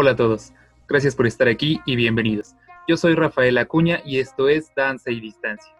Hola 0.00 0.12
a 0.12 0.16
todos, 0.16 0.52
gracias 0.86 1.16
por 1.16 1.26
estar 1.26 1.48
aquí 1.48 1.80
y 1.84 1.96
bienvenidos. 1.96 2.54
Yo 2.86 2.96
soy 2.96 3.16
Rafael 3.16 3.58
Acuña 3.58 4.00
y 4.04 4.20
esto 4.20 4.48
es 4.48 4.72
Danza 4.76 5.10
y 5.10 5.18
Distancia. 5.18 5.74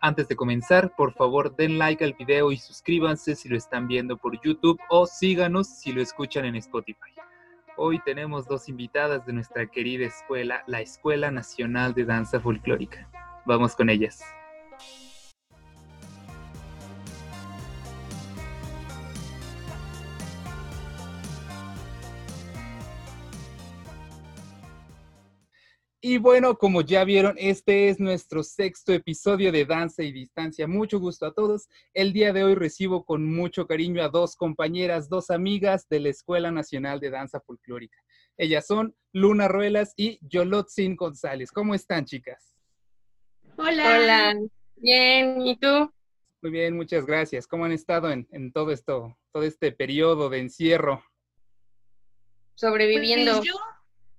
Antes 0.00 0.28
de 0.28 0.36
comenzar, 0.36 0.94
por 0.94 1.12
favor 1.12 1.56
den 1.56 1.76
like 1.76 2.04
al 2.04 2.12
video 2.12 2.52
y 2.52 2.56
suscríbanse 2.56 3.34
si 3.34 3.48
lo 3.48 3.56
están 3.56 3.88
viendo 3.88 4.16
por 4.16 4.40
YouTube 4.44 4.78
o 4.88 5.06
síganos 5.06 5.66
si 5.66 5.90
lo 5.90 6.00
escuchan 6.00 6.44
en 6.44 6.54
Spotify. 6.54 7.10
Hoy 7.76 8.00
tenemos 8.04 8.46
dos 8.46 8.68
invitadas 8.68 9.26
de 9.26 9.32
nuestra 9.32 9.66
querida 9.66 10.06
escuela, 10.06 10.62
la 10.68 10.80
Escuela 10.80 11.32
Nacional 11.32 11.94
de 11.94 12.04
Danza 12.04 12.38
Folclórica. 12.38 13.08
Vamos 13.44 13.74
con 13.74 13.90
ellas. 13.90 14.22
Y 26.06 26.18
bueno, 26.18 26.58
como 26.58 26.82
ya 26.82 27.02
vieron, 27.02 27.34
este 27.38 27.88
es 27.88 27.98
nuestro 27.98 28.42
sexto 28.42 28.92
episodio 28.92 29.50
de 29.50 29.64
Danza 29.64 30.02
y 30.02 30.12
Distancia. 30.12 30.66
Mucho 30.66 31.00
gusto 31.00 31.24
a 31.24 31.32
todos. 31.32 31.70
El 31.94 32.12
día 32.12 32.34
de 32.34 32.44
hoy 32.44 32.54
recibo 32.54 33.06
con 33.06 33.24
mucho 33.24 33.66
cariño 33.66 34.02
a 34.02 34.10
dos 34.10 34.36
compañeras, 34.36 35.08
dos 35.08 35.30
amigas 35.30 35.88
de 35.88 36.00
la 36.00 36.10
Escuela 36.10 36.50
Nacional 36.50 37.00
de 37.00 37.08
Danza 37.08 37.40
Folclórica. 37.40 37.96
Ellas 38.36 38.66
son 38.66 38.94
Luna 39.14 39.48
Ruelas 39.48 39.94
y 39.96 40.18
Yolotzin 40.28 40.94
González. 40.94 41.50
¿Cómo 41.50 41.74
están, 41.74 42.04
chicas? 42.04 42.54
Hola. 43.56 43.96
Hola. 43.96 44.36
Bien, 44.76 45.40
¿y 45.40 45.56
tú? 45.56 45.90
Muy 46.42 46.52
bien, 46.52 46.76
muchas 46.76 47.06
gracias. 47.06 47.46
¿Cómo 47.46 47.64
han 47.64 47.72
estado 47.72 48.10
en, 48.10 48.52
todo 48.52 48.72
esto, 48.72 49.16
todo 49.32 49.44
este 49.44 49.72
periodo 49.72 50.28
de 50.28 50.40
encierro? 50.40 51.02
Sobreviviendo. 52.56 53.38
Pues 53.38 53.48
yo, 53.48 53.54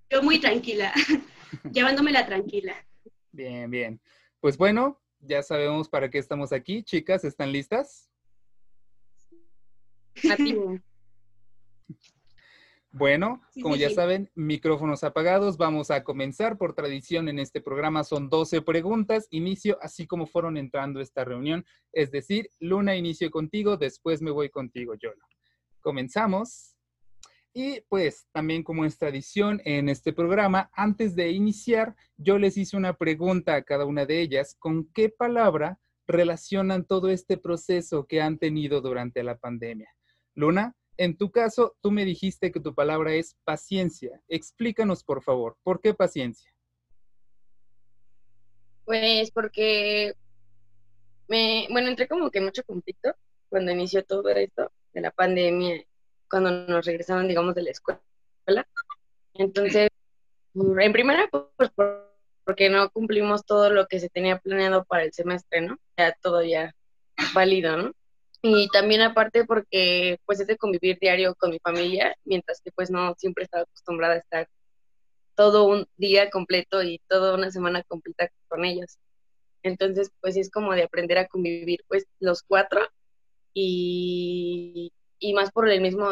yo 0.10 0.24
muy 0.24 0.40
tranquila. 0.40 0.92
llevándomela 1.72 2.26
tranquila. 2.26 2.76
Bien, 3.32 3.70
bien. 3.70 4.02
Pues 4.40 4.58
bueno, 4.58 5.02
ya 5.20 5.44
sabemos 5.44 5.90
para 5.90 6.10
qué 6.10 6.18
estamos 6.18 6.54
aquí. 6.54 6.84
Chicas, 6.84 7.24
¿están 7.24 7.52
listas? 7.52 8.10
Bueno, 12.92 13.42
como 13.62 13.76
ya 13.76 13.90
saben, 13.90 14.32
micrófonos 14.36 15.04
apagados. 15.04 15.58
Vamos 15.58 15.92
a 15.92 16.06
comenzar. 16.06 16.58
Por 16.58 16.74
tradición 16.76 17.28
en 17.28 17.40
este 17.40 17.60
programa 17.60 18.06
son 18.06 18.30
12 18.30 18.62
preguntas. 18.62 19.28
Inicio 19.32 19.78
así 19.82 20.08
como 20.08 20.26
fueron 20.28 20.56
entrando 20.56 21.02
esta 21.02 21.26
reunión. 21.26 21.66
Es 21.92 22.10
decir, 22.12 22.50
Luna, 22.62 22.96
inicio 22.96 23.30
contigo, 23.32 23.76
después 23.76 24.22
me 24.22 24.32
voy 24.32 24.50
contigo, 24.50 24.94
Yolo. 24.96 25.26
Comenzamos. 25.82 26.75
Y 27.58 27.80
pues 27.88 28.28
también 28.34 28.64
como 28.64 28.84
es 28.84 28.98
tradición 28.98 29.62
en 29.64 29.88
este 29.88 30.12
programa, 30.12 30.70
antes 30.74 31.16
de 31.16 31.32
iniciar, 31.32 31.96
yo 32.18 32.38
les 32.38 32.58
hice 32.58 32.76
una 32.76 32.98
pregunta 32.98 33.56
a 33.56 33.64
cada 33.64 33.86
una 33.86 34.06
de 34.06 34.20
ellas, 34.20 34.58
¿con 34.60 34.92
qué 34.92 35.08
palabra 35.08 35.80
relacionan 36.06 36.84
todo 36.84 37.10
este 37.10 37.38
proceso 37.38 38.08
que 38.08 38.22
han 38.22 38.40
tenido 38.40 38.82
durante 38.82 39.24
la 39.24 39.38
pandemia? 39.38 39.90
Luna, 40.34 40.76
en 40.98 41.16
tu 41.16 41.32
caso, 41.32 41.78
tú 41.82 41.92
me 41.92 42.04
dijiste 42.04 42.52
que 42.52 42.60
tu 42.60 42.76
palabra 42.76 43.14
es 43.14 43.38
paciencia. 43.46 44.22
Explícanos, 44.28 45.06
por 45.06 45.24
favor, 45.24 45.56
¿por 45.64 45.80
qué 45.80 45.94
paciencia? 45.94 46.52
Pues 48.84 49.32
porque 49.32 50.14
me, 51.30 51.68
bueno, 51.72 51.88
entré 51.88 52.10
como 52.10 52.30
que 52.30 52.42
mucho 52.42 52.66
conflicto 52.66 53.16
cuando 53.48 53.72
inició 53.72 54.04
todo 54.04 54.28
esto 54.28 54.74
de 54.94 55.00
la 55.00 55.12
pandemia 55.12 55.86
cuando 56.36 56.52
nos 56.52 56.86
regresaron, 56.86 57.30
digamos, 57.30 57.56
de 57.56 57.64
la 57.64 57.72
escuela. 57.72 58.02
Entonces, 59.36 59.88
en 60.54 60.92
primera, 60.92 61.30
pues 61.30 61.72
porque 62.44 62.70
no 62.70 62.90
cumplimos 62.90 63.46
todo 63.46 63.70
lo 63.70 63.88
que 63.88 64.02
se 64.02 64.10
tenía 64.10 64.38
planeado 64.40 64.84
para 64.84 65.04
el 65.04 65.14
semestre, 65.14 65.62
¿no? 65.62 65.78
Ya 65.98 66.14
todo 66.22 66.44
ya 66.44 66.76
válido, 67.34 67.78
¿no? 67.78 67.94
Y 68.42 68.68
también 68.68 69.02
aparte 69.02 69.46
porque 69.46 70.20
pues 70.26 70.42
es 70.42 70.48
de 70.48 70.58
convivir 70.58 70.98
diario 71.00 71.36
con 71.36 71.52
mi 71.52 71.60
familia, 71.60 72.14
mientras 72.26 72.60
que 72.62 72.72
pues 72.74 72.92
no 72.92 73.16
siempre 73.16 73.46
estaba 73.46 73.64
acostumbrada 73.64 74.16
a 74.16 74.18
estar 74.18 74.50
todo 75.36 75.64
un 75.64 75.88
día 75.96 76.30
completo 76.30 76.84
y 76.84 77.00
toda 77.08 77.34
una 77.34 77.50
semana 77.50 77.82
completa 77.84 78.30
con 78.50 78.66
ellos. 78.66 78.98
Entonces, 79.64 80.12
pues 80.20 80.36
es 80.36 80.52
como 80.52 80.74
de 80.74 80.84
aprender 80.84 81.18
a 81.18 81.28
convivir 81.28 81.86
pues 81.88 82.06
los 82.20 82.44
cuatro 82.44 82.82
y 83.54 84.92
y 85.26 85.34
más 85.34 85.52
por 85.52 85.68
el 85.68 85.82
mismo 85.82 86.10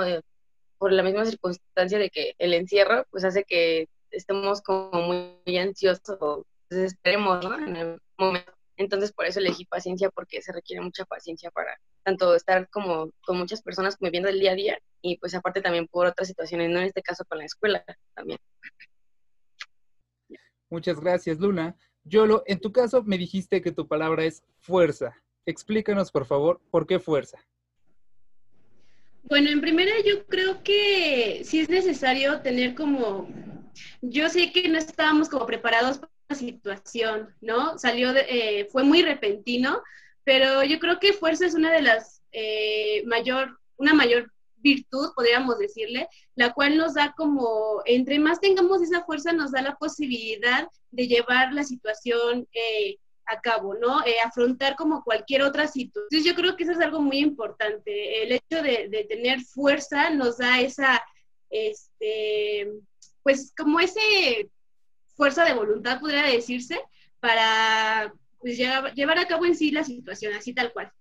por 0.79 0.91
la 0.91 1.03
misma 1.03 1.25
circunstancia 1.25 1.99
de 1.99 2.09
que 2.09 2.33
el 2.39 2.53
encierro 2.53 3.05
pues 3.11 3.23
hace 3.23 3.43
que 3.43 3.87
estemos 4.09 4.61
como 4.61 5.01
muy, 5.01 5.57
ansiosos 5.57 6.45
desesperemos 6.69 7.43
¿no? 7.43 7.55
en 7.55 7.75
el 7.75 8.01
momento. 8.17 8.51
Entonces 8.75 9.13
por 9.13 9.27
eso 9.27 9.39
elegí 9.39 9.65
paciencia 9.65 10.09
porque 10.09 10.41
se 10.41 10.51
requiere 10.51 10.81
mucha 10.81 11.05
paciencia 11.05 11.51
para 11.51 11.79
tanto 12.03 12.33
estar 12.33 12.67
como 12.69 13.11
con 13.23 13.37
muchas 13.37 13.61
personas 13.61 13.97
conviviendo 13.97 14.29
el 14.29 14.39
día 14.39 14.53
a 14.53 14.55
día 14.55 14.79
y 15.01 15.17
pues 15.19 15.35
aparte 15.35 15.61
también 15.61 15.87
por 15.87 16.07
otras 16.07 16.27
situaciones 16.27 16.71
no 16.71 16.79
en 16.79 16.85
este 16.85 17.03
caso 17.03 17.23
con 17.25 17.37
la 17.37 17.45
escuela 17.45 17.85
también. 18.15 18.39
Muchas 20.71 20.99
gracias 20.99 21.37
Luna. 21.37 21.75
Yolo 22.03 22.43
en 22.47 22.59
tu 22.59 22.71
caso 22.71 23.03
me 23.03 23.19
dijiste 23.19 23.61
que 23.61 23.71
tu 23.71 23.87
palabra 23.87 24.25
es 24.25 24.43
fuerza. 24.59 25.15
Explícanos 25.45 26.11
por 26.11 26.25
favor 26.25 26.59
por 26.71 26.87
qué 26.87 26.99
fuerza 26.99 27.37
bueno, 29.23 29.49
en 29.49 29.61
primera 29.61 29.91
yo 30.05 30.25
creo 30.25 30.63
que 30.63 31.41
sí 31.45 31.59
es 31.59 31.69
necesario 31.69 32.41
tener 32.41 32.75
como, 32.75 33.27
yo 34.01 34.29
sé 34.29 34.51
que 34.51 34.67
no 34.67 34.77
estábamos 34.77 35.29
como 35.29 35.45
preparados 35.45 35.99
para 35.99 36.11
la 36.29 36.35
situación, 36.35 37.33
¿no? 37.41 37.77
Salió, 37.79 38.13
de, 38.13 38.25
eh, 38.29 38.67
fue 38.71 38.83
muy 38.83 39.01
repentino, 39.01 39.81
pero 40.23 40.63
yo 40.63 40.79
creo 40.79 40.99
que 40.99 41.13
fuerza 41.13 41.45
es 41.45 41.53
una 41.53 41.71
de 41.71 41.81
las 41.81 42.21
eh, 42.31 43.03
mayor, 43.05 43.59
una 43.77 43.93
mayor 43.93 44.31
virtud, 44.57 45.11
podríamos 45.15 45.57
decirle, 45.59 46.07
la 46.35 46.53
cual 46.53 46.77
nos 46.77 46.93
da 46.93 47.13
como, 47.15 47.81
entre 47.85 48.19
más 48.19 48.39
tengamos 48.39 48.81
esa 48.81 49.03
fuerza, 49.03 49.33
nos 49.33 49.51
da 49.51 49.61
la 49.61 49.75
posibilidad 49.75 50.67
de 50.91 51.07
llevar 51.07 51.53
la 51.53 51.63
situación 51.63 52.47
eh, 52.53 52.97
a 53.25 53.39
cabo, 53.39 53.73
¿no? 53.75 54.05
Eh, 54.05 54.15
afrontar 54.23 54.75
como 54.75 55.03
cualquier 55.03 55.41
otra 55.43 55.67
situación. 55.67 56.05
Entonces 56.09 56.25
yo 56.25 56.35
creo 56.35 56.55
que 56.55 56.63
eso 56.63 56.73
es 56.73 56.79
algo 56.79 57.01
muy 57.01 57.19
importante. 57.19 58.23
El 58.23 58.31
hecho 58.33 58.61
de, 58.61 59.05
tener 59.09 59.41
fuerza 59.41 60.09
nos 60.09 60.37
da 60.37 60.59
esa, 60.59 61.03
este, 61.49 62.71
pues 63.23 63.53
como 63.55 63.79
ese 63.79 64.49
fuerza 65.15 65.45
de 65.45 65.53
voluntad, 65.53 65.99
podría 65.99 66.23
decirse, 66.23 66.79
para 67.19 68.13
pues, 68.39 68.57
llevar, 68.57 69.17
a 69.17 69.27
cabo 69.27 69.45
en 69.45 69.55
sí 69.55 69.71
la 69.71 69.83
situación, 69.83 70.33
así 70.33 70.53
tal 70.53 70.73
cual. 70.73 70.91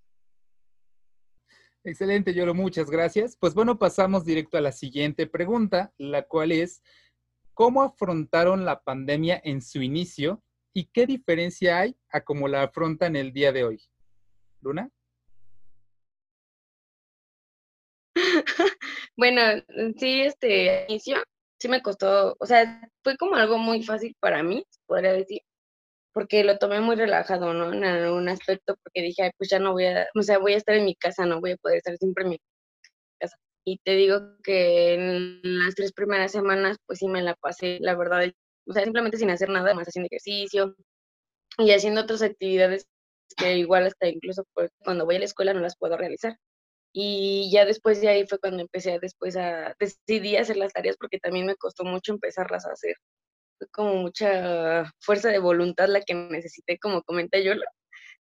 Excelente, 1.84 2.32
Yolo, 2.32 2.54
muchas 2.54 2.88
gracias. 2.88 3.36
Pues 3.36 3.54
bueno, 3.54 3.78
pasamos 3.78 4.24
directo 4.24 4.56
a 4.56 4.60
la 4.60 4.70
siguiente 4.70 5.26
pregunta, 5.26 5.92
la 5.98 6.22
cual 6.22 6.52
es, 6.52 6.82
¿cómo 7.54 7.82
afrontaron 7.82 8.64
la 8.64 8.82
pandemia 8.82 9.40
en 9.42 9.60
su 9.62 9.82
inicio 9.82 10.42
¿Y 10.74 10.86
qué 10.86 11.06
diferencia 11.06 11.80
hay 11.80 11.96
a 12.10 12.22
cómo 12.22 12.48
la 12.48 12.62
afrontan 12.62 13.16
el 13.16 13.32
día 13.32 13.52
de 13.52 13.64
hoy? 13.64 13.82
Luna. 14.62 14.88
bueno, 19.16 19.40
sí, 19.98 20.22
este 20.22 20.86
inicio 20.88 21.22
sí 21.58 21.68
me 21.68 21.82
costó, 21.82 22.36
o 22.38 22.46
sea, 22.46 22.80
fue 23.04 23.16
como 23.16 23.36
algo 23.36 23.58
muy 23.58 23.82
fácil 23.82 24.16
para 24.20 24.42
mí, 24.42 24.64
podría 24.86 25.12
decir, 25.12 25.42
porque 26.12 26.44
lo 26.44 26.58
tomé 26.58 26.80
muy 26.80 26.96
relajado, 26.96 27.54
¿no? 27.54 27.72
En 27.72 27.84
algún 27.84 28.28
aspecto, 28.28 28.76
porque 28.82 29.02
dije, 29.02 29.24
Ay, 29.24 29.30
pues 29.38 29.50
ya 29.50 29.58
no 29.58 29.72
voy 29.72 29.86
a, 29.86 30.08
o 30.14 30.22
sea, 30.22 30.38
voy 30.38 30.54
a 30.54 30.56
estar 30.58 30.74
en 30.76 30.84
mi 30.86 30.94
casa, 30.96 31.26
no 31.26 31.40
voy 31.40 31.52
a 31.52 31.56
poder 31.56 31.78
estar 31.78 31.96
siempre 31.98 32.24
en 32.24 32.30
mi 32.30 32.40
casa. 33.20 33.36
Y 33.64 33.78
te 33.84 33.92
digo 33.92 34.20
que 34.42 34.94
en 34.94 35.40
las 35.42 35.74
tres 35.74 35.92
primeras 35.92 36.32
semanas, 36.32 36.78
pues 36.86 36.98
sí 37.00 37.08
me 37.08 37.22
la 37.22 37.34
pasé, 37.36 37.78
la 37.80 37.94
verdad, 37.96 38.32
o 38.66 38.72
sea, 38.72 38.84
simplemente 38.84 39.18
sin 39.18 39.30
hacer 39.30 39.48
nada 39.48 39.74
más 39.74 39.88
haciendo 39.88 40.08
ejercicio 40.10 40.74
y 41.58 41.72
haciendo 41.72 42.02
otras 42.02 42.22
actividades 42.22 42.86
que 43.36 43.56
igual 43.58 43.86
hasta 43.86 44.08
incluso 44.08 44.44
pues, 44.54 44.70
cuando 44.84 45.04
voy 45.04 45.16
a 45.16 45.18
la 45.20 45.24
escuela 45.26 45.54
no 45.54 45.60
las 45.60 45.76
puedo 45.76 45.96
realizar. 45.96 46.36
Y 46.94 47.50
ya 47.52 47.64
después 47.64 48.00
de 48.00 48.08
ahí 48.08 48.26
fue 48.26 48.38
cuando 48.38 48.62
empecé 48.62 48.98
después 49.00 49.36
a 49.36 49.74
decidir 49.80 50.38
hacer 50.38 50.56
las 50.58 50.72
tareas 50.72 50.96
porque 50.98 51.18
también 51.18 51.46
me 51.46 51.56
costó 51.56 51.84
mucho 51.84 52.12
empezarlas 52.12 52.66
a 52.66 52.72
hacer. 52.72 52.96
Fue 53.58 53.68
como 53.68 53.94
mucha 53.96 54.92
fuerza 55.00 55.30
de 55.30 55.38
voluntad 55.38 55.88
la 55.88 56.02
que 56.02 56.14
necesité, 56.14 56.78
como 56.78 57.02
comenté 57.02 57.44
yo, 57.44 57.52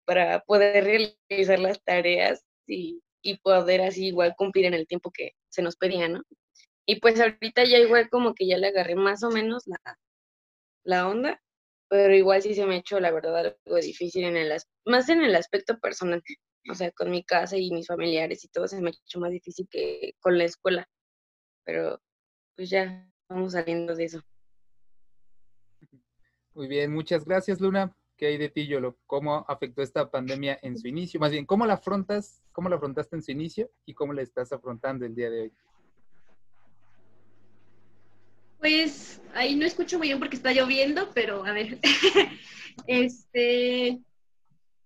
para 0.06 0.42
poder 0.42 0.84
realizar 1.30 1.60
las 1.60 1.82
tareas 1.84 2.44
y, 2.68 3.02
y 3.22 3.38
poder 3.40 3.82
así 3.82 4.08
igual 4.08 4.36
cumplir 4.38 4.66
en 4.66 4.74
el 4.74 4.88
tiempo 4.88 5.12
que 5.12 5.32
se 5.50 5.62
nos 5.62 5.78
pedía, 5.78 6.10
¿no? 6.10 6.24
Y 6.86 7.00
pues 7.02 7.20
ahorita 7.20 7.66
ya 7.66 7.78
igual 7.80 8.10
como 8.10 8.34
que 8.34 8.48
ya 8.48 8.58
le 8.58 8.68
agarré 8.68 8.96
más 8.96 9.24
o 9.24 9.30
menos 9.30 9.64
la, 9.68 9.78
la 10.88 11.08
onda, 11.08 11.42
pero 11.90 12.16
igual 12.16 12.42
sí 12.42 12.56
se 12.56 12.66
me 12.66 12.76
ha 12.76 12.78
hecho, 12.78 13.00
la 13.00 13.12
verdad, 13.12 13.36
algo 13.66 13.78
difícil 13.78 14.24
en 14.24 14.38
el, 14.38 14.54
más 14.86 15.10
en 15.10 15.22
el 15.22 15.36
aspecto 15.36 15.78
personal, 15.80 16.24
o 16.70 16.76
sea, 16.76 16.92
con 16.92 17.12
mi 17.12 17.24
casa 17.24 17.58
y 17.58 17.72
mis 17.72 17.88
familiares 17.88 18.44
y 18.46 18.48
todo 18.48 18.68
se 18.68 18.82
me 18.82 18.90
ha 18.90 18.94
hecho 18.94 19.20
más 19.20 19.32
difícil 19.32 19.68
que 19.70 20.14
con 20.20 20.38
la 20.38 20.46
escuela, 20.46 20.88
pero 21.66 22.02
pues 22.56 22.70
ya, 22.70 23.06
vamos 23.30 23.52
saliendo 23.52 23.96
de 23.96 24.06
eso. 24.06 24.22
Muy 26.54 26.68
bien, 26.68 26.94
muchas 26.94 27.26
gracias, 27.26 27.60
Luna. 27.60 27.96
¿Qué 28.16 28.28
hay 28.28 28.38
de 28.38 28.50
ti, 28.50 28.66
Yolo? 28.66 28.98
¿Cómo 29.06 29.46
afectó 29.48 29.84
esta 29.84 30.10
pandemia 30.10 30.58
en 30.64 30.78
su 30.78 30.88
inicio? 30.88 31.20
Más 31.20 31.32
bien, 31.32 31.46
¿cómo 31.46 31.66
la 31.66 31.74
afrontas? 31.74 32.42
¿Cómo 32.52 32.70
la 32.70 32.78
afrontaste 32.78 33.16
en 33.16 33.22
su 33.22 33.32
inicio 33.32 33.70
y 33.86 33.94
cómo 33.94 34.14
la 34.14 34.24
estás 34.24 34.52
afrontando 34.52 35.06
el 35.06 35.14
día 35.14 35.30
de 35.30 35.42
hoy? 35.42 35.54
Pues 38.68 39.22
ahí 39.34 39.56
no 39.56 39.66
escucho 39.66 39.98
muy 39.98 40.10
bien 40.10 40.20
porque 40.20 40.36
está 40.36 40.52
lloviendo, 40.52 41.10
pero 41.14 41.46
a 41.46 41.54
ver. 41.54 41.80
este, 42.88 43.98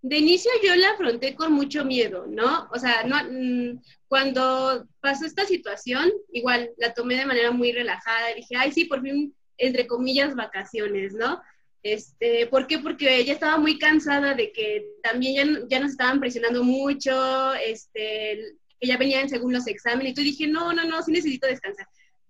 de 0.03 0.17
inicio 0.17 0.51
yo 0.63 0.75
la 0.75 0.91
afronté 0.91 1.33
con 1.33 1.51
mucho 1.53 1.83
miedo, 1.83 2.27
¿no? 2.27 2.69
O 2.71 2.77
sea, 2.77 3.03
no, 3.05 3.17
mm, 3.27 3.81
cuando 4.07 4.87
pasó 4.99 5.25
esta 5.25 5.45
situación, 5.45 6.11
igual 6.31 6.69
la 6.77 6.93
tomé 6.93 7.15
de 7.15 7.25
manera 7.25 7.49
muy 7.49 7.71
relajada. 7.71 8.35
Dije, 8.35 8.55
ay, 8.55 8.71
sí, 8.71 8.85
por 8.85 9.01
fin, 9.01 9.33
entre 9.57 9.87
comillas, 9.87 10.35
vacaciones, 10.35 11.13
¿no? 11.13 11.41
Este, 11.81 12.45
¿Por 12.45 12.67
qué? 12.67 12.77
Porque 12.77 13.17
ella 13.17 13.33
estaba 13.33 13.57
muy 13.57 13.79
cansada 13.79 14.35
de 14.35 14.51
que 14.51 14.85
también 15.01 15.33
ya, 15.33 15.67
ya 15.67 15.79
nos 15.79 15.93
estaban 15.93 16.19
presionando 16.19 16.63
mucho, 16.63 17.55
este, 17.55 18.57
que 18.79 18.87
ya 18.87 18.97
venían 18.97 19.27
según 19.27 19.53
los 19.53 19.65
exámenes, 19.65 20.11
y 20.11 20.13
tú 20.13 20.21
dije, 20.21 20.45
no, 20.45 20.71
no, 20.71 20.83
no, 20.83 21.01
sí 21.01 21.11
necesito 21.11 21.47
descansar. 21.47 21.87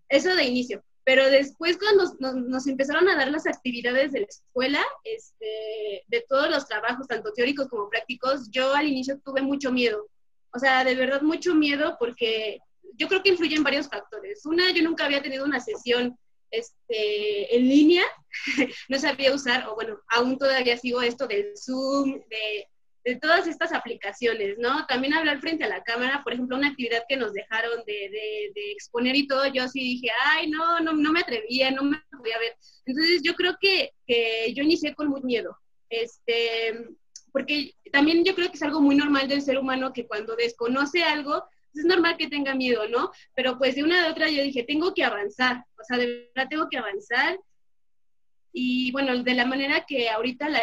Eso 0.07 0.33
de 0.33 0.45
inicio. 0.45 0.81
Pero 1.03 1.29
después 1.29 1.77
cuando 1.77 2.13
nos, 2.19 2.67
empezaron 2.67 3.09
a 3.09 3.15
dar 3.15 3.31
las 3.31 3.47
actividades 3.47 4.11
de 4.11 4.21
la 4.21 4.27
escuela, 4.27 4.85
este, 5.03 6.03
de 6.07 6.25
todos 6.29 6.49
los 6.49 6.67
trabajos, 6.67 7.07
tanto 7.07 7.33
teóricos 7.33 7.67
como 7.69 7.89
prácticos, 7.89 8.49
yo 8.51 8.73
al 8.73 8.87
inicio 8.87 9.19
tuve 9.23 9.41
mucho 9.41 9.71
miedo. 9.71 10.07
O 10.53 10.59
sea, 10.59 10.83
de 10.83 10.95
verdad 10.95 11.21
mucho 11.21 11.55
miedo 11.55 11.95
porque 11.99 12.59
yo 12.97 13.07
creo 13.07 13.23
que 13.23 13.29
influyen 13.29 13.63
varios 13.63 13.87
factores. 13.87 14.45
Una, 14.45 14.71
yo 14.71 14.83
nunca 14.83 15.05
había 15.05 15.23
tenido 15.23 15.45
una 15.45 15.59
sesión 15.59 16.17
este, 16.51 17.55
en 17.55 17.67
línea, 17.67 18.03
no 18.89 18.99
sabía 18.99 19.33
usar, 19.33 19.67
o 19.69 19.75
bueno, 19.75 19.99
aún 20.09 20.37
todavía 20.37 20.77
sigo 20.77 21.01
esto 21.01 21.27
del 21.27 21.53
Zoom, 21.57 22.19
de, 22.29 22.67
de, 23.03 23.15
todas 23.15 23.47
estas 23.47 23.73
aplicaciones, 23.73 24.57
¿no? 24.57 24.85
También 24.87 25.13
hablar 25.13 25.39
frente 25.39 25.63
a 25.63 25.69
la 25.69 25.83
cámara, 25.83 26.21
por 26.23 26.33
ejemplo, 26.33 26.57
una 26.57 26.69
actividad 26.69 27.03
que 27.07 27.17
nos 27.17 27.33
dejaron 27.33 27.83
de, 27.85 27.93
de, 27.93 28.51
de 28.55 28.71
exponer 28.71 29.15
y 29.15 29.27
todo, 29.27 29.45
yo 29.47 29.67
sí 29.67 29.79
dije, 29.79 30.09
ay, 30.25 30.49
no, 30.49 30.79
no, 30.79 30.93
no 30.93 31.11
me 31.11 31.21
atrevía, 31.21 31.71
no 31.71 31.83
me 31.83 32.01
podía 32.17 32.37
ver. 32.39 32.55
Entonces 32.85 33.21
yo 33.23 33.35
creo 33.35 33.55
que, 33.59 33.91
que 34.05 34.53
yo 34.53 34.63
inicié 34.63 34.93
con 34.95 35.09
mucho 35.09 35.25
miedo, 35.25 35.57
este, 35.89 36.89
porque 37.31 37.75
también 37.91 38.23
yo 38.23 38.35
creo 38.35 38.49
que 38.49 38.57
es 38.57 38.63
algo 38.63 38.81
muy 38.81 38.95
normal 38.95 39.27
del 39.27 39.41
ser 39.41 39.57
humano 39.57 39.93
que 39.93 40.07
cuando 40.07 40.35
desconoce 40.35 41.03
algo, 41.03 41.43
es 41.73 41.85
normal 41.85 42.17
que 42.17 42.27
tenga 42.27 42.53
miedo, 42.55 42.87
¿no? 42.87 43.11
Pero 43.35 43.57
pues 43.57 43.75
de 43.75 43.83
una 43.83 44.03
de 44.03 44.11
otra 44.11 44.29
yo 44.29 44.43
dije, 44.43 44.63
tengo 44.63 44.93
que 44.93 45.03
avanzar, 45.03 45.65
o 45.79 45.83
sea, 45.83 45.97
de 45.97 46.29
verdad 46.35 46.49
tengo 46.49 46.67
que 46.69 46.77
avanzar. 46.77 47.39
Y 48.53 48.91
bueno, 48.91 49.23
de 49.23 49.33
la 49.33 49.45
manera 49.45 49.85
que 49.87 50.09
ahorita 50.09 50.49
la, 50.49 50.61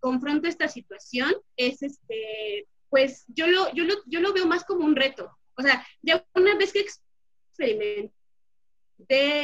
confronto 0.00 0.48
esta 0.48 0.68
situación 0.68 1.34
es, 1.56 1.82
este, 1.82 2.66
pues 2.88 3.24
yo 3.28 3.46
lo, 3.46 3.72
yo, 3.74 3.84
lo, 3.84 3.94
yo 4.06 4.20
lo 4.20 4.32
veo 4.32 4.46
más 4.46 4.64
como 4.64 4.84
un 4.84 4.96
reto. 4.96 5.30
O 5.56 5.62
sea, 5.62 5.84
ya 6.02 6.24
una 6.34 6.56
vez 6.56 6.72
que 6.72 6.86
experimenté, 7.58 8.12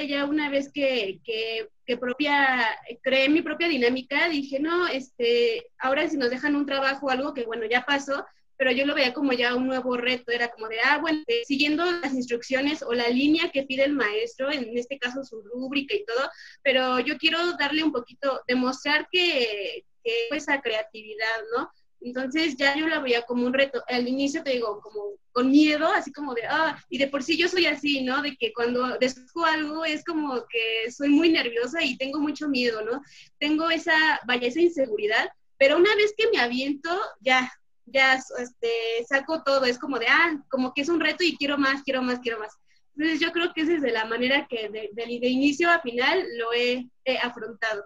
ya 0.08 0.24
una 0.24 0.48
vez 0.50 0.70
que, 0.72 1.20
que, 1.24 1.96
propia, 1.96 2.66
creé 3.02 3.28
mi 3.28 3.42
propia 3.42 3.68
dinámica, 3.68 4.28
dije, 4.28 4.58
no, 4.60 4.86
este, 4.86 5.66
ahora 5.78 6.08
si 6.08 6.16
nos 6.16 6.30
dejan 6.30 6.56
un 6.56 6.66
trabajo 6.66 7.06
o 7.06 7.10
algo 7.10 7.34
que 7.34 7.44
bueno, 7.44 7.66
ya 7.66 7.84
pasó, 7.84 8.24
pero 8.56 8.70
yo 8.70 8.86
lo 8.86 8.94
veía 8.94 9.12
como 9.12 9.32
ya 9.32 9.54
un 9.54 9.66
nuevo 9.66 9.96
reto, 9.96 10.30
era 10.30 10.48
como 10.48 10.68
de, 10.68 10.76
ah, 10.84 10.98
bueno, 10.98 11.22
eh, 11.26 11.42
siguiendo 11.44 11.84
las 11.84 12.14
instrucciones 12.14 12.82
o 12.82 12.92
la 12.92 13.08
línea 13.08 13.50
que 13.50 13.64
pide 13.64 13.84
el 13.84 13.92
maestro, 13.92 14.50
en 14.50 14.76
este 14.78 14.98
caso 14.98 15.24
su 15.24 15.42
rúbrica 15.42 15.94
y 15.94 16.04
todo, 16.04 16.30
pero 16.62 17.00
yo 17.00 17.18
quiero 17.18 17.38
darle 17.58 17.82
un 17.82 17.92
poquito, 17.92 18.42
demostrar 18.46 19.08
que, 19.10 19.84
que 20.04 20.28
esa 20.30 20.60
creatividad, 20.60 21.42
¿no? 21.56 21.70
Entonces 22.00 22.56
ya 22.56 22.76
yo 22.76 22.86
la 22.86 23.00
veía 23.00 23.22
como 23.22 23.46
un 23.46 23.54
reto. 23.54 23.82
Al 23.88 24.06
inicio 24.06 24.42
te 24.42 24.50
digo, 24.50 24.80
como 24.82 25.14
con 25.32 25.50
miedo, 25.50 25.88
así 25.88 26.12
como 26.12 26.34
de, 26.34 26.42
ah, 26.46 26.78
y 26.90 26.98
de 26.98 27.08
por 27.08 27.22
sí 27.22 27.36
yo 27.38 27.48
soy 27.48 27.66
así, 27.66 28.04
¿no? 28.04 28.20
De 28.22 28.36
que 28.36 28.52
cuando 28.52 28.98
descubro 28.98 29.46
algo 29.46 29.84
es 29.84 30.04
como 30.04 30.46
que 30.46 30.90
soy 30.92 31.08
muy 31.08 31.30
nerviosa 31.30 31.82
y 31.82 31.96
tengo 31.96 32.20
mucho 32.20 32.48
miedo, 32.48 32.82
¿no? 32.82 33.02
Tengo 33.38 33.70
esa, 33.70 34.20
vaya, 34.26 34.48
esa 34.48 34.60
inseguridad, 34.60 35.30
pero 35.58 35.78
una 35.78 35.94
vez 35.96 36.14
que 36.16 36.30
me 36.30 36.40
aviento, 36.40 36.90
ya, 37.20 37.50
ya 37.86 38.20
este, 38.38 39.04
saco 39.08 39.42
todo, 39.42 39.64
es 39.64 39.78
como 39.78 39.98
de, 39.98 40.06
ah, 40.08 40.40
como 40.50 40.74
que 40.74 40.82
es 40.82 40.88
un 40.88 41.00
reto 41.00 41.24
y 41.24 41.36
quiero 41.36 41.56
más, 41.58 41.82
quiero 41.82 42.02
más, 42.02 42.20
quiero 42.20 42.38
más. 42.38 42.52
Entonces 42.96 43.20
yo 43.20 43.32
creo 43.32 43.52
que 43.52 43.62
es 43.62 43.82
de 43.82 43.90
la 43.90 44.04
manera 44.04 44.46
que 44.48 44.68
de, 44.68 44.90
de, 44.92 45.28
inicio 45.28 45.68
a 45.70 45.80
final 45.80 46.24
lo 46.38 46.52
he, 46.52 46.86
afrontado. 47.22 47.84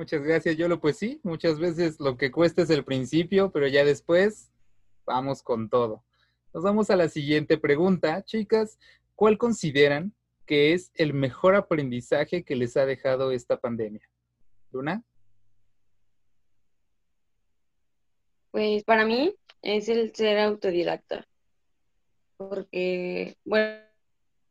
Muchas 0.00 0.22
gracias, 0.22 0.56
Yolo. 0.56 0.80
Pues 0.80 0.96
sí, 0.96 1.20
muchas 1.22 1.58
veces 1.58 2.00
lo 2.00 2.16
que 2.16 2.30
cuesta 2.30 2.62
es 2.62 2.70
el 2.70 2.86
principio, 2.86 3.52
pero 3.52 3.68
ya 3.68 3.84
después 3.84 4.50
vamos 5.04 5.42
con 5.42 5.68
todo. 5.68 6.02
Nos 6.54 6.64
vamos 6.64 6.88
a 6.88 6.96
la 6.96 7.10
siguiente 7.10 7.58
pregunta. 7.58 8.24
Chicas, 8.24 8.78
¿cuál 9.14 9.36
consideran 9.36 10.14
que 10.46 10.72
es 10.72 10.90
el 10.94 11.12
mejor 11.12 11.54
aprendizaje 11.54 12.44
que 12.44 12.56
les 12.56 12.78
ha 12.78 12.86
dejado 12.86 13.30
esta 13.30 13.60
pandemia? 13.60 14.00
Luna. 14.72 15.04
Pues 18.52 18.82
para 18.84 19.04
mí 19.04 19.36
es 19.60 19.90
el 19.90 20.14
ser 20.14 20.38
autodidacta, 20.38 21.28
porque, 22.38 23.36
bueno, 23.44 23.82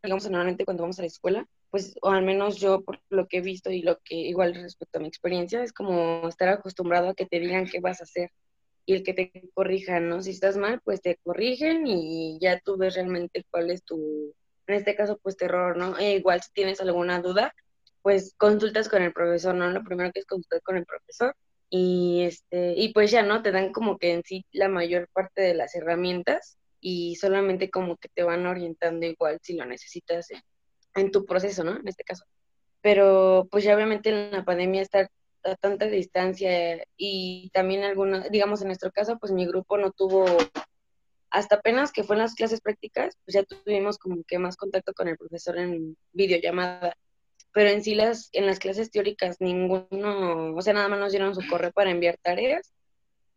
digamos, 0.04 0.30
normalmente 0.30 0.64
cuando 0.64 0.84
vamos 0.84 1.00
a 1.00 1.02
la 1.02 1.08
escuela, 1.08 1.50
pues, 1.72 1.96
o 2.02 2.10
al 2.10 2.24
menos 2.24 2.58
yo 2.58 2.82
por 2.82 3.00
lo 3.10 3.28
que 3.28 3.38
he 3.38 3.42
visto 3.42 3.72
y 3.72 3.82
lo 3.82 4.00
que 4.00 4.16
igual 4.16 4.56
respecto 4.56 5.00
a 5.00 5.02
mi 5.02 5.08
experiencia, 5.08 5.64
es 5.64 5.74
como 5.74 6.28
estar 6.28 6.50
acostumbrado 6.50 7.10
a 7.10 7.14
que 7.16 7.26
te 7.26 7.40
digan 7.40 7.68
qué 7.68 7.80
vas 7.80 8.02
a 8.02 8.06
hacer 8.06 8.32
y 8.86 8.94
el 8.96 9.04
que 9.04 9.14
te 9.14 9.32
corrijan, 9.54 10.10
¿no? 10.10 10.22
Si 10.24 10.32
estás 10.32 10.58
mal, 10.58 10.82
pues 10.84 11.02
te 11.02 11.18
corrigen 11.24 11.86
y 11.86 12.40
ya 12.42 12.60
tú 12.60 12.78
ves 12.78 12.96
realmente 12.96 13.46
cuál 13.52 13.70
es 13.70 13.84
tu, 13.84 14.34
en 14.68 14.76
este 14.76 14.96
caso, 14.96 15.20
pues 15.22 15.38
terror, 15.38 15.78
¿no? 15.78 15.98
E 16.00 16.16
igual 16.16 16.42
si 16.42 16.52
tienes 16.54 16.82
alguna 16.82 17.22
duda, 17.22 17.54
pues 18.02 18.34
consultas 18.38 18.90
con 18.90 19.04
el 19.04 19.14
profesor, 19.14 19.54
¿no? 19.56 19.70
Lo 19.70 19.84
primero 19.84 20.12
que 20.12 20.22
es 20.22 20.26
consultar 20.26 20.62
con 20.64 20.78
el 20.78 20.86
profesor 20.86 21.36
y 21.70 22.24
este 22.24 22.74
y 22.76 22.92
pues 22.94 23.12
ya 23.12 23.22
no 23.22 23.44
te 23.44 23.52
dan 23.52 23.72
como 23.72 24.00
que 24.00 24.14
en 24.14 24.24
sí 24.24 24.46
la 24.52 24.70
mayor 24.70 25.08
parte 25.14 25.42
de 25.44 25.54
las 25.54 25.76
herramientas 25.76 26.58
y 26.82 27.16
solamente 27.18 27.70
como 27.70 27.98
que 27.98 28.10
te 28.10 28.24
van 28.24 28.48
orientando 28.48 29.06
igual 29.06 29.40
si 29.44 29.54
lo 29.54 29.66
necesitas 29.66 30.32
en, 30.32 30.42
tu 31.12 31.26
proceso, 31.26 31.64
¿no? 31.64 31.78
En 31.78 31.88
este 31.88 32.04
caso. 32.04 32.26
Pero 32.82 33.48
pues 33.52 33.64
ya 33.64 33.76
obviamente 33.76 34.10
en 34.10 34.32
la 34.32 34.46
pandemia 34.46 34.82
estar 34.82 35.10
a 35.44 35.56
tanta 35.56 35.86
distancia 35.86 36.84
y 36.98 37.50
también 37.54 37.84
algunos, 37.84 38.30
digamos 38.30 38.62
en 38.62 38.68
nuestro 38.68 38.92
caso, 38.92 39.18
pues 39.20 39.32
mi 39.32 39.46
grupo 39.46 39.78
no 39.78 39.92
tuvo, 39.92 40.26
hasta 41.30 41.56
apenas 41.56 41.92
que 41.92 42.04
fue 42.04 42.16
en 42.16 42.22
las 42.24 42.36
clases 42.36 42.62
prácticas, 42.62 43.18
pues 43.26 43.36
ya 43.36 43.44
tuvimos 43.44 43.98
como 43.98 44.24
que 44.28 44.40
más 44.40 44.58
contacto 44.58 44.94
con 44.94 45.08
el 45.08 45.18
profesor 45.18 45.58
en 45.58 45.98
videollamada 46.12 46.96
pero 47.52 47.70
en 47.70 47.84
sí 47.84 47.96
las, 47.96 48.30
en 48.34 48.46
las 48.46 48.60
clases 48.60 48.92
teóricas 48.92 49.38
ninguno, 49.40 50.54
o 50.56 50.62
sea, 50.62 50.74
nada 50.74 50.88
más 50.88 51.00
nos 51.00 51.12
dieron 51.12 51.36
su 51.36 51.48
correo 51.48 51.72
para 51.72 51.92
enviar 51.92 52.18
tareas 52.22 52.72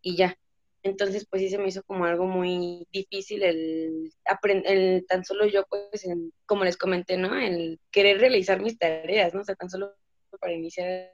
y 0.03 0.17
ya. 0.17 0.37
Entonces, 0.85 1.27
pues 1.31 1.43
sí 1.43 1.49
se 1.51 1.59
me 1.59 1.69
hizo 1.69 1.83
como 1.85 2.05
algo 2.05 2.27
muy 2.27 2.87
difícil 2.93 3.43
el, 3.45 4.13
el 4.65 5.07
tan 5.07 5.25
solo 5.25 5.47
yo, 5.47 5.65
pues, 5.69 6.07
como 6.45 6.65
les 6.65 6.77
comenté, 6.77 7.17
¿no? 7.17 7.39
El 7.39 7.79
querer 7.91 8.19
realizar 8.19 8.61
mis 8.61 8.79
tareas, 8.79 9.33
¿no? 9.33 9.43
O 9.43 9.45
sea, 9.45 9.55
tan 9.55 9.71
solo 9.71 9.95
para 10.41 10.53
iniciar 10.53 11.13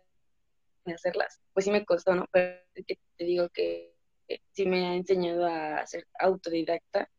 a 0.86 0.92
hacerlas, 0.92 1.40
pues 1.52 1.64
sí 1.64 1.70
me 1.70 1.84
costó, 1.84 2.14
¿no? 2.14 2.26
Pero 2.32 2.60
te 2.74 3.24
digo 3.24 3.48
que, 3.50 3.94
que 4.26 4.40
sí 4.52 4.64
me 4.64 4.86
ha 4.86 4.94
enseñado 4.94 5.46
a 5.46 5.86
ser 5.86 6.06
autodidacta, 6.18 7.10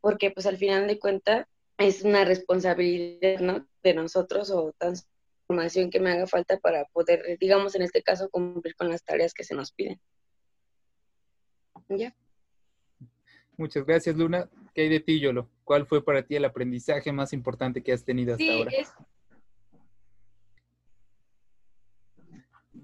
porque 0.00 0.30
pues 0.30 0.46
al 0.46 0.56
final 0.56 0.88
de 0.88 0.98
cuentas 0.98 1.46
es 1.78 2.02
una 2.02 2.24
responsabilidad 2.24 3.40
¿no? 3.40 3.66
de 3.82 3.94
nosotros 3.94 4.50
o 4.50 4.72
transformación 4.78 5.90
que 5.90 6.00
me 6.00 6.10
haga 6.10 6.26
falta 6.26 6.58
para 6.58 6.84
poder, 6.86 7.38
digamos 7.38 7.74
en 7.74 7.82
este 7.82 8.02
caso, 8.02 8.30
cumplir 8.30 8.74
con 8.76 8.88
las 8.88 9.04
tareas 9.04 9.34
que 9.34 9.44
se 9.44 9.54
nos 9.54 9.72
piden. 9.72 10.00
Ya. 11.88 12.14
Muchas 13.56 13.86
gracias, 13.86 14.16
Luna. 14.16 14.50
¿Qué 14.74 14.82
hay 14.82 14.88
de 14.88 15.00
ti, 15.00 15.18
Yolo? 15.18 15.50
¿Cuál 15.64 15.86
fue 15.86 16.04
para 16.04 16.22
ti 16.22 16.36
el 16.36 16.44
aprendizaje 16.44 17.10
más 17.12 17.32
importante 17.32 17.82
que 17.82 17.92
has 17.92 18.04
tenido 18.04 18.34
hasta 18.34 18.52
ahora? 18.52 18.70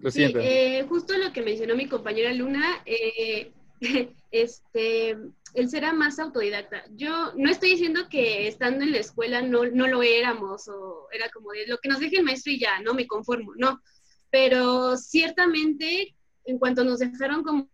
Lo 0.01 0.11
siento. 0.11 0.39
Eh, 0.41 0.85
justo 0.89 1.17
lo 1.17 1.33
que 1.33 1.43
mencionó 1.43 1.77
mi 1.77 1.87
compañera 1.87 2.33
Luna, 2.33 2.83
eh, 2.87 3.53
este, 4.31 5.11
él 5.11 5.69
será 5.69 5.93
más 5.93 6.19
autodidacta. 6.19 6.85
Yo 6.93 7.33
no 7.37 7.51
estoy 7.51 7.71
diciendo 7.71 8.09
que 8.11 8.49
estando 8.49 8.85
en 8.85 8.93
la 8.93 8.99
escuela 8.99 9.43
no, 9.43 9.67
no 9.67 9.87
lo 9.87 10.03
éramos 10.03 10.67
o 10.69 11.09
era 11.13 11.31
como 11.31 11.53
de 11.53 11.67
lo 11.67 11.79
que 11.79 11.89
nos 11.89 12.01
deje 12.01 12.17
el 12.19 12.25
maestro 12.25 12.53
y 12.53 12.59
ya, 12.59 12.81
no 12.81 12.95
me 12.95 13.07
conformo, 13.07 13.53
no. 13.57 13.81
Pero 14.31 14.97
ciertamente, 14.97 16.17
en 16.47 16.59
cuanto 16.59 16.85
nos 16.85 17.01
dejaron 17.01 17.43
como 17.43 17.69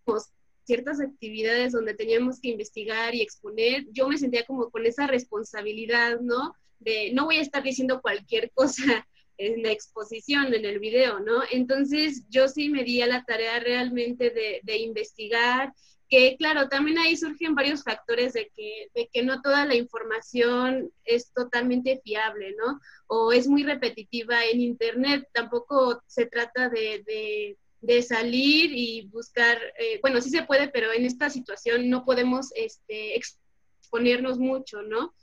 ciertas 0.69 1.01
actividades 1.01 1.73
donde 1.73 1.95
teníamos 1.95 2.41
que 2.41 2.51
investigar 2.51 3.15
y 3.15 3.23
exponer, 3.23 3.87
yo 3.91 4.07
me 4.09 4.19
sentía 4.19 4.47
como 4.47 4.71
con 4.71 4.87
esa 4.87 5.07
responsabilidad, 5.07 6.21
¿no? 6.21 6.55
de 6.81 7.13
no 7.13 7.27
voy 7.27 7.39
a 7.39 7.43
estar 7.43 7.63
diciendo 7.63 8.01
cualquier 8.01 8.51
cosa 8.55 9.07
en 9.37 9.63
la 9.63 9.71
exposición, 9.71 10.53
en 10.53 10.65
el 10.65 10.81
video, 10.81 11.21
¿no? 11.21 11.43
Entonces 11.53 12.25
yo 12.29 12.49
sí 12.49 12.71
me 12.71 12.83
di 12.83 13.03
a 13.03 13.07
la 13.07 13.25
tarea 13.25 13.61
realmente 13.61 14.31
de, 14.31 14.61
de 14.65 14.79
investigar, 14.79 15.73
que 16.09 16.37
claro, 16.37 16.69
también 16.69 16.99
ahí 16.99 17.17
surgen 17.17 17.55
varios 17.55 17.85
factores 17.85 18.33
de 18.33 18.51
que, 18.57 18.89
de 18.95 19.09
que 19.13 19.23
no 19.23 19.41
toda 19.41 19.65
la 19.65 19.77
información 19.77 20.91
es 21.05 21.33
totalmente 21.33 22.01
fiable, 22.03 22.57
¿no? 22.57 22.81
O 23.07 23.31
es 23.31 23.47
muy 23.47 23.63
repetitiva 23.63 24.45
en 24.45 24.61
Internet, 24.61 25.29
tampoco 25.33 26.03
se 26.07 26.27
trata 26.27 26.69
de, 26.69 27.05
de, 27.07 27.59
de 27.81 28.03
salir 28.03 28.73
y 28.73 29.09
buscar, 29.09 29.59
eh, 29.79 29.99
bueno, 30.03 30.21
sí 30.21 30.31
se 30.31 30.43
puede, 30.43 30.69
pero 30.69 30.93
en 30.93 31.05
esta 31.05 31.31
situación 31.31 31.89
no 31.89 32.05
podemos 32.05 32.51
este, 32.55 33.17
exponernos 33.17 34.39
mucho, 34.39 34.83
¿no? 34.83 35.15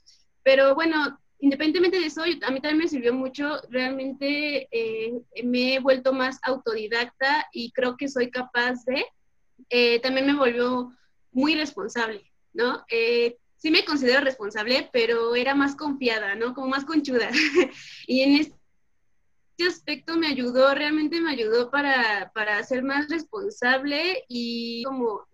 Pero 0.44 0.74
bueno, 0.76 1.20
independientemente 1.40 2.00
de 2.00 2.06
eso, 2.06 2.22
a 2.24 2.52
mí 2.52 2.62
también 2.62 2.78
me 2.78 2.88
sirvió 2.88 3.14
mucho, 3.14 3.62
realmente 3.70 4.68
eh, 4.72 5.14
me 5.44 5.76
he 5.76 5.80
vuelto 5.80 6.14
más 6.14 6.40
autodidacta 6.44 7.48
y 7.52 7.72
creo 7.72 7.98
que 7.98 8.08
soy 8.08 8.32
capaz 8.32 8.86
de, 8.86 9.06
eh, 9.70 10.00
también 10.00 10.28
me 10.28 10.36
volvió 10.36 10.94
muy 11.32 11.56
responsable, 11.56 12.32
¿no? 12.54 12.86
Sí 13.58 13.72
me 13.72 13.84
considero 13.84 14.22
responsable, 14.22 14.90
pero 14.94 15.36
era 15.36 15.56
más 15.56 15.76
confiada, 15.76 16.36
¿no? 16.36 16.54
Como 16.54 16.68
más 16.68 16.86
conchuda. 16.86 17.32
y 18.08 18.22
en 18.22 18.36
este 18.36 18.56
aspecto 19.64 20.18
me 20.18 20.28
ayudó, 20.28 20.76
realmente 20.76 21.22
me 21.22 21.32
ayudó 21.32 21.72
para, 21.72 22.32
para 22.34 22.62
ser 22.64 22.84
más 22.84 23.10
responsable 23.10 24.24
y 24.28 24.84
como 24.84 25.26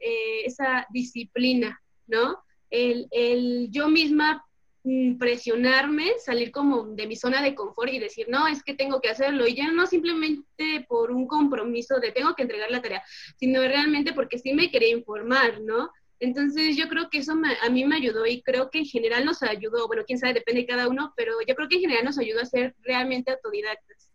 esa 0.46 0.86
disciplina, 0.92 1.82
¿no? 2.08 2.44
El, 2.70 3.08
el 3.12 3.70
yo 3.72 3.90
misma 3.90 4.46
Mm, 4.84 5.20
presionarme, 5.20 6.14
salir 6.18 6.52
como 6.52 6.84
de 6.96 7.06
mi 7.06 7.16
zona 7.16 7.44
de 7.44 7.54
confort 7.54 7.94
y 7.94 8.00
decir, 8.00 8.28
no, 8.30 8.48
es 8.48 8.64
que 8.64 8.74
tengo 8.74 9.00
que 9.00 9.10
hacerlo. 9.10 9.48
Y 9.48 9.54
ya 9.56 9.72
no 9.72 9.86
simplemente 9.86 10.86
por 10.90 11.12
un 11.12 11.28
compromiso 11.28 12.00
de 12.00 12.12
tengo 12.12 12.34
que 12.36 12.44
entregar 12.44 12.72
la 12.72 12.82
tarea, 12.82 13.04
sino 13.38 13.62
realmente 13.62 14.14
porque 14.14 14.40
sí 14.40 14.54
me 14.54 14.72
quería 14.72 14.90
informar, 14.90 15.62
¿no? 15.62 15.92
Entonces 16.20 16.76
yo 16.78 16.88
creo 16.90 17.10
que 17.12 17.20
eso 17.20 17.34
a 17.34 17.70
mí 17.70 17.86
me 17.86 17.96
ayudó 17.98 18.26
y 18.26 18.42
creo 18.42 18.70
que 18.72 18.80
en 18.80 18.86
general 18.86 19.26
nos 19.26 19.44
ayudó, 19.44 19.88
bueno, 19.88 20.04
quién 20.06 20.20
sabe, 20.20 20.34
depende 20.34 20.62
de 20.62 20.68
cada 20.68 20.88
uno, 20.88 21.14
pero 21.16 21.34
yo 21.48 21.56
creo 21.56 21.68
que 21.68 21.76
en 21.76 21.82
general 21.82 22.06
nos 22.06 22.18
ayudó 22.18 22.42
a 22.42 22.46
ser 22.46 22.76
realmente 22.82 23.32
autodidactas. 23.32 24.11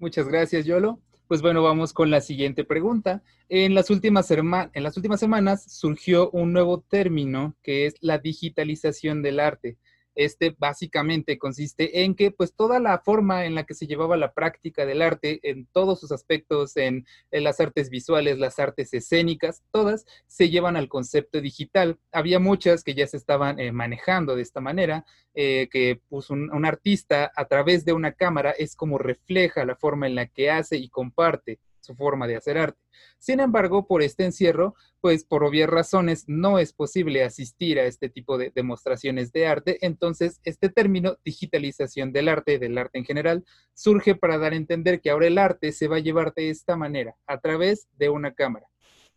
Muchas 0.00 0.28
gracias, 0.28 0.64
Yolo. 0.64 0.98
Pues 1.28 1.42
bueno, 1.42 1.62
vamos 1.62 1.92
con 1.92 2.10
la 2.10 2.22
siguiente 2.22 2.64
pregunta. 2.64 3.22
En 3.50 3.74
las, 3.74 3.90
últimas 3.90 4.30
en 4.30 4.82
las 4.82 4.96
últimas 4.96 5.20
semanas 5.20 5.62
surgió 5.70 6.30
un 6.30 6.54
nuevo 6.54 6.80
término 6.80 7.54
que 7.62 7.84
es 7.84 7.94
la 8.00 8.16
digitalización 8.16 9.20
del 9.20 9.38
arte. 9.38 9.76
Este 10.20 10.54
básicamente 10.58 11.38
consiste 11.38 12.04
en 12.04 12.14
que 12.14 12.30
pues 12.30 12.54
toda 12.54 12.78
la 12.78 12.98
forma 12.98 13.46
en 13.46 13.54
la 13.54 13.64
que 13.64 13.72
se 13.72 13.86
llevaba 13.86 14.18
la 14.18 14.34
práctica 14.34 14.84
del 14.84 15.00
arte 15.00 15.40
en 15.42 15.64
todos 15.72 15.98
sus 15.98 16.12
aspectos, 16.12 16.76
en, 16.76 17.06
las 17.30 17.58
artes 17.58 17.88
visuales, 17.88 18.38
las 18.38 18.58
artes 18.58 18.92
escénicas, 18.92 19.62
todas 19.70 20.04
se 20.26 20.50
llevan 20.50 20.76
al 20.76 20.88
concepto 20.88 21.40
digital. 21.40 21.98
Había 22.12 22.38
muchas 22.38 22.84
que 22.84 22.92
ya 22.92 23.06
se 23.06 23.16
estaban 23.16 23.58
eh, 23.58 23.72
manejando 23.72 24.36
de 24.36 24.42
esta 24.42 24.60
manera, 24.60 25.06
eh, 25.32 25.68
que 25.70 26.02
pues 26.10 26.28
un, 26.28 26.52
un 26.52 26.66
artista 26.66 27.32
a 27.34 27.46
través 27.46 27.86
de 27.86 27.94
una 27.94 28.12
cámara 28.12 28.50
es 28.50 28.76
como 28.76 28.98
refleja 28.98 29.64
la 29.64 29.76
forma 29.76 30.06
en 30.06 30.16
la 30.16 30.26
que 30.26 30.50
hace 30.50 30.76
y 30.76 30.90
comparte 30.90 31.60
forma 31.94 32.26
de 32.26 32.36
hacer 32.36 32.58
arte. 32.58 32.80
Sin 33.18 33.40
embargo, 33.40 33.86
por 33.86 34.02
este 34.02 34.24
encierro, 34.24 34.74
pues 35.00 35.24
por 35.24 35.44
obvias 35.44 35.68
razones 35.68 36.24
no 36.26 36.58
es 36.58 36.72
posible 36.72 37.24
asistir 37.24 37.78
a 37.78 37.84
este 37.84 38.08
tipo 38.08 38.38
de 38.38 38.50
demostraciones 38.54 39.32
de 39.32 39.46
arte, 39.46 39.78
entonces 39.80 40.40
este 40.44 40.68
término 40.68 41.16
digitalización 41.24 42.12
del 42.12 42.28
arte, 42.28 42.58
del 42.58 42.78
arte 42.78 42.98
en 42.98 43.04
general, 43.04 43.44
surge 43.74 44.14
para 44.14 44.38
dar 44.38 44.52
a 44.52 44.56
entender 44.56 45.00
que 45.00 45.10
ahora 45.10 45.26
el 45.26 45.38
arte 45.38 45.72
se 45.72 45.88
va 45.88 45.96
a 45.96 46.00
llevar 46.00 46.34
de 46.34 46.50
esta 46.50 46.76
manera, 46.76 47.16
a 47.26 47.40
través 47.40 47.88
de 47.96 48.08
una 48.08 48.34
cámara. 48.34 48.66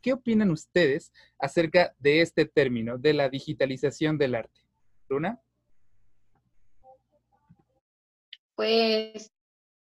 ¿Qué 0.01 0.13
opinan 0.13 0.51
ustedes 0.51 1.13
acerca 1.39 1.95
de 1.97 2.21
este 2.21 2.45
término, 2.45 2.97
de 2.97 3.13
la 3.13 3.29
digitalización 3.29 4.17
del 4.17 4.35
arte? 4.35 4.59
Luna. 5.07 5.41
Pues 8.55 9.32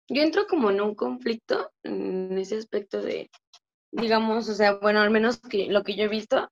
yo 0.08 0.22
entro 0.22 0.46
como 0.46 0.70
en 0.70 0.80
un 0.80 0.94
conflicto 0.94 1.70
en 1.82 2.36
ese 2.38 2.56
aspecto 2.56 3.02
de, 3.02 3.30
digamos, 3.92 4.48
o 4.48 4.54
sea, 4.54 4.74
bueno, 4.74 5.00
al 5.00 5.10
menos 5.10 5.40
que 5.40 5.66
lo 5.66 5.82
que 5.84 5.96
yo 5.96 6.04
he 6.04 6.08
visto, 6.08 6.48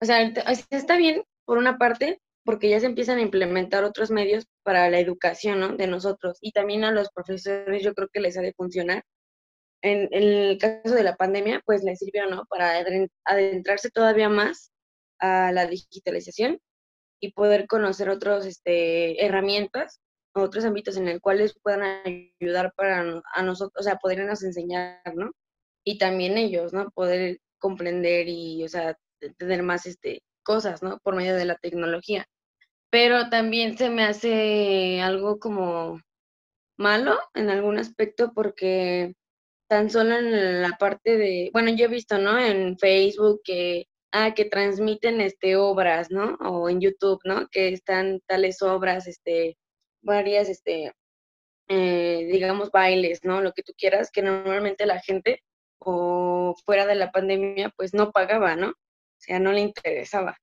o 0.00 0.04
sea, 0.04 0.22
está 0.70 0.96
bien 0.96 1.24
por 1.44 1.58
una 1.58 1.78
parte, 1.78 2.20
porque 2.44 2.70
ya 2.70 2.80
se 2.80 2.86
empiezan 2.86 3.18
a 3.18 3.22
implementar 3.22 3.84
otros 3.84 4.10
medios 4.10 4.46
para 4.62 4.88
la 4.88 5.00
educación 5.00 5.60
¿no? 5.60 5.76
de 5.76 5.88
nosotros 5.88 6.38
y 6.40 6.52
también 6.52 6.84
a 6.84 6.92
los 6.92 7.10
profesores 7.10 7.82
yo 7.82 7.92
creo 7.92 8.08
que 8.08 8.20
les 8.20 8.38
ha 8.38 8.40
de 8.40 8.54
funcionar. 8.54 9.02
En, 9.82 10.08
en 10.12 10.22
el 10.22 10.58
caso 10.58 10.94
de 10.94 11.02
la 11.02 11.16
pandemia, 11.16 11.60
pues 11.66 11.82
les 11.82 11.98
sirvió 11.98 12.26
¿no? 12.30 12.44
para 12.48 12.84
adentrarse 13.24 13.90
todavía 13.90 14.28
más 14.28 14.72
a 15.18 15.52
la 15.52 15.66
digitalización 15.66 16.60
y 17.20 17.32
poder 17.32 17.66
conocer 17.66 18.08
otras 18.10 18.46
este, 18.46 19.24
herramientas 19.24 20.00
otros 20.42 20.64
ámbitos 20.64 20.96
en 20.96 21.08
el 21.08 21.20
cuales 21.20 21.58
puedan 21.62 21.82
ayudar 22.40 22.72
para 22.76 23.22
a 23.34 23.42
nosotros, 23.42 23.80
o 23.80 23.82
sea, 23.82 23.96
podernos 23.96 24.42
enseñar, 24.42 25.00
¿no? 25.14 25.32
Y 25.84 25.98
también 25.98 26.38
ellos, 26.38 26.72
¿no? 26.72 26.90
Poder 26.90 27.38
comprender 27.58 28.28
y, 28.28 28.64
o 28.64 28.68
sea, 28.68 28.96
tener 29.38 29.62
más 29.62 29.86
este, 29.86 30.22
cosas, 30.42 30.82
¿no? 30.82 30.98
Por 31.00 31.16
medio 31.16 31.34
de 31.36 31.44
la 31.44 31.56
tecnología. 31.56 32.26
Pero 32.90 33.28
también 33.30 33.76
se 33.78 33.90
me 33.90 34.04
hace 34.04 35.00
algo 35.02 35.38
como 35.38 36.00
malo 36.78 37.18
en 37.34 37.50
algún 37.50 37.78
aspecto 37.78 38.32
porque 38.34 39.14
tan 39.68 39.90
solo 39.90 40.16
en 40.16 40.62
la 40.62 40.72
parte 40.78 41.16
de, 41.16 41.50
bueno, 41.52 41.70
yo 41.70 41.86
he 41.86 41.88
visto, 41.88 42.18
¿no? 42.18 42.38
En 42.38 42.78
Facebook 42.78 43.40
que, 43.44 43.86
ah, 44.12 44.34
que 44.34 44.44
transmiten, 44.44 45.20
este, 45.20 45.56
obras, 45.56 46.10
¿no? 46.10 46.36
O 46.40 46.68
en 46.68 46.80
YouTube, 46.80 47.20
¿no? 47.24 47.48
Que 47.48 47.68
están 47.68 48.20
tales 48.26 48.62
obras, 48.62 49.06
este, 49.08 49.56
varias, 50.06 50.48
este, 50.48 50.92
eh, 51.68 52.28
digamos, 52.32 52.70
bailes, 52.70 53.24
¿no? 53.24 53.42
Lo 53.42 53.52
que 53.52 53.62
tú 53.62 53.72
quieras, 53.76 54.10
que 54.10 54.22
normalmente 54.22 54.86
la 54.86 55.00
gente 55.00 55.42
o 55.78 56.54
fuera 56.64 56.86
de 56.86 56.94
la 56.96 57.10
pandemia, 57.12 57.70
pues 57.76 57.94
no 57.94 58.12
pagaba, 58.12 58.56
¿no? 58.56 58.70
O 58.70 58.74
sea, 59.18 59.38
no 59.40 59.52
le 59.52 59.60
interesaba. 59.60 60.38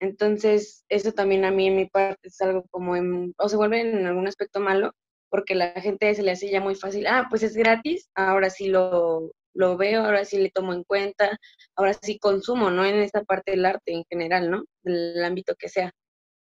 Entonces, 0.00 0.84
eso 0.88 1.12
también 1.12 1.44
a 1.44 1.50
mí 1.52 1.68
en 1.68 1.76
mi 1.76 1.86
parte 1.86 2.28
es 2.28 2.40
algo 2.40 2.64
como, 2.70 2.94
o 3.38 3.48
se 3.48 3.56
vuelve 3.56 3.80
en 3.80 4.06
algún 4.06 4.28
aspecto 4.28 4.60
malo, 4.60 4.92
porque 5.30 5.54
la 5.54 5.72
gente 5.80 6.14
se 6.14 6.22
le 6.22 6.32
hace 6.32 6.50
ya 6.50 6.60
muy 6.60 6.74
fácil, 6.74 7.06
ah, 7.06 7.26
pues 7.30 7.42
es 7.42 7.56
gratis, 7.56 8.10
ahora 8.14 8.50
sí 8.50 8.68
lo, 8.68 9.32
lo 9.54 9.76
veo, 9.76 10.04
ahora 10.04 10.24
sí 10.24 10.38
le 10.38 10.50
tomo 10.50 10.72
en 10.74 10.84
cuenta, 10.84 11.38
ahora 11.76 11.94
sí 11.94 12.18
consumo, 12.18 12.70
¿no? 12.70 12.84
En 12.84 12.96
esta 12.96 13.22
parte 13.24 13.52
del 13.52 13.64
arte 13.64 13.92
en 13.92 14.04
general, 14.10 14.50
¿no? 14.50 14.64
Del 14.82 15.24
ámbito 15.24 15.54
que 15.58 15.68
sea. 15.68 15.92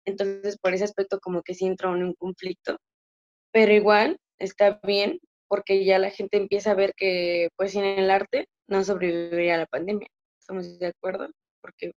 Entonces, 0.09 0.59
por 0.59 0.73
ese 0.75 0.85
aspecto 0.85 1.21
como 1.21 1.43
que 1.43 1.55
sí 1.55 1.67
entró 1.67 1.95
en 1.95 2.03
un 2.03 2.15
conflicto, 2.15 2.79
pero 3.53 3.73
igual 3.73 4.19
está 4.39 4.81
bien 4.83 5.21
porque 5.49 5.85
ya 5.85 5.99
la 5.99 6.11
gente 6.11 6.39
empieza 6.39 6.71
a 6.73 6.75
ver 6.75 6.95
que 6.97 7.51
pues 7.57 7.73
sin 7.73 7.85
el 7.85 8.11
arte 8.11 8.49
no 8.69 8.85
sobreviviría 8.85 9.57
a 9.57 9.59
la 9.59 9.67
pandemia. 9.67 10.09
¿Estamos 10.41 10.79
de 10.79 10.87
acuerdo? 10.87 11.29
Porque 11.61 11.93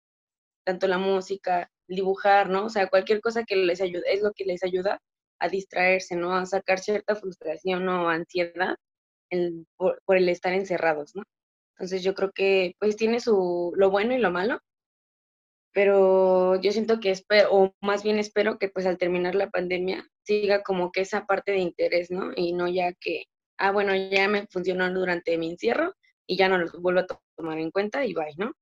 tanto 0.66 0.88
la 0.88 0.98
música, 0.98 1.70
dibujar, 1.88 2.50
¿no? 2.50 2.66
O 2.66 2.70
sea, 2.70 2.88
cualquier 2.90 3.22
cosa 3.22 3.44
que 3.46 3.56
les 3.56 3.82
ayude, 3.82 4.04
es 4.14 4.22
lo 4.22 4.34
que 4.34 4.46
les 4.46 4.64
ayuda 4.64 5.00
a 5.40 5.50
distraerse, 5.50 6.16
¿no? 6.16 6.36
A 6.36 6.46
sacar 6.46 6.80
cierta 6.80 7.16
frustración 7.16 7.88
o 7.90 8.10
ansiedad 8.10 8.76
por, 9.78 10.02
por, 10.06 10.18
el 10.18 10.30
estar 10.30 10.54
encerrados, 10.54 11.16
¿no? 11.16 11.24
Entonces 11.76 12.04
yo 12.04 12.14
creo 12.14 12.32
que 12.34 12.76
pues 12.80 12.98
tiene 12.98 13.20
su 13.22 13.74
lo 13.76 13.90
bueno 13.90 14.14
y 14.14 14.20
lo 14.20 14.32
malo, 14.32 14.60
pero 15.74 16.60
yo 16.62 16.72
siento 16.72 17.00
que 17.00 17.12
espero, 17.12 17.50
o 17.52 17.76
más 17.82 18.04
bien 18.04 18.20
espero 18.20 18.58
que 18.58 18.70
pues 18.70 18.86
al 18.86 18.98
terminar 18.98 19.36
la 19.36 19.50
pandemia 19.50 20.08
siga 20.24 20.64
como 20.64 20.92
que 20.92 21.02
esa 21.02 21.26
parte 21.26 21.54
de 21.54 21.60
interés, 21.60 22.12
¿no? 22.12 22.32
Y 22.36 22.54
no 22.54 22.68
ya 22.68 22.94
que, 22.94 23.26
ah, 23.58 23.72
bueno, 23.72 23.94
ya 23.96 24.28
me 24.28 24.48
funcionó 24.48 24.92
durante 24.94 25.38
mi 25.38 25.50
encierro 25.50 25.94
y 26.28 26.38
ya 26.38 26.50
no 26.50 26.58
los 26.58 26.74
vuelvo 26.74 27.02
a 27.02 27.08
tomar 27.38 27.58
en 27.60 27.72
cuenta 27.72 28.06
y 28.06 28.14
bye, 28.14 28.36
¿no? 28.38 28.54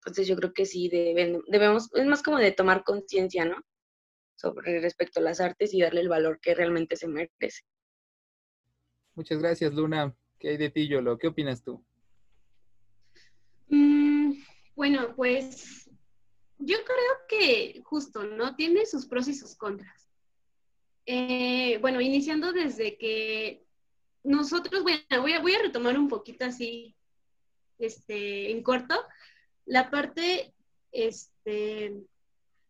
Entonces 0.00 0.28
yo 0.28 0.36
creo 0.36 0.52
que 0.52 0.66
sí 0.66 0.88
deben, 0.88 1.42
debemos, 1.48 1.88
es 1.94 2.06
más 2.06 2.22
como 2.22 2.38
de 2.38 2.52
tomar 2.52 2.84
conciencia, 2.84 3.44
¿no? 3.44 3.56
Sobre 4.36 4.80
respecto 4.80 5.18
a 5.18 5.24
las 5.24 5.40
artes 5.40 5.74
y 5.74 5.80
darle 5.80 6.00
el 6.00 6.08
valor 6.08 6.38
que 6.40 6.54
realmente 6.54 6.94
se 6.96 7.08
merece. 7.08 7.62
Muchas 9.14 9.40
gracias, 9.40 9.72
Luna. 9.74 10.14
¿Qué 10.38 10.50
hay 10.50 10.56
de 10.58 10.70
ti, 10.70 10.86
Yolo? 10.86 11.18
¿Qué 11.18 11.26
opinas 11.26 11.64
tú? 11.64 11.82
Mm, 13.68 14.34
bueno, 14.76 15.14
pues 15.16 15.85
yo 16.58 16.76
creo 16.84 17.14
que 17.28 17.80
justo, 17.84 18.24
¿no? 18.24 18.54
Tiene 18.56 18.86
sus 18.86 19.06
pros 19.06 19.28
y 19.28 19.34
sus 19.34 19.54
contras. 19.54 20.08
Eh, 21.06 21.78
bueno, 21.80 22.00
iniciando 22.00 22.52
desde 22.52 22.96
que 22.98 23.64
nosotros, 24.24 24.82
bueno, 24.82 25.00
voy 25.20 25.54
a, 25.54 25.62
retomar 25.62 25.98
un 25.98 26.08
poquito 26.08 26.44
así, 26.44 26.96
este, 27.78 28.50
en 28.50 28.62
corto, 28.62 28.94
la 29.64 29.90
parte, 29.90 30.52
este, 30.90 31.94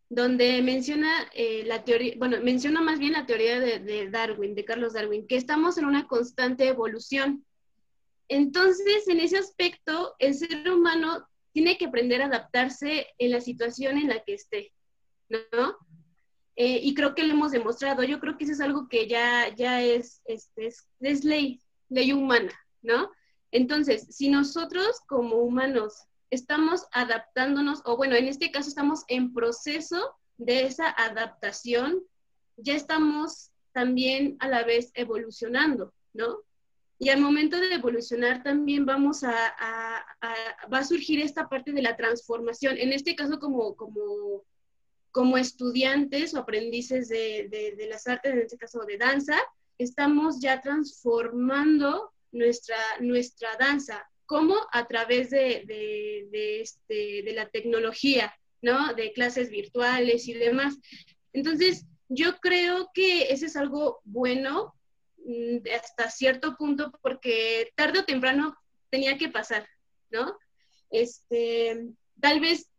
donde 0.09 0.61
menciona 0.63 1.29
eh, 1.35 1.65
la 1.65 1.85
teoría, 1.85 2.15
bueno, 2.19 2.39
menciona 2.43 2.83
más 2.83 2.99
bien 2.99 3.13
la 3.13 3.27
teoría 3.27 3.59
de, 3.59 4.11
Darwin, 4.11 4.55
de 4.55 4.65
Carlos 4.65 4.93
Darwin, 4.93 5.27
que 5.27 5.37
estamos 5.37 5.79
en 5.79 5.87
una 5.87 6.07
constante 6.07 6.69
evolución. 6.69 7.45
Entonces, 8.29 9.09
en 9.09 9.21
ese 9.21 9.39
aspecto, 9.39 10.15
el 10.19 10.35
ser 10.35 10.71
humano 10.71 11.27
tiene 11.57 11.79
que 11.79 11.87
aprender 11.87 12.21
a 12.21 12.27
adaptarse 12.27 13.07
en 13.17 13.31
la 13.31 13.41
situación 13.41 13.97
en 13.97 14.09
la 14.09 14.23
que 14.23 14.35
esté, 14.35 14.75
¿no? 15.31 15.75
Eh, 16.55 16.81
y 16.83 16.93
creo 16.93 17.15
que 17.15 17.23
lo 17.23 17.33
hemos 17.33 17.51
demostrado. 17.51 18.03
Yo 18.03 18.21
creo 18.21 18.37
que 18.37 18.45
eso 18.45 18.53
es 18.53 18.61
algo 18.61 18.91
que 18.91 19.09
ya, 19.09 19.49
ya 19.55 19.81
es, 19.81 20.21
es, 20.27 20.51
es 21.01 21.25
ley, 21.25 21.63
ley 21.89 22.13
humana, 22.13 22.53
¿no? 22.83 23.11
Entonces, 23.53 24.07
si 24.11 24.29
nosotros 24.29 25.01
como 25.09 25.37
humanos 25.37 26.05
estamos 26.29 26.85
adaptándonos, 26.93 27.81
o 27.87 27.97
bueno, 27.97 28.17
en 28.17 28.29
este 28.29 28.51
caso 28.51 28.69
estamos 28.69 29.05
en 29.09 29.33
proceso 29.33 30.15
de 30.37 30.65
esa 30.65 30.91
adaptación, 30.91 32.03
ya 32.59 32.75
estamos 32.75 33.51
también 33.73 34.37
a 34.41 34.49
la 34.49 34.63
vez 34.63 34.91
evolucionando, 34.93 35.95
¿no? 36.13 36.37
Y 36.99 37.11
al 37.11 37.21
momento 37.21 37.61
de 37.61 37.75
evolucionar 37.75 38.43
también 38.43 38.87
vamos 38.87 39.23
a, 39.23 39.33
va 40.73 40.79
a 40.79 40.85
surgir 40.85 41.21
esta 41.21 41.49
parte 41.49 41.73
de 41.73 41.83
la 41.83 41.97
transformación, 41.97 42.79
en 42.79 42.93
este 42.93 43.15
caso 43.15 43.39
como, 43.39 43.77
como, 43.77 44.45
como 45.11 45.37
estudiantes 45.37 46.35
o 46.35 46.39
aprendices 46.39 47.09
de, 47.09 47.49
de 47.51 47.87
las 47.87 48.07
artes, 48.07 48.33
en 48.33 48.41
este 48.41 48.57
caso 48.57 48.81
de 48.87 48.97
danza, 48.97 49.37
estamos 49.79 50.41
ya 50.41 50.61
transformando 50.63 52.13
nuestra, 52.33 52.79
nuestra 53.01 53.51
danza 53.59 54.07
¿Cómo? 54.27 54.57
A 54.73 54.87
través 54.87 55.31
de, 55.31 55.65
este, 56.61 57.23
de, 57.23 57.33
la 57.33 57.49
tecnología, 57.49 58.35
¿no? 58.61 58.93
De 58.95 59.13
clases 59.13 59.51
virtuales 59.51 60.27
y 60.27 60.35
demás. 60.35 60.77
Entonces, 61.33 61.87
yo 62.09 62.37
creo 62.39 62.91
que 62.93 63.33
ese 63.33 63.47
es 63.47 63.57
algo 63.57 64.01
bueno 64.05 64.75
hasta 65.75 66.11
cierto 66.11 66.57
punto 66.57 66.93
porque 67.03 67.73
tarde 67.75 68.01
o 68.01 68.05
temprano 68.05 68.57
tenía 68.91 69.19
que 69.19 69.29
pasar, 69.29 69.67
¿no? 70.11 70.39
Este, 70.91 71.89
tal 72.21 72.41
vez 72.41 72.71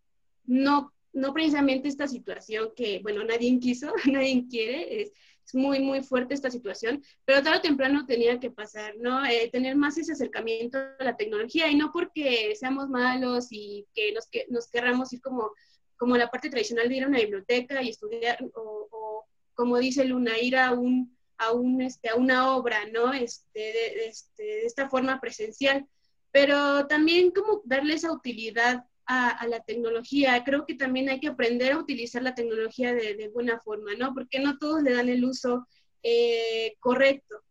no, 0.45 0.93
no 1.13 1.33
precisamente 1.33 1.87
esta 1.87 2.07
situación 2.07 2.69
que, 2.75 2.99
bueno, 2.99 3.23
nadie 3.23 3.59
quiso, 3.59 3.93
nadie 4.05 4.45
quiere, 4.49 5.01
es, 5.01 5.11
es 5.45 5.55
muy, 5.55 5.79
muy 5.79 6.03
fuerte 6.03 6.33
esta 6.33 6.51
situación, 6.51 7.01
pero 7.23 7.41
tarde 7.41 7.59
o 7.59 7.61
temprano 7.61 8.05
tenía 8.05 8.39
que 8.39 8.51
pasar, 8.51 8.95
¿no? 8.97 9.25
Eh, 9.25 9.49
tener 9.49 9.75
más 9.75 9.97
ese 9.97 10.11
acercamiento 10.11 10.77
a 10.77 11.03
la 11.03 11.15
tecnología 11.15 11.69
y 11.69 11.75
no 11.75 11.91
porque 11.91 12.53
seamos 12.55 12.89
malos 12.89 13.47
y 13.51 13.87
que 13.93 14.11
nos, 14.11 14.27
que, 14.27 14.45
nos 14.49 14.67
querramos 14.69 15.11
ir 15.13 15.21
como, 15.21 15.51
como 15.95 16.17
la 16.17 16.29
parte 16.29 16.49
tradicional 16.49 16.89
de 16.89 16.97
ir 16.97 17.03
a 17.03 17.07
una 17.07 17.19
biblioteca 17.19 17.81
y 17.81 17.89
estudiar, 17.89 18.37
o, 18.53 19.25
como 19.53 19.77
dice 19.77 20.05
Luna, 20.05 20.37
ir 20.39 20.57
a 20.57 20.71
un 20.71 21.16
a, 21.37 21.51
un, 21.51 21.81
este, 21.81 22.09
a 22.09 22.15
una 22.15 22.55
obra, 22.55 22.85
¿no? 22.91 23.13
Este, 23.13 23.59
de, 23.59 24.07
este, 24.07 24.43
de 24.43 24.65
esta 24.65 24.89
forma 24.89 25.19
presencial, 25.19 25.87
pero 26.31 26.87
también 26.87 27.31
como 27.31 27.61
darle 27.65 27.95
esa 27.95 28.11
utilidad 28.11 28.85
a, 29.07 29.47
la 29.47 29.61
tecnología. 29.61 30.43
Creo 30.43 30.65
que 30.65 30.75
también 30.75 31.09
hay 31.09 31.19
que 31.19 31.29
aprender 31.29 31.73
a 31.73 31.79
utilizar 31.79 32.21
la 32.21 32.35
tecnología 32.35 32.93
de, 32.93 33.29
buena 33.33 33.59
forma, 33.59 33.93
¿no? 33.97 34.13
Porque 34.13 34.39
no 34.39 34.57
todos 34.57 34.83
le 34.83 34.93
dan 34.93 35.09
el 35.09 35.23
uso 35.23 35.67
eh, 36.03 36.75
correcto. 36.79 37.41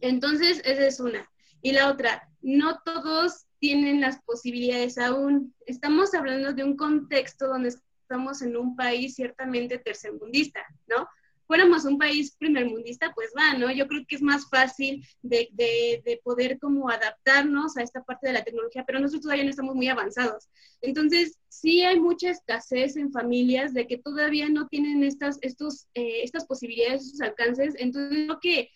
Entonces, 0.00 0.62
esa 0.64 0.86
es 0.86 1.00
una. 1.00 1.28
Y 1.60 1.72
la 1.72 1.90
otra, 1.90 2.28
no 2.40 2.80
todos 2.84 3.46
tienen 3.58 4.00
las 4.00 4.22
posibilidades 4.22 4.96
aún. 4.96 5.54
Estamos 5.66 6.14
hablando 6.14 6.52
de 6.52 6.64
un 6.64 6.76
contexto 6.76 7.48
donde 7.48 7.70
estamos 7.70 8.40
en 8.40 8.56
un 8.56 8.76
país 8.76 9.16
ciertamente 9.16 9.78
tercermundista, 9.78 10.64
¿no? 10.86 11.08
Fuéramos 11.50 11.84
un 11.84 11.98
país 11.98 12.36
primermundista, 12.38 13.12
pues 13.12 13.32
va, 13.36 13.58
¿no? 13.58 13.72
Yo 13.72 13.88
creo 13.88 14.06
que 14.06 14.14
es 14.14 14.22
más 14.22 14.48
fácil 14.48 15.04
de, 15.20 15.48
de, 15.52 16.20
poder 16.22 16.60
como 16.60 16.88
adaptarnos 16.88 17.76
a 17.76 17.82
esta 17.82 18.04
parte 18.04 18.28
de 18.28 18.34
la 18.34 18.44
tecnología, 18.44 18.84
pero 18.86 19.00
nosotros 19.00 19.22
todavía 19.22 19.42
no 19.42 19.50
estamos 19.50 19.74
muy 19.74 19.88
avanzados. 19.88 20.48
Entonces, 20.80 21.40
sí 21.48 21.82
hay 21.82 21.98
mucha 21.98 22.30
escasez 22.30 22.96
en 22.96 23.10
familias 23.10 23.74
de 23.74 23.88
que 23.88 23.98
todavía 23.98 24.48
no 24.48 24.68
tienen 24.68 25.02
estas, 25.02 25.38
estos, 25.40 25.88
eh, 25.94 26.22
estas 26.22 26.46
posibilidades, 26.46 27.06
estos 27.06 27.20
alcances. 27.20 27.74
Entonces, 27.78 28.26
creo 28.26 28.38
que 28.40 28.70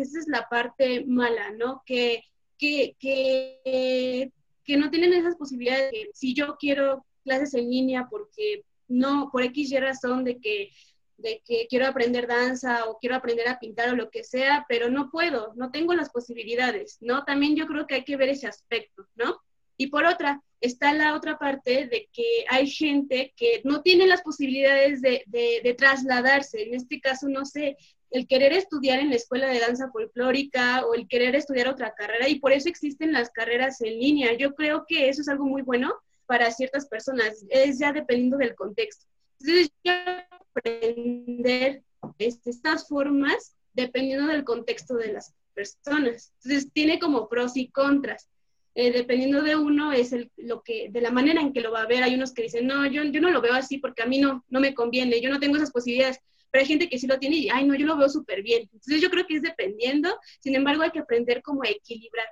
esa 0.00 0.18
es 0.18 0.26
la 0.26 0.48
parte 0.48 1.04
mala, 1.04 1.50
¿no? 1.50 1.82
Que, 1.84 2.22
que, 2.56 2.96
que, 2.98 4.32
que 4.64 4.76
no 4.78 4.88
tienen 4.88 5.12
esas 5.12 5.36
posibilidades. 5.36 5.92
De, 5.92 6.08
si 6.14 6.32
yo 6.32 6.56
quiero 6.58 7.04
clases 7.24 7.52
en 7.52 7.68
línea 7.68 8.08
porque 8.10 8.64
no, 8.88 9.28
por 9.30 9.42
X 9.42 9.70
y 9.70 9.78
razón 9.78 10.24
de 10.24 10.38
que 10.38 10.70
de 11.18 11.42
que 11.44 11.66
quiero 11.68 11.86
aprender 11.86 12.26
danza 12.26 12.86
o 12.86 12.98
quiero 12.98 13.16
aprender 13.16 13.48
a 13.48 13.58
pintar 13.58 13.90
o 13.90 13.96
lo 13.96 14.10
que 14.10 14.24
sea, 14.24 14.66
pero 14.68 14.90
no 14.90 15.10
puedo, 15.10 15.52
no 15.56 15.70
tengo 15.70 15.94
las 15.94 16.10
posibilidades, 16.10 16.98
¿no? 17.00 17.24
También 17.24 17.56
yo 17.56 17.66
creo 17.66 17.86
que 17.86 17.96
hay 17.96 18.04
que 18.04 18.16
ver 18.16 18.28
ese 18.28 18.46
aspecto, 18.46 19.06
¿no? 19.14 19.40
Y 19.78 19.88
por 19.88 20.04
otra, 20.04 20.42
está 20.60 20.92
la 20.92 21.14
otra 21.14 21.38
parte 21.38 21.86
de 21.86 22.08
que 22.12 22.44
hay 22.48 22.68
gente 22.68 23.34
que 23.36 23.60
no 23.64 23.82
tiene 23.82 24.06
las 24.06 24.22
posibilidades 24.22 25.00
de, 25.02 25.22
de, 25.26 25.74
trasladarse, 25.74 26.62
en 26.62 26.74
este 26.74 27.00
caso, 27.00 27.28
no 27.28 27.44
sé, 27.44 27.76
el 28.10 28.26
querer 28.26 28.52
estudiar 28.52 29.00
en 29.00 29.10
la 29.10 29.16
escuela 29.16 29.48
de 29.48 29.60
danza 29.60 29.90
folclórica 29.90 30.86
o 30.86 30.94
el 30.94 31.08
querer 31.08 31.34
estudiar 31.34 31.68
otra 31.68 31.94
carrera 31.94 32.28
y 32.28 32.38
por 32.38 32.52
eso 32.52 32.68
existen 32.68 33.12
las 33.12 33.30
carreras 33.30 33.80
en 33.80 33.98
línea. 33.98 34.32
Yo 34.34 34.54
creo 34.54 34.84
que 34.86 35.08
eso 35.08 35.20
es 35.20 35.28
algo 35.28 35.44
muy 35.44 35.62
bueno 35.62 35.94
para 36.26 36.50
ciertas 36.50 36.86
personas, 36.86 37.44
es 37.50 37.78
ya 37.78 37.92
dependiendo 37.92 38.38
del 38.38 38.54
contexto. 38.54 39.06
Entonces, 39.40 39.70
yo 39.84 39.92
aprender 40.54 41.82
este, 42.18 42.50
estas 42.50 42.88
formas 42.88 43.56
dependiendo 43.72 44.26
del 44.28 44.44
contexto 44.44 44.94
de 44.94 45.12
las 45.12 45.34
personas. 45.54 46.32
Entonces, 46.42 46.70
tiene 46.72 46.98
como 46.98 47.28
pros 47.28 47.56
y 47.56 47.68
contras. 47.68 48.28
Eh, 48.74 48.92
dependiendo 48.92 49.42
de 49.42 49.56
uno, 49.56 49.92
es 49.92 50.12
el, 50.12 50.30
lo 50.36 50.62
que, 50.62 50.90
de 50.90 51.00
la 51.00 51.10
manera 51.10 51.40
en 51.40 51.52
que 51.52 51.62
lo 51.62 51.72
va 51.72 51.82
a 51.82 51.86
ver. 51.86 52.02
Hay 52.02 52.14
unos 52.14 52.32
que 52.32 52.42
dicen, 52.42 52.66
no, 52.66 52.86
yo, 52.86 53.04
no 53.04 53.30
lo 53.30 53.40
veo 53.40 53.54
así 53.54 53.78
porque 53.78 54.02
a 54.02 54.06
mí 54.06 54.18
no, 54.18 54.44
no 54.48 54.60
me 54.60 54.74
conviene, 54.74 55.20
yo 55.20 55.30
no 55.30 55.40
tengo 55.40 55.56
esas 55.56 55.72
posibilidades. 55.72 56.18
Pero 56.50 56.60
hay 56.62 56.68
gente 56.68 56.88
que 56.88 56.98
sí 56.98 57.06
lo 57.06 57.18
tiene 57.18 57.36
y, 57.36 57.48
ay, 57.48 57.66
no, 57.66 57.74
yo 57.74 57.86
lo 57.86 57.96
veo 57.96 58.08
súper 58.08 58.42
bien. 58.42 58.68
Entonces, 58.72 59.00
yo 59.00 59.10
creo 59.10 59.26
que 59.26 59.36
es 59.36 59.42
dependiendo. 59.42 60.18
Sin 60.40 60.54
embargo, 60.54 60.82
hay 60.82 60.90
que 60.90 60.98
aprender 60.98 61.42
como 61.42 61.62
a 61.62 61.68
equilibrar. 61.68 62.26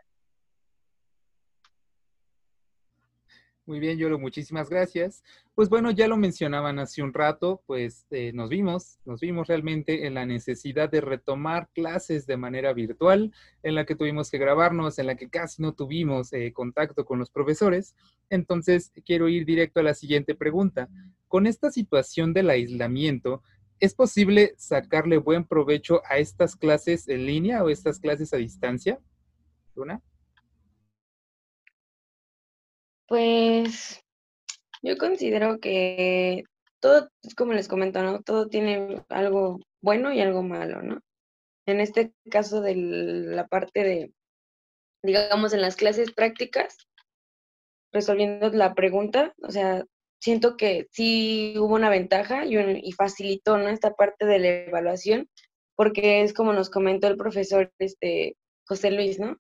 Muy 3.66 3.80
bien, 3.80 3.96
Yolo, 3.96 4.18
muchísimas 4.18 4.68
gracias. 4.68 5.22
Pues 5.54 5.68
bueno, 5.68 5.92
ya 5.92 6.08
lo 6.08 6.16
mencionaban 6.16 6.80
hace 6.80 7.00
un 7.00 7.14
rato, 7.14 7.62
pues 7.66 8.06
eh, 8.10 8.32
nos 8.34 8.50
vimos, 8.50 8.98
nos 9.04 9.20
vimos 9.20 9.46
realmente 9.46 10.04
en 10.04 10.14
la 10.14 10.26
necesidad 10.26 10.90
de 10.90 11.00
retomar 11.00 11.68
clases 11.72 12.26
de 12.26 12.36
manera 12.36 12.72
virtual, 12.72 13.32
en 13.62 13.76
la 13.76 13.86
que 13.86 13.94
tuvimos 13.94 14.32
que 14.32 14.38
grabarnos, 14.38 14.98
en 14.98 15.06
la 15.06 15.14
que 15.14 15.30
casi 15.30 15.62
no 15.62 15.72
tuvimos 15.72 16.32
eh, 16.32 16.52
contacto 16.52 17.04
con 17.04 17.20
los 17.20 17.30
profesores. 17.30 17.94
Entonces, 18.30 18.90
quiero 19.06 19.28
ir 19.28 19.46
directo 19.46 19.78
a 19.78 19.84
la 19.84 19.94
siguiente 19.94 20.34
pregunta. 20.34 20.88
Con 21.28 21.46
esta 21.46 21.70
situación 21.70 22.32
del 22.32 22.50
aislamiento, 22.50 23.44
¿es 23.78 23.94
posible 23.94 24.54
sacarle 24.56 25.18
buen 25.18 25.44
provecho 25.44 26.02
a 26.06 26.18
estas 26.18 26.56
clases 26.56 27.06
en 27.06 27.26
línea 27.26 27.62
o 27.62 27.68
estas 27.68 28.00
clases 28.00 28.34
a 28.34 28.38
distancia? 28.38 28.98
¿Luna? 29.76 30.02
Pues 33.06 34.03
yo 34.85 34.99
considero 34.99 35.59
que 35.59 36.44
todo, 36.79 37.09
como 37.37 37.55
les 37.55 37.68
comento, 37.68 38.03
¿no? 38.03 38.23
Todo 38.23 38.49
tiene 38.49 39.03
algo 39.09 39.61
bueno 39.81 40.12
y 40.12 40.20
algo 40.20 40.42
malo, 40.42 40.83
¿no? 40.83 41.01
En 41.66 41.81
este 41.81 42.12
caso 42.31 42.61
de 42.61 42.75
la 42.77 43.47
parte 43.47 43.83
de, 43.83 44.12
digamos, 45.03 45.55
en 45.55 45.62
las 45.62 45.77
clases 45.77 46.12
prácticas, 46.12 46.77
resolviendo 47.92 48.51
la 48.51 48.75
pregunta, 48.75 49.35
o 49.42 49.51
sea, 49.51 49.85
siento 50.20 50.59
que 50.59 50.87
sí 50.90 51.55
hubo 51.57 51.75
una 51.75 51.88
ventaja 51.88 52.44
y, 52.44 52.59
y 52.59 52.92
facilitó, 52.92 53.57
¿no? 53.57 53.68
Esta 53.70 53.94
parte 53.94 54.27
de 54.27 54.38
la 54.38 54.49
evaluación, 54.49 55.31
porque 55.77 56.23
es 56.23 56.35
como 56.35 56.53
nos 56.53 56.68
comentó 56.68 57.09
el 57.09 57.16
profesor 57.16 57.73
este, 57.79 58.37
José 58.66 58.90
Luis, 58.90 59.18
¿no? 59.18 59.38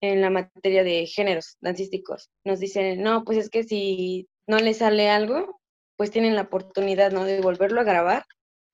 En 0.00 0.20
la 0.20 0.30
materia 0.30 0.84
de 0.84 1.06
géneros 1.06 1.56
dancísticos. 1.60 2.30
Nos 2.44 2.60
dicen, 2.60 3.02
no, 3.02 3.24
pues 3.24 3.38
es 3.38 3.50
que 3.50 3.64
si 3.64 4.28
no 4.46 4.58
les 4.58 4.78
sale 4.78 5.10
algo, 5.10 5.60
pues 5.96 6.10
tienen 6.10 6.34
la 6.34 6.42
oportunidad, 6.42 7.12
¿no? 7.12 7.24
De 7.24 7.40
volverlo 7.40 7.80
a 7.80 7.84
grabar 7.84 8.24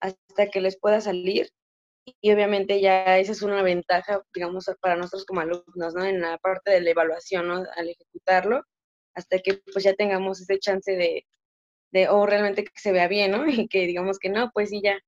hasta 0.01 0.47
que 0.49 0.61
les 0.61 0.79
pueda 0.79 1.01
salir. 1.01 1.49
Y 2.21 2.31
obviamente 2.31 2.79
ya 2.81 3.17
esa 3.19 3.33
es 3.33 3.41
una 3.41 3.61
ventaja, 3.63 4.21
digamos, 4.33 4.65
para 4.81 4.95
nosotros 4.95 5.25
como 5.25 5.41
alumnos, 5.41 5.93
¿no? 5.93 6.05
En 6.05 6.21
la 6.21 6.37
parte 6.37 6.71
de 6.71 6.81
la 6.81 6.91
evaluación, 6.91 7.47
¿no? 7.47 7.63
Al 7.75 7.89
ejecutarlo, 7.89 8.63
hasta 9.13 9.39
que 9.39 9.61
pues 9.73 9.83
ya 9.83 9.93
tengamos 9.95 10.41
ese 10.41 10.59
chance 10.59 10.95
de, 10.95 11.25
de 11.91 12.09
o 12.09 12.25
realmente 12.25 12.63
que 12.63 12.79
se 12.79 12.91
vea 12.91 13.07
bien, 13.07 13.31
¿no? 13.31 13.45
Y 13.65 13.67
que 13.67 13.87
digamos 13.87 14.19
que 14.19 14.29
no, 14.29 14.51
pues 14.53 14.69
sí, 14.69 14.81
ya 14.83 14.99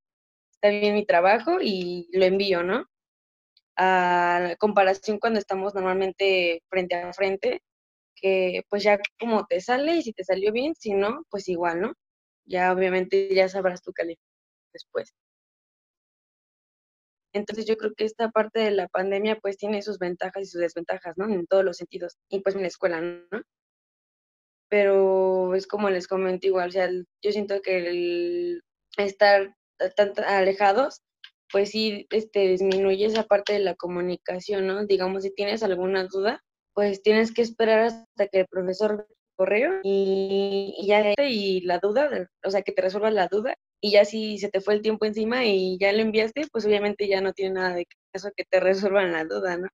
está 0.52 0.70
bien 0.70 0.96
mi 0.96 1.06
trabajo 1.06 1.60
y 1.62 2.10
lo 2.12 2.26
envío, 2.26 2.64
¿no? 2.64 2.86
A 3.80 4.56
comparación 4.60 5.20
cuando 5.20 5.40
estamos 5.40 5.74
normalmente 5.76 6.62
frente 6.70 6.96
a 6.96 7.14
frente, 7.14 7.62
que 8.16 8.64
pues 8.70 8.84
ya 8.84 9.00
como 9.20 9.46
te 9.48 9.62
sale 9.62 9.98
y 9.98 10.04
si 10.04 10.14
te 10.14 10.24
salió 10.26 10.52
bien, 10.52 10.76
si 10.76 10.94
no, 10.94 11.24
pues 11.30 11.48
igual, 11.50 11.82
¿no? 11.82 11.94
Ya 12.46 12.74
obviamente 12.74 13.34
ya 13.34 13.50
sabrás 13.50 13.82
tu 13.82 13.94
calificación 13.94 14.30
después. 14.74 15.14
Entonces 17.34 17.66
yo 17.66 17.78
creo 17.78 17.94
que 17.96 18.06
esta 18.06 18.30
parte 18.30 18.60
de 18.60 18.72
la 18.72 18.88
pandemia 18.88 19.38
pues 19.40 19.58
tiene 19.58 19.82
sus 19.82 20.00
ventajas 20.00 20.44
y 20.44 20.46
sus 20.48 20.62
desventajas, 20.62 21.18
¿no? 21.18 21.26
En 21.30 21.46
todos 21.48 21.64
los 21.64 21.78
sentidos. 21.78 22.18
Y 22.30 22.42
pues 22.42 22.56
en 22.56 22.62
la 22.64 22.68
escuela, 22.68 23.02
¿no? 23.02 23.42
Pero 24.70 25.56
es 25.56 25.68
como 25.68 25.90
les 25.90 26.08
comento 26.08 26.48
igual, 26.48 26.70
o 26.70 26.72
sea, 26.72 26.90
yo 26.90 27.32
siento 27.32 27.62
que 27.62 27.78
el 27.78 28.64
estar 28.98 29.56
tan 29.96 30.14
alejados, 30.26 31.02
pues 31.52 31.72
sí, 31.72 32.08
este, 32.12 32.48
disminuye 32.48 33.06
esa 33.06 33.24
parte 33.24 33.54
de 33.54 33.60
la 33.60 33.76
comunicación, 33.76 34.68
¿no? 34.68 34.86
Digamos, 34.86 35.24
si 35.24 35.34
tienes 35.34 35.64
alguna 35.64 36.06
duda, 36.06 36.44
pues 36.74 37.02
tienes 37.02 37.34
que 37.34 37.42
esperar 37.42 37.80
hasta 37.80 38.28
que 38.28 38.42
el 38.42 38.48
profesor 38.48 39.08
correo 39.36 39.80
y, 39.84 40.76
ya 40.86 41.14
y 41.18 41.62
la 41.62 41.80
duda, 41.80 42.30
o 42.44 42.52
sea, 42.52 42.62
que 42.62 42.74
te 42.74 42.82
resuelva 42.82 43.10
la 43.12 43.28
duda 43.28 43.56
y 43.82 43.92
ya 43.92 44.04
si 44.06 44.38
se 44.38 44.50
te 44.50 44.62
fue 44.62 44.74
el 44.74 44.82
tiempo 44.82 45.06
encima 45.06 45.46
y 45.46 45.78
ya 45.80 45.94
lo 45.94 46.00
enviaste, 46.00 46.48
pues 46.52 46.66
obviamente 46.66 47.08
ya 47.08 47.22
no 47.22 47.34
tiene 47.34 47.56
nada 47.56 47.76
de 47.76 47.88
caso 48.12 48.32
que 48.36 48.44
te 48.50 48.60
resuelvan 48.60 49.14
la 49.14 49.24
duda, 49.26 49.58
¿no? 49.58 49.68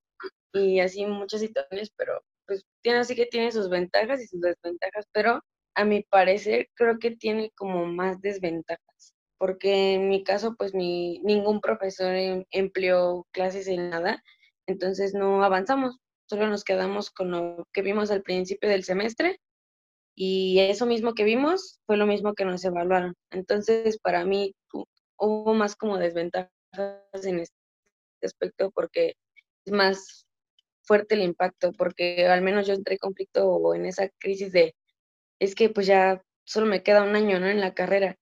Y 0.53 0.79
así 0.79 1.05
muchas 1.05 1.41
situaciones, 1.41 1.91
pero 1.97 2.21
pues 2.45 2.63
tiene 2.81 2.99
así 2.99 3.15
que 3.15 3.25
tiene 3.25 3.51
sus 3.51 3.69
ventajas 3.69 4.21
y 4.21 4.27
sus 4.27 4.41
desventajas, 4.41 5.05
pero 5.11 5.41
a 5.75 5.83
mi 5.85 6.03
parecer 6.03 6.69
creo 6.75 6.99
que 6.99 7.15
tiene 7.15 7.51
como 7.55 7.85
más 7.85 8.21
desventajas, 8.21 8.94
porque 9.45 9.93
en 9.93 10.09
mi 10.09 10.23
caso 10.23 10.55
pues 10.57 10.73
mi, 10.73 11.19
ningún 11.19 11.61
profesor 11.61 12.15
em, 12.15 12.45
empleó 12.49 13.27
clases 13.29 13.67
en 13.67 13.91
nada, 13.91 14.23
entonces 14.65 15.13
no 15.13 15.43
avanzamos, 15.43 15.99
solo 16.27 16.47
nos 16.47 16.63
quedamos 16.63 17.11
con 17.11 17.29
lo 17.29 17.67
que 17.71 17.83
vimos 17.83 18.09
al 18.09 18.23
principio 18.23 18.67
del 18.67 18.83
semestre 18.83 19.39
y 20.15 20.57
eso 20.61 20.87
mismo 20.87 21.13
que 21.13 21.23
vimos 21.23 21.79
fue 21.85 21.95
lo 21.95 22.07
mismo 22.07 22.33
que 22.33 22.43
nos 22.43 22.65
evaluaron. 22.65 23.13
Entonces, 23.29 23.99
para 23.99 24.25
mí 24.25 24.55
hubo 25.19 25.53
más 25.53 25.75
como 25.75 25.99
desventajas 25.99 26.49
en 27.21 27.41
este 27.41 27.55
aspecto 28.23 28.71
porque 28.71 29.13
es 29.63 29.73
más 29.73 30.25
fuerte 30.81 31.13
el 31.13 31.21
impacto, 31.21 31.71
porque 31.73 32.25
al 32.25 32.41
menos 32.41 32.65
yo 32.65 32.73
entré 32.73 32.95
en 32.95 32.99
conflicto 32.99 33.47
o 33.47 33.75
en 33.75 33.85
esa 33.85 34.09
crisis 34.17 34.51
de, 34.51 34.75
es 35.39 35.53
que 35.53 35.69
pues 35.69 35.85
ya 35.85 36.23
solo 36.45 36.65
me 36.65 36.81
queda 36.81 37.03
un 37.03 37.15
año, 37.15 37.39
¿no? 37.39 37.45
En 37.45 37.61
la 37.61 37.75
carrera. 37.75 38.17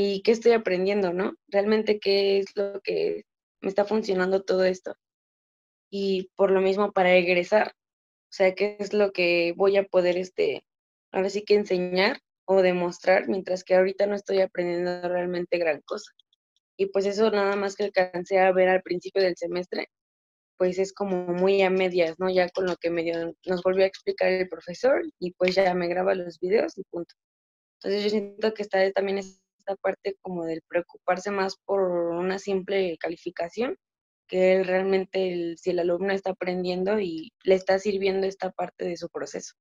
¿Y 0.00 0.22
qué 0.22 0.30
estoy 0.30 0.52
aprendiendo, 0.52 1.12
no? 1.12 1.34
Realmente 1.48 1.98
qué 1.98 2.38
es 2.38 2.46
lo 2.54 2.80
que 2.82 3.24
me 3.60 3.68
está 3.68 3.84
funcionando 3.84 4.44
todo 4.44 4.64
esto. 4.64 4.94
Y 5.90 6.30
por 6.36 6.52
lo 6.52 6.60
mismo 6.60 6.92
para 6.92 7.16
egresar, 7.16 7.72
o 7.72 8.32
sea, 8.32 8.54
qué 8.54 8.76
es 8.78 8.92
lo 8.92 9.10
que 9.12 9.54
voy 9.56 9.76
a 9.76 9.82
poder 9.82 10.16
este 10.16 10.62
ahora 11.10 11.30
sí 11.30 11.44
que 11.44 11.56
enseñar 11.56 12.20
o 12.44 12.62
demostrar, 12.62 13.28
mientras 13.28 13.64
que 13.64 13.74
ahorita 13.74 14.06
no 14.06 14.14
estoy 14.14 14.40
aprendiendo 14.40 15.08
realmente 15.08 15.58
gran 15.58 15.80
cosa. 15.82 16.12
Y 16.76 16.86
pues 16.86 17.04
eso 17.06 17.30
nada 17.32 17.56
más 17.56 17.74
que 17.74 17.84
alcancé 17.84 18.38
a 18.38 18.52
ver 18.52 18.68
al 18.68 18.82
principio 18.82 19.20
del 19.20 19.36
semestre, 19.36 19.88
pues 20.58 20.78
es 20.78 20.92
como 20.92 21.26
muy 21.26 21.62
a 21.62 21.70
medias, 21.70 22.20
¿no? 22.20 22.30
Ya 22.30 22.48
con 22.50 22.66
lo 22.66 22.76
que 22.76 22.90
medio 22.90 23.34
nos 23.46 23.62
volvió 23.64 23.82
a 23.84 23.88
explicar 23.88 24.30
el 24.30 24.48
profesor 24.48 25.02
y 25.18 25.32
pues 25.32 25.56
ya 25.56 25.74
me 25.74 25.88
graba 25.88 26.14
los 26.14 26.38
videos 26.38 26.78
y 26.78 26.84
punto. 26.84 27.14
Entonces 27.80 28.04
yo 28.04 28.10
siento 28.10 28.54
que 28.54 28.62
está 28.62 28.92
también 28.92 29.18
esta 29.68 29.76
parte 29.76 30.16
como 30.22 30.44
del 30.44 30.62
preocuparse 30.66 31.30
más 31.30 31.56
por 31.56 31.80
una 31.80 32.38
simple 32.38 32.96
calificación, 32.98 33.76
que 34.26 34.62
realmente 34.62 35.56
si 35.56 35.70
el 35.70 35.78
alumno 35.78 36.12
está 36.12 36.30
aprendiendo 36.30 36.98
y 37.00 37.32
le 37.44 37.54
está 37.54 37.78
sirviendo 37.78 38.26
esta 38.26 38.50
parte 38.50 38.86
de 38.86 38.96
su 38.96 39.08
proceso. 39.08 39.54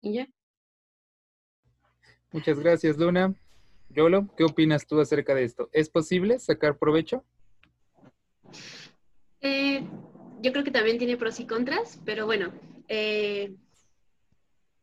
Y 0.00 0.14
ya. 0.14 0.28
Muchas 2.32 2.58
gracias, 2.58 2.98
Luna. 2.98 3.34
Yolo, 3.90 4.28
¿qué 4.36 4.44
opinas 4.44 4.86
tú 4.86 5.00
acerca 5.00 5.34
de 5.34 5.44
esto? 5.44 5.68
¿Es 5.72 5.88
posible 5.88 6.38
sacar 6.38 6.76
provecho? 6.76 7.24
Eh, 9.40 9.82
yo 10.40 10.52
creo 10.52 10.64
que 10.64 10.70
también 10.70 10.98
tiene 10.98 11.16
pros 11.16 11.40
y 11.40 11.46
contras, 11.46 12.00
pero 12.04 12.26
bueno, 12.26 12.52
eh, 12.88 13.54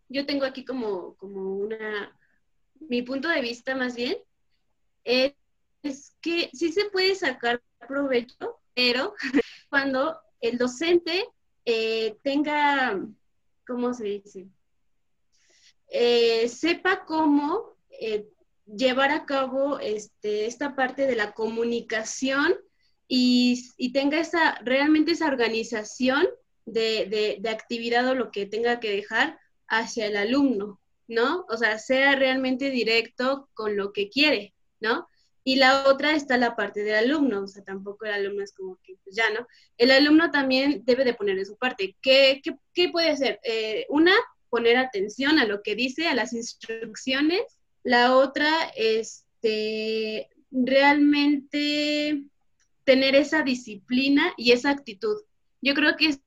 yo 0.10 0.26
tengo 0.26 0.46
aquí 0.46 0.66
como, 0.66 1.16
como 1.16 1.56
una, 1.56 2.18
mi 2.80 3.04
punto 3.04 3.28
de 3.30 3.42
vista 3.42 3.76
más 3.76 3.96
bien, 3.96 4.18
es, 5.06 5.34
que 6.20 6.50
sí 6.52 6.72
se 6.72 6.86
puede 6.90 7.16
sacar 7.16 7.62
provecho, 7.88 8.60
pero 8.74 9.14
cuando 9.70 10.20
el 10.42 10.58
docente 10.58 11.28
eh, 11.64 12.18
tenga, 12.24 13.00
¿cómo 13.68 13.94
se 13.94 14.04
dice? 14.06 14.48
Eh, 15.88 16.50
sepa 16.50 17.06
cómo 17.06 17.78
eh, 17.90 18.28
llevar 18.66 19.12
a 19.12 19.26
cabo 19.26 19.80
este, 19.80 20.48
esta 20.48 20.76
parte 20.76 21.06
de 21.06 21.16
la 21.16 21.34
comunicación 21.34 22.56
y, 23.08 23.92
tenga 23.94 24.20
esa, 24.20 24.60
realmente 24.64 25.12
esa 25.12 25.28
organización 25.28 26.28
de, 26.66 27.38
de, 27.40 27.50
actividad 27.50 28.08
o 28.08 28.16
lo 28.16 28.32
que 28.32 28.48
tenga 28.48 28.80
que 28.80 28.90
dejar 28.90 29.40
hacia 29.68 30.08
el 30.08 30.18
alumno, 30.18 30.82
¿no? 31.08 31.46
O 31.50 31.58
sea, 31.58 31.78
sea 31.78 32.16
realmente 32.16 32.72
directo 32.72 33.48
con 33.54 33.78
lo 33.78 33.94
que 33.94 34.10
quiere, 34.10 34.55
¿no? 34.80 35.08
Y 35.44 35.58
la 35.58 35.88
otra 35.88 36.16
está 36.16 36.38
la 36.38 36.56
parte 36.56 36.84
del 36.84 36.96
alumno, 36.96 37.44
o 37.44 37.48
sea, 37.48 37.64
tampoco 37.64 38.06
el 38.06 38.14
alumno 38.14 38.44
es 38.44 38.54
como 38.54 38.80
que, 38.82 38.96
pues 39.04 39.16
ya, 39.16 39.30
¿no? 39.30 39.48
El 39.78 39.92
alumno 39.92 40.32
también 40.32 40.84
debe 40.86 41.04
de 41.04 41.14
poner 41.14 41.36
de 41.36 41.46
su 41.46 41.56
parte. 41.56 41.96
¿Qué, 42.02 42.42
qué, 42.44 42.58
qué 42.74 42.90
puede 42.90 43.12
hacer? 43.12 43.40
Eh, 43.44 43.86
una, 43.90 44.14
poner 44.50 44.78
atención 44.78 45.38
a 45.38 45.46
lo 45.46 45.62
que 45.62 45.76
dice, 45.76 46.08
a 46.08 46.16
las 46.16 46.34
instrucciones. 46.34 47.44
La 47.84 48.16
otra, 48.16 48.50
este, 48.76 50.30
realmente 50.50 52.24
tener 52.84 53.16
esa 53.16 53.44
disciplina 53.44 54.34
y 54.38 54.52
esa 54.52 54.70
actitud. 54.70 55.18
Yo 55.62 55.74
creo 55.74 55.96
que 55.98 56.18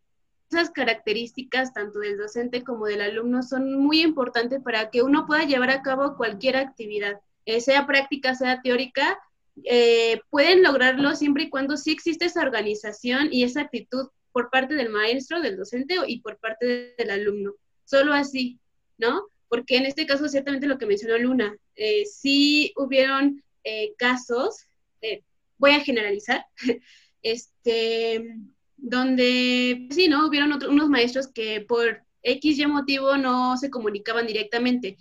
esas 0.50 0.70
características, 0.70 1.72
tanto 1.72 2.00
del 2.00 2.18
docente 2.18 2.64
como 2.64 2.86
del 2.86 3.00
alumno, 3.00 3.42
son 3.42 3.74
muy 3.74 4.02
importantes 4.02 4.60
para 4.62 4.90
que 4.90 5.02
uno 5.02 5.26
pueda 5.26 5.44
llevar 5.44 5.70
a 5.70 5.82
cabo 5.82 6.16
cualquier 6.16 6.56
actividad, 6.56 7.20
sea 7.60 7.86
práctica, 7.86 8.34
sea 8.34 8.60
teórica, 8.62 9.18
eh, 9.64 10.20
pueden 10.30 10.62
lograrlo 10.62 11.16
siempre 11.16 11.44
y 11.44 11.50
cuando 11.50 11.76
sí 11.76 11.92
existe 11.92 12.26
esa 12.26 12.42
organización 12.42 13.28
y 13.32 13.44
esa 13.44 13.62
actitud 13.62 14.08
por 14.32 14.50
parte 14.50 14.74
del 14.74 14.90
maestro, 14.90 15.40
del 15.40 15.56
docente 15.56 15.96
y 16.06 16.20
por 16.20 16.38
parte 16.38 16.94
del 16.96 17.10
alumno 17.10 17.54
solo 17.88 18.12
así, 18.12 18.60
¿no? 18.98 19.28
Porque 19.48 19.76
en 19.76 19.86
este 19.86 20.06
caso, 20.06 20.28
ciertamente 20.28 20.66
lo 20.66 20.78
que 20.78 20.86
mencionó 20.86 21.16
Luna, 21.16 21.56
eh, 21.74 22.04
sí 22.04 22.72
hubieron 22.76 23.42
eh, 23.64 23.94
casos, 23.96 24.66
eh, 25.00 25.22
voy 25.56 25.70
a 25.70 25.80
generalizar, 25.80 26.44
este, 27.22 28.36
donde 28.76 29.88
sí, 29.90 30.08
¿no? 30.08 30.26
Hubieron 30.26 30.52
unos 30.68 30.88
maestros 30.90 31.28
que 31.28 31.62
por 31.62 32.02
X 32.22 32.66
motivo 32.68 33.16
no 33.16 33.56
se 33.56 33.70
comunicaban 33.70 34.26
directamente. 34.26 34.98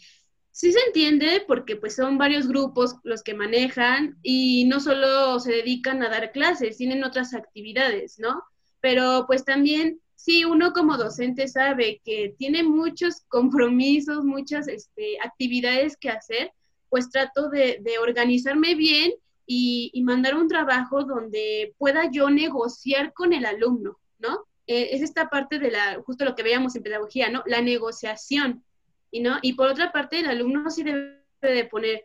Sí 0.57 0.71
se 0.71 0.79
entiende 0.87 1.43
porque 1.47 1.75
pues 1.75 1.93
son 1.95 2.17
varios 2.17 2.47
grupos 2.47 2.95
los 3.03 3.21
que 3.21 3.35
manejan 3.35 4.17
y 4.23 4.65
no 4.65 4.79
solo 4.79 5.39
se 5.39 5.51
dedican 5.51 6.01
a 6.01 6.09
dar 6.09 6.31
clases, 6.31 6.77
tienen 6.77 7.03
otras 7.03 7.35
actividades, 7.35 8.17
¿no? 8.17 8.41
Pero 8.81 9.25
pues 9.27 9.45
también 9.45 10.01
sí, 10.15 10.45
uno 10.45 10.73
como 10.73 10.97
docente 10.97 11.47
sabe 11.47 12.01
que 12.03 12.33
tiene 12.39 12.63
muchos 12.63 13.21
compromisos, 13.27 14.25
muchas 14.25 14.67
este, 14.67 15.19
actividades 15.23 15.95
que 15.95 16.09
hacer, 16.09 16.51
pues 16.89 17.11
trato 17.11 17.49
de, 17.51 17.79
organizarme 18.01 18.73
bien 18.73 19.11
y, 19.45 20.01
mandar 20.03 20.33
un 20.33 20.47
trabajo 20.47 21.03
donde 21.03 21.75
pueda 21.77 22.09
yo 22.11 22.31
negociar 22.31 23.13
con 23.13 23.31
el 23.31 23.45
alumno, 23.45 23.99
¿no? 24.17 24.47
Eh, 24.65 24.89
es 24.93 25.03
esta 25.03 25.29
parte 25.29 25.59
de 25.59 25.69
la, 25.69 26.01
justo 26.03 26.25
lo 26.25 26.33
que 26.33 26.41
veíamos 26.41 26.75
en 26.75 26.81
pedagogía, 26.81 27.29
¿no? 27.29 27.43
La 27.45 27.61
negociación, 27.61 28.63
¿y 29.11 29.21
no? 29.21 29.37
Y 29.41 29.53
por 29.53 29.67
otra 29.67 29.91
parte, 29.91 30.19
el 30.19 30.27
alumno 30.27 30.69
sí 30.69 30.83
debe 30.83 31.21
de 31.41 31.65
poner 31.65 32.03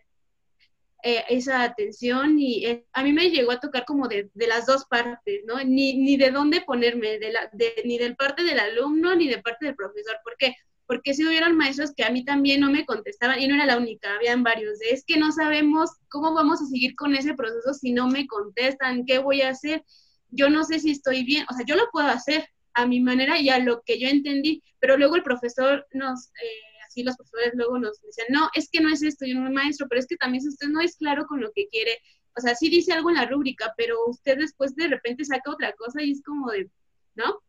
eh, 1.04 1.24
esa 1.30 1.64
atención 1.64 2.38
y 2.38 2.64
eh, 2.64 2.86
a 2.92 3.02
mí 3.02 3.12
me 3.12 3.30
llegó 3.30 3.50
a 3.50 3.58
tocar 3.58 3.84
como 3.84 4.06
de, 4.06 4.30
de 4.34 4.46
las 4.46 4.66
dos 4.66 4.84
partes, 4.84 5.42
¿no? 5.46 5.56
Ni, 5.64 5.94
ni 5.94 6.16
de 6.16 6.30
dónde 6.30 6.60
ponerme, 6.60 7.18
de 7.18 7.32
la, 7.32 7.50
de, 7.52 7.82
ni 7.84 7.98
del 7.98 8.14
parte 8.14 8.44
del 8.44 8.60
alumno 8.60 9.16
ni 9.16 9.26
de 9.26 9.38
parte 9.38 9.66
del 9.66 9.74
profesor. 9.74 10.16
¿Por 10.22 10.36
qué? 10.38 10.54
Porque 10.86 11.14
si 11.14 11.26
hubieron 11.26 11.56
maestros 11.56 11.92
que 11.96 12.04
a 12.04 12.10
mí 12.10 12.24
también 12.24 12.60
no 12.60 12.70
me 12.70 12.84
contestaban 12.86 13.40
y 13.40 13.48
no 13.48 13.56
era 13.56 13.66
la 13.66 13.78
única, 13.78 14.14
habían 14.14 14.44
varios. 14.44 14.78
De, 14.78 14.90
es 14.90 15.04
que 15.04 15.16
no 15.16 15.32
sabemos 15.32 15.90
cómo 16.08 16.34
vamos 16.34 16.62
a 16.62 16.66
seguir 16.66 16.94
con 16.94 17.16
ese 17.16 17.34
proceso 17.34 17.74
si 17.74 17.92
no 17.92 18.06
me 18.08 18.26
contestan, 18.28 19.04
qué 19.04 19.18
voy 19.18 19.42
a 19.42 19.48
hacer. 19.48 19.82
Yo 20.30 20.50
no 20.50 20.62
sé 20.62 20.78
si 20.78 20.92
estoy 20.92 21.24
bien, 21.24 21.46
o 21.50 21.54
sea, 21.54 21.66
yo 21.66 21.74
lo 21.74 21.90
puedo 21.90 22.06
hacer 22.06 22.48
a 22.74 22.86
mi 22.86 23.00
manera 23.00 23.40
y 23.40 23.48
a 23.48 23.58
lo 23.58 23.82
que 23.82 23.98
yo 23.98 24.08
entendí, 24.08 24.62
pero 24.78 24.96
luego 24.96 25.16
el 25.16 25.24
profesor 25.24 25.84
nos... 25.92 26.28
Eh, 26.28 26.71
así 26.92 27.02
los 27.02 27.16
profesores 27.16 27.52
luego 27.54 27.78
nos 27.78 28.00
dicen, 28.02 28.26
no, 28.28 28.48
es 28.54 28.68
que 28.70 28.80
no 28.80 28.88
es 28.92 29.02
esto, 29.02 29.26
yo 29.26 29.34
no 29.34 29.46
soy 29.46 29.54
maestro, 29.54 29.86
pero 29.88 30.00
es 30.00 30.06
que 30.06 30.16
también 30.16 30.42
si 30.42 30.48
usted 30.48 30.68
no 30.68 30.80
es 30.80 30.96
claro 30.96 31.26
con 31.26 31.40
lo 31.40 31.50
que 31.52 31.68
quiere, 31.68 31.98
o 32.36 32.40
sea, 32.40 32.54
sí 32.54 32.68
dice 32.68 32.92
algo 32.92 33.10
en 33.10 33.16
la 33.16 33.26
rúbrica, 33.26 33.74
pero 33.76 33.96
usted 34.06 34.38
después 34.38 34.74
de 34.76 34.88
repente 34.88 35.24
saca 35.24 35.50
otra 35.50 35.72
cosa 35.72 36.02
y 36.02 36.12
es 36.12 36.22
como 36.22 36.50
de, 36.50 36.70
¿no? 37.14 37.40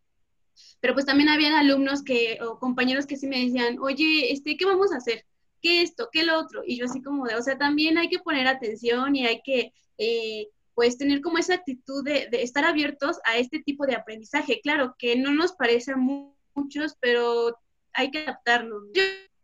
Pero 0.82 0.94
pues 0.94 1.06
también 1.06 1.30
habían 1.30 1.54
alumnos 1.54 2.04
que, 2.04 2.40
o 2.42 2.60
compañeros 2.60 3.06
que 3.06 3.18
sí 3.18 3.28
me 3.28 3.44
decían, 3.44 3.78
oye, 3.80 4.32
este, 4.32 4.58
¿qué 4.58 4.66
vamos 4.66 4.92
a 4.92 4.98
hacer? 4.98 5.26
¿qué 5.64 5.82
esto? 5.82 6.10
¿Qué 6.12 6.24
lo 6.24 6.38
otro? 6.38 6.62
Y 6.68 6.78
yo 6.78 6.86
así 6.86 7.02
como 7.02 7.26
de, 7.26 7.36
o 7.36 7.42
sea, 7.42 7.58
también 7.58 7.98
hay 7.98 8.10
que 8.10 8.20
poner 8.20 8.48
atención 8.48 9.16
y 9.16 9.26
hay 9.26 9.42
que, 9.44 9.74
eh, 9.98 10.50
pues, 10.76 10.98
tener 10.98 11.22
como 11.22 11.38
esa 11.38 11.56
actitud 11.56 12.04
de, 12.04 12.30
estar 12.34 12.66
abiertos 12.66 13.20
a 13.24 13.38
este 13.38 13.60
tipo 13.60 13.88
de 13.88 13.96
aprendizaje. 13.96 14.60
Claro, 14.62 14.96
que 15.00 15.16
no 15.16 15.32
nos 15.32 15.54
parece 15.54 15.94
a 15.94 15.98
muchos, 15.98 16.96
pero 17.00 17.58
hay 17.94 18.12
que 18.12 18.20
adaptarnos. 18.20 18.84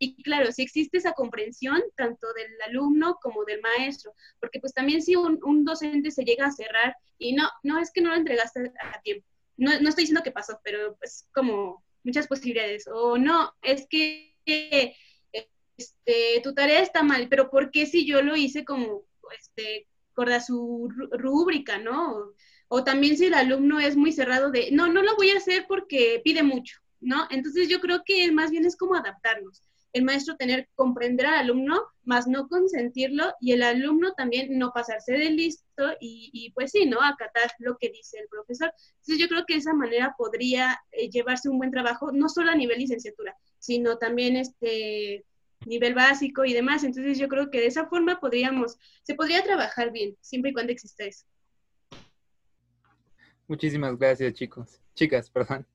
Y 0.02 0.22
claro, 0.22 0.50
si 0.50 0.62
existe 0.62 0.96
esa 0.96 1.12
comprensión 1.12 1.82
tanto 1.94 2.26
del 2.32 2.50
alumno 2.66 3.18
como 3.20 3.44
del 3.44 3.60
maestro, 3.60 4.14
porque 4.40 4.58
pues 4.58 4.72
también 4.72 5.02
si 5.02 5.14
un, 5.14 5.38
un 5.44 5.64
docente 5.64 6.10
se 6.10 6.24
llega 6.24 6.46
a 6.46 6.52
cerrar 6.52 6.96
y 7.18 7.34
no, 7.34 7.48
no 7.62 7.78
es 7.78 7.92
que 7.92 8.00
no 8.00 8.08
lo 8.08 8.16
entregaste 8.16 8.72
a 8.80 9.00
tiempo, 9.02 9.26
no, 9.58 9.78
no 9.78 9.90
estoy 9.90 10.04
diciendo 10.04 10.22
que 10.24 10.32
pasó, 10.32 10.58
pero 10.64 10.96
pues 10.96 11.28
como 11.34 11.84
muchas 12.02 12.26
posibilidades. 12.26 12.88
O 12.90 13.18
no, 13.18 13.52
es 13.60 13.86
que 13.90 14.34
este, 15.76 16.40
tu 16.42 16.54
tarea 16.54 16.80
está 16.80 17.02
mal, 17.02 17.28
pero 17.28 17.50
¿por 17.50 17.70
qué 17.70 17.84
si 17.84 18.06
yo 18.06 18.22
lo 18.22 18.36
hice 18.36 18.64
como, 18.64 19.04
este, 19.38 19.86
a 20.16 20.40
su 20.40 20.88
rúbrica, 21.12 21.78
¿no? 21.78 22.34
O, 22.68 22.84
también 22.84 23.16
si 23.16 23.26
el 23.26 23.34
alumno 23.34 23.80
es 23.80 23.96
muy 23.96 24.12
cerrado 24.12 24.50
de, 24.50 24.70
no, 24.70 24.86
no 24.88 25.02
lo 25.02 25.16
voy 25.16 25.30
a 25.30 25.38
hacer 25.38 25.64
porque 25.66 26.20
pide 26.24 26.42
mucho, 26.42 26.78
¿no? 27.00 27.26
Entonces 27.30 27.68
yo 27.68 27.80
creo 27.80 28.02
que 28.04 28.30
más 28.32 28.50
bien 28.50 28.66
es 28.66 28.76
como 28.76 28.94
adaptarnos 28.94 29.62
el 29.92 30.04
maestro 30.04 30.36
tener, 30.36 30.68
comprender 30.74 31.26
al 31.26 31.38
alumno, 31.38 31.80
más 32.04 32.26
no 32.26 32.48
consentirlo, 32.48 33.34
y 33.40 33.52
el 33.52 33.62
alumno 33.62 34.12
también 34.14 34.58
no 34.58 34.72
pasarse 34.72 35.12
de 35.12 35.30
listo 35.30 35.84
y, 36.00 36.52
pues 36.54 36.72
sí, 36.72 36.86
¿no? 36.86 37.02
Acatar 37.02 37.50
lo 37.58 37.76
que 37.78 37.90
dice 37.90 38.18
el 38.18 38.28
profesor. 38.28 38.72
Entonces 39.00 39.18
yo 39.18 39.28
creo 39.28 39.44
que 39.46 39.54
de 39.54 39.60
esa 39.60 39.74
manera 39.74 40.14
podría 40.16 40.78
eh, 40.92 41.10
llevarse 41.10 41.48
un 41.48 41.58
buen 41.58 41.70
trabajo, 41.70 42.12
no 42.12 42.28
solo 42.28 42.50
a 42.50 42.54
nivel 42.54 42.78
licenciatura, 42.78 43.36
sino 43.58 43.98
también 43.98 44.36
este 44.36 45.24
nivel 45.66 45.94
básico 45.94 46.44
y 46.44 46.52
demás. 46.52 46.84
Entonces 46.84 47.18
yo 47.18 47.28
creo 47.28 47.50
que 47.50 47.60
de 47.60 47.66
esa 47.66 47.86
forma 47.86 48.20
podríamos, 48.20 48.78
se 49.02 49.14
podría 49.14 49.42
trabajar 49.42 49.92
bien, 49.92 50.16
siempre 50.20 50.50
y 50.50 50.54
cuando 50.54 50.72
exista 50.72 51.04
eso. 51.04 51.26
Muchísimas 53.48 53.98
gracias, 53.98 54.32
chicos. 54.34 54.80
Chicas, 54.94 55.28
perdón. 55.28 55.66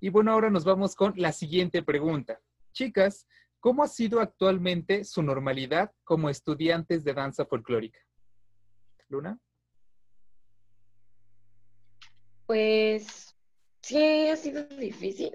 Y 0.00 0.08
bueno, 0.08 0.32
ahora 0.32 0.50
nos 0.50 0.64
vamos 0.64 0.94
con 0.94 1.14
la 1.16 1.32
siguiente 1.32 1.82
pregunta. 1.82 2.40
Chicas, 2.76 3.26
¿cómo 3.58 3.82
ha 3.82 3.88
sido 3.88 4.20
actualmente 4.20 5.02
su 5.04 5.22
normalidad 5.22 5.92
como 6.04 6.28
estudiantes 6.28 7.04
de 7.04 7.14
danza 7.14 7.46
folclórica? 7.46 7.98
Luna. 9.08 9.38
Pues 12.44 13.34
sí, 13.80 14.28
ha 14.28 14.36
sido 14.36 14.64
difícil, 14.64 15.34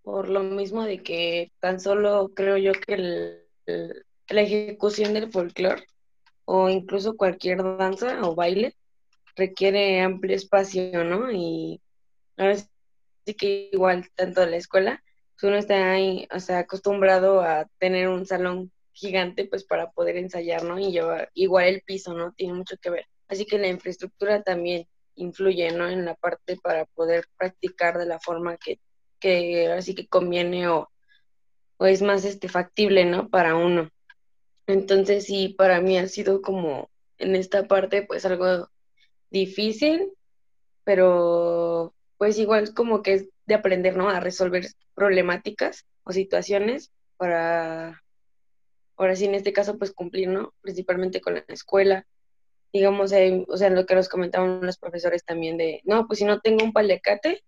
por 0.00 0.30
lo 0.30 0.42
mismo 0.42 0.84
de 0.84 1.02
que 1.02 1.52
tan 1.60 1.80
solo 1.80 2.30
creo 2.34 2.56
yo 2.56 2.72
que 2.72 3.44
la 3.66 4.40
ejecución 4.40 5.12
del 5.12 5.30
folclore 5.30 5.86
o 6.46 6.70
incluso 6.70 7.14
cualquier 7.14 7.62
danza 7.76 8.22
o 8.22 8.34
baile 8.34 8.74
requiere 9.36 10.00
amplio 10.00 10.34
espacio, 10.34 11.04
¿no? 11.04 11.30
Y 11.30 11.82
ahora 12.38 12.56
sí 12.56 13.34
que 13.34 13.68
igual 13.70 14.08
tanto 14.14 14.46
la 14.46 14.56
escuela 14.56 15.04
uno 15.46 15.56
está 15.56 15.92
ahí, 15.92 16.26
o 16.34 16.40
sea, 16.40 16.60
acostumbrado 16.60 17.40
a 17.40 17.68
tener 17.78 18.08
un 18.08 18.26
salón 18.26 18.72
gigante, 18.92 19.46
pues 19.46 19.64
para 19.64 19.90
poder 19.92 20.16
ensayar, 20.16 20.64
¿no? 20.64 20.78
Y 20.78 20.90
llevar 20.90 21.30
igual 21.34 21.66
el 21.66 21.82
piso, 21.82 22.12
¿no? 22.14 22.32
Tiene 22.32 22.54
mucho 22.54 22.76
que 22.80 22.90
ver. 22.90 23.06
Así 23.28 23.46
que 23.46 23.58
la 23.58 23.68
infraestructura 23.68 24.42
también 24.42 24.86
influye, 25.14 25.70
¿no? 25.72 25.88
En 25.88 26.04
la 26.04 26.14
parte 26.14 26.56
para 26.56 26.86
poder 26.86 27.26
practicar 27.36 27.98
de 27.98 28.06
la 28.06 28.18
forma 28.18 28.56
que, 28.56 28.80
que 29.20 29.68
así 29.72 29.94
que 29.94 30.08
conviene 30.08 30.68
o, 30.68 30.90
o 31.76 31.86
es 31.86 32.02
más 32.02 32.24
este 32.24 32.48
factible, 32.48 33.04
¿no? 33.04 33.28
Para 33.28 33.54
uno. 33.54 33.90
Entonces 34.66 35.24
sí, 35.24 35.54
para 35.56 35.80
mí 35.80 35.98
ha 35.98 36.08
sido 36.08 36.42
como 36.42 36.90
en 37.18 37.36
esta 37.36 37.66
parte 37.66 38.02
pues 38.02 38.24
algo 38.26 38.68
difícil, 39.30 40.12
pero 40.84 41.94
pues 42.18 42.38
igual 42.38 42.74
como 42.74 43.02
que 43.02 43.14
es 43.14 43.28
de 43.46 43.54
aprender, 43.54 43.96
¿no? 43.96 44.08
A 44.10 44.20
resolver 44.20 44.66
problemáticas 44.94 45.86
o 46.02 46.12
situaciones 46.12 46.92
para, 47.16 48.02
ahora 48.96 49.16
sí, 49.16 49.24
en 49.24 49.34
este 49.34 49.52
caso, 49.52 49.78
pues 49.78 49.92
cumplir, 49.92 50.28
¿no? 50.28 50.52
Principalmente 50.60 51.20
con 51.20 51.34
la 51.34 51.44
escuela. 51.48 52.06
Digamos, 52.72 53.12
o 53.48 53.56
sea, 53.56 53.70
lo 53.70 53.86
que 53.86 53.94
nos 53.94 54.08
comentaban 54.08 54.60
los 54.60 54.76
profesores 54.76 55.24
también 55.24 55.56
de, 55.56 55.80
no, 55.84 56.06
pues 56.06 56.18
si 56.18 56.26
no 56.26 56.40
tengo 56.40 56.64
un 56.64 56.72
palecate, 56.72 57.42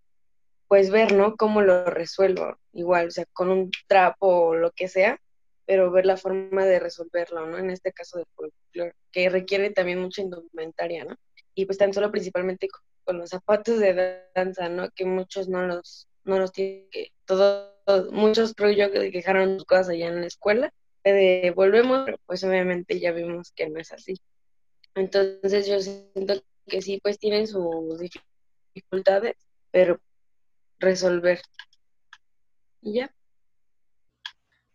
pues 0.66 0.90
ver, 0.90 1.12
¿no? 1.12 1.37
Cómo 1.37 1.61
lo 1.61 1.85
resuelvo. 1.85 2.56
Igual, 2.72 3.09
o 3.09 3.11
sea, 3.11 3.26
con 3.33 3.50
un 3.50 3.70
trapo 3.88 4.26
o 4.26 4.54
lo 4.54 4.70
que 4.70 4.88
sea, 4.88 5.20
pero 5.66 5.90
ver 5.90 6.06
la 6.06 6.16
forma 6.16 6.64
de 6.64 6.78
resolverlo, 6.78 7.46
¿no? 7.46 7.59
En 7.59 7.70
este 7.70 7.92
caso 7.92 8.18
de 8.18 8.24
folclore, 8.35 8.94
que 9.12 9.28
requiere 9.28 9.70
también 9.70 10.00
mucha 10.00 10.22
indumentaria, 10.22 11.04
¿no? 11.04 11.16
Y 11.54 11.66
pues 11.66 11.76
tan 11.76 11.92
solo 11.92 12.11
principalmente 12.11 12.68
con 13.04 13.18
los 13.18 13.30
zapatos 13.30 13.78
de 13.78 14.22
danza, 14.34 14.68
¿no? 14.68 14.90
Que 14.90 15.04
muchos 15.04 15.48
no 15.48 15.66
los, 15.66 16.08
no 16.24 16.38
los 16.38 16.52
tienen, 16.52 16.88
que 16.90 17.12
todos, 17.24 17.72
muchos 18.12 18.54
creo 18.54 18.70
yo 18.70 18.92
que 18.92 19.10
dejaron 19.10 19.56
sus 19.56 19.64
cosas 19.64 19.90
allá 19.90 20.08
en 20.08 20.20
la 20.20 20.26
escuela, 20.26 20.72
de 21.04 21.52
volvemos, 21.54 22.08
pues 22.26 22.44
obviamente 22.44 23.00
ya 23.00 23.12
vimos 23.12 23.52
que 23.52 23.68
no 23.68 23.80
es 23.80 23.92
así. 23.92 24.14
Entonces 24.94 25.66
yo 25.66 25.80
siento 25.80 26.34
que 26.66 26.82
sí, 26.82 27.00
pues 27.02 27.18
tienen 27.18 27.46
sus 27.46 27.98
dificultades, 28.74 29.36
pero 29.70 30.00
resolver. 30.78 31.40
Y 32.80 32.94
ya. 32.94 33.14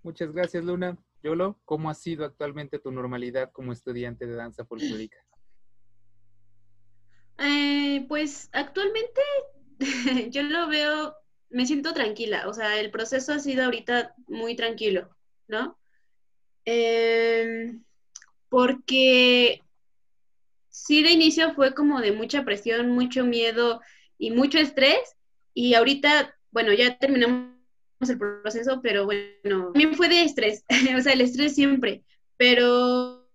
Muchas 0.03 0.31
gracias, 0.31 0.63
Luna. 0.63 0.97
Yolo, 1.23 1.59
¿cómo 1.65 1.89
ha 1.89 1.95
sido 1.95 2.23
actualmente 2.23 2.77
tu 2.77 2.91
normalidad 2.91 3.51
como 3.51 3.73
estudiante 3.73 4.27
de 4.27 4.35
danza 4.35 4.63
folclórica? 4.65 5.24
Eh, 7.37 8.05
pues 8.07 8.49
actualmente 8.53 9.21
yo 10.29 10.43
lo 10.43 10.67
veo, 10.67 11.15
me 11.49 11.65
siento 11.65 11.93
tranquila, 11.93 12.47
o 12.47 12.53
sea, 12.53 12.79
el 12.79 12.91
proceso 12.91 13.33
ha 13.33 13.39
sido 13.39 13.65
ahorita 13.65 14.13
muy 14.27 14.55
tranquilo, 14.55 15.09
¿no? 15.47 15.77
Em, 16.63 17.83
porque 18.49 19.61
sí 20.69 21.03
de 21.03 21.11
inicio 21.11 21.53
fue 21.53 21.73
como 21.73 22.01
de 22.01 22.11
mucha 22.11 22.43
presión, 22.43 22.89
mucho 22.89 23.25
miedo 23.25 23.81
y 24.17 24.31
mucho 24.31 24.57
estrés, 24.57 25.15
y 25.53 25.73
ahorita, 25.73 26.35
bueno, 26.51 26.73
ya 26.73 26.97
terminamos 26.97 27.53
el 28.01 28.17
proceso, 28.17 28.81
pero 28.81 29.05
bueno, 29.05 29.71
también 29.73 29.95
fue 29.95 30.09
de 30.09 30.23
estrés, 30.23 30.63
o 30.97 31.01
sea, 31.01 31.13
el 31.13 31.21
estrés 31.21 31.53
siempre, 31.55 32.03
pero 32.37 33.27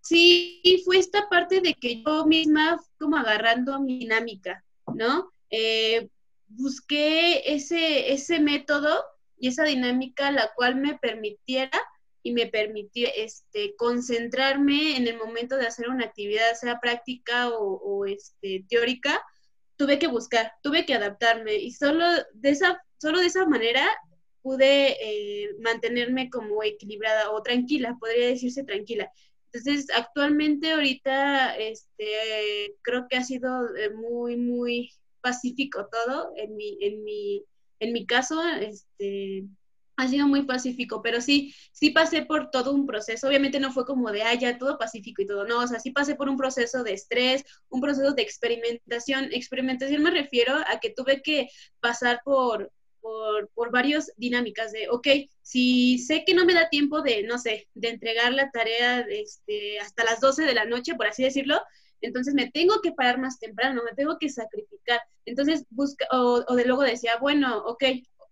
sí 0.00 0.82
fue 0.84 0.98
esta 0.98 1.28
parte 1.28 1.60
de 1.60 1.74
que 1.74 2.02
yo 2.02 2.26
misma 2.26 2.80
como 2.98 3.16
agarrando 3.16 3.80
mi 3.80 4.00
dinámica, 4.00 4.64
¿no? 4.94 5.32
Eh, 5.50 6.08
busqué 6.48 7.54
ese, 7.54 8.12
ese 8.12 8.40
método 8.40 9.02
y 9.38 9.48
esa 9.48 9.64
dinámica 9.64 10.30
la 10.30 10.52
cual 10.54 10.76
me 10.76 10.98
permitiera 10.98 11.80
y 12.22 12.32
me 12.32 12.46
permitió 12.46 13.08
este, 13.16 13.74
concentrarme 13.76 14.96
en 14.96 15.08
el 15.08 15.16
momento 15.16 15.56
de 15.56 15.66
hacer 15.66 15.88
una 15.88 16.04
actividad, 16.04 16.54
sea 16.54 16.78
práctica 16.80 17.48
o, 17.48 18.04
este, 18.04 18.64
teórica, 18.68 19.22
tuve 19.76 19.98
que 19.98 20.06
buscar, 20.06 20.52
tuve 20.62 20.84
que 20.84 20.94
adaptarme 20.94 21.54
y 21.54 21.72
solo 21.72 22.04
de 22.34 22.50
esa, 22.50 22.82
solo 23.00 23.20
de 23.20 23.26
esa 23.26 23.46
manera 23.46 23.88
pude 24.42 24.96
eh, 25.00 25.50
mantenerme 25.60 26.28
como 26.28 26.62
equilibrada 26.62 27.30
o 27.30 27.42
tranquila, 27.42 27.96
podría 27.98 28.28
decirse 28.28 28.64
tranquila. 28.64 29.10
Entonces, 29.52 29.88
actualmente 29.94 30.72
ahorita, 30.72 31.56
este, 31.56 32.76
creo 32.82 33.06
que 33.08 33.16
ha 33.16 33.24
sido 33.24 33.74
eh, 33.76 33.90
muy, 33.90 34.36
muy 34.36 34.92
pacífico 35.20 35.88
todo. 35.90 36.32
En 36.36 36.56
mi, 36.56 36.78
en 36.80 37.04
mi, 37.04 37.44
en 37.80 37.92
mi 37.92 38.06
caso, 38.06 38.40
este, 38.42 39.44
ha 39.96 40.08
sido 40.08 40.26
muy 40.26 40.42
pacífico, 40.44 41.02
pero 41.02 41.20
sí, 41.20 41.54
sí 41.72 41.90
pasé 41.90 42.22
por 42.22 42.50
todo 42.50 42.72
un 42.72 42.86
proceso. 42.86 43.28
Obviamente 43.28 43.60
no 43.60 43.72
fue 43.72 43.84
como 43.84 44.10
de, 44.10 44.22
ah, 44.22 44.34
ya 44.34 44.56
todo 44.58 44.78
pacífico 44.78 45.22
y 45.22 45.26
todo. 45.26 45.46
No, 45.46 45.58
o 45.58 45.66
sea, 45.66 45.78
sí 45.80 45.90
pasé 45.90 46.14
por 46.14 46.28
un 46.28 46.36
proceso 46.36 46.82
de 46.82 46.94
estrés, 46.94 47.44
un 47.68 47.80
proceso 47.80 48.12
de 48.12 48.22
experimentación. 48.22 49.28
Experimentación 49.32 50.02
me 50.02 50.10
refiero 50.10 50.54
a 50.54 50.80
que 50.80 50.90
tuve 50.90 51.22
que 51.22 51.48
pasar 51.80 52.20
por, 52.24 52.72
por, 53.00 53.48
por 53.50 53.70
varias 53.70 54.12
dinámicas 54.16 54.72
de, 54.72 54.88
ok, 54.88 55.08
si 55.42 55.98
sé 55.98 56.24
que 56.24 56.34
no 56.34 56.44
me 56.44 56.54
da 56.54 56.68
tiempo 56.68 57.02
de, 57.02 57.22
no 57.22 57.38
sé, 57.38 57.68
de 57.74 57.88
entregar 57.88 58.32
la 58.32 58.50
tarea 58.50 59.00
este, 59.00 59.78
hasta 59.80 60.04
las 60.04 60.20
12 60.20 60.44
de 60.44 60.54
la 60.54 60.64
noche, 60.64 60.94
por 60.94 61.06
así 61.06 61.22
decirlo, 61.22 61.60
entonces 62.00 62.34
me 62.34 62.50
tengo 62.50 62.80
que 62.80 62.92
parar 62.92 63.18
más 63.18 63.38
temprano, 63.38 63.82
me 63.84 63.94
tengo 63.94 64.18
que 64.18 64.28
sacrificar. 64.28 65.00
Entonces, 65.24 65.64
busca, 65.70 66.06
o, 66.10 66.54
de 66.54 66.64
luego 66.64 66.82
decía, 66.82 67.16
bueno, 67.20 67.58
ok, 67.66 67.84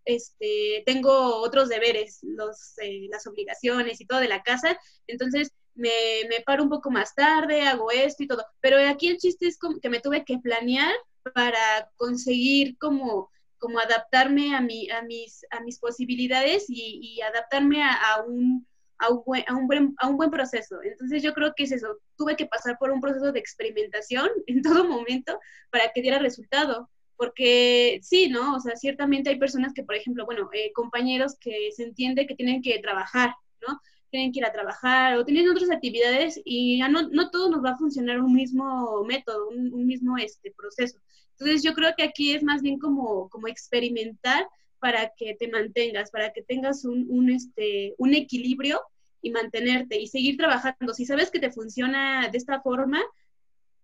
este, 0.05 0.83
tengo 0.87 1.37
otros 1.43 1.69
deberes, 1.69 2.21
los, 2.23 2.79
eh, 2.79 3.09
las 3.11 3.27
obligaciones 3.27 4.01
y 4.01 4.07
todo 4.07 4.21
de 4.21 4.29
la 4.29 4.43
casa, 4.43 4.79
entonces 5.07 5.53
me, 5.75 5.91
me, 6.29 6.41
paro 6.41 6.63
un 6.63 6.71
poco 6.71 6.91
más 6.91 7.15
tarde, 7.15 7.63
hago 7.63 7.91
esto 7.91 8.23
y 8.23 8.27
todo. 8.27 8.45
Pero 8.61 8.79
aquí 8.89 9.09
el 9.09 9.19
chiste 9.19 9.47
es 9.47 9.59
que 9.81 9.91
me 9.91 10.01
tuve 10.01 10.25
que 10.25 10.39
planear 10.39 10.95
para 11.35 11.91
conseguir 11.97 12.77
como 12.79 13.31
como 13.59 13.79
adaptarme 13.79 14.55
a, 14.55 14.61
mi, 14.61 14.89
a, 14.91 15.03
mis, 15.03 15.45
a 15.51 15.61
mis 15.61 15.79
posibilidades 15.79 16.67
y, 16.69 17.21
adaptarme 17.23 17.83
a, 17.83 18.23
un, 18.27 18.67
a, 18.99 19.11
un 19.11 19.23
buen, 19.25 19.45
a, 19.47 19.55
un 19.55 19.67
buen, 19.67 19.95
a 19.99 20.09
un 20.09 20.17
buen 20.17 20.31
proceso. 20.31 20.81
Entonces 20.83 21.23
yo 21.23 21.35
creo 21.35 21.53
que 21.57 21.65
es 21.65 21.73
eso, 21.73 21.99
tuve 22.17 22.37
que 22.37 22.47
pasar 22.47 22.79
por 22.79 22.91
un 22.91 23.01
proceso 23.01 23.33
de 23.33 23.41
experimentación 23.41 24.29
en 24.47 24.63
todo 24.63 24.85
momento 24.85 25.39
para 25.71 25.91
que 25.93 26.03
diera 26.03 26.19
resultado. 26.19 26.89
Porque 27.17 27.99
sí, 28.01 28.29
¿no? 28.29 28.55
O 28.55 28.61
sea, 28.61 28.77
ciertamente 28.77 29.29
hay 29.29 29.41
personas 29.41 29.73
que, 29.75 29.83
por 29.83 29.97
ejemplo, 29.97 30.25
bueno, 30.25 30.49
eh, 30.53 30.71
compañeros 30.73 31.37
que 31.41 31.71
se 31.75 31.83
entiende 31.83 32.29
que 32.29 32.37
tienen 32.37 32.63
que 32.63 32.79
trabajar, 32.79 33.35
¿no? 33.67 33.81
Tienen 34.11 34.31
que 34.31 34.39
ir 34.39 34.45
a 34.45 34.53
trabajar 34.53 35.17
o 35.17 35.25
tienen 35.25 35.51
otras 35.51 35.69
actividades 35.69 36.41
y 36.45 36.79
ya 36.79 36.89
no, 36.89 37.09
no 37.09 37.31
todo 37.31 37.51
nos 37.51 37.65
va 37.65 37.71
a 37.71 37.77
funcionar 37.77 38.21
un 38.21 38.35
mismo 38.35 39.03
método, 39.05 39.49
un, 39.49 39.75
un 39.75 39.85
mismo 39.85 40.17
este, 40.17 40.53
proceso. 40.53 41.01
Entonces 41.39 41.63
yo 41.63 41.73
creo 41.75 41.93
que 41.97 42.03
aquí 42.03 42.33
es 42.33 42.43
más 42.43 42.63
bien 42.63 42.79
como, 42.79 43.29
como 43.29 43.47
experimentar 43.47 44.47
para 44.81 45.13
que 45.17 45.35
te 45.35 45.49
mantengas, 45.49 46.11
para 46.11 46.33
que 46.33 46.43
tengas 46.43 46.85
un, 46.85 47.07
un, 47.09 47.31
este, 47.31 47.95
un 47.99 48.15
equilibrio 48.15 48.81
y 49.23 49.31
mantenerte 49.31 50.01
y 50.01 50.07
seguir 50.09 50.37
trabajando. 50.37 50.95
Si 50.95 51.05
sabes 51.05 51.31
que 51.31 51.41
te 51.41 51.51
funciona 51.51 52.29
de 52.29 52.39
esta 52.39 52.61
forma, 52.61 53.01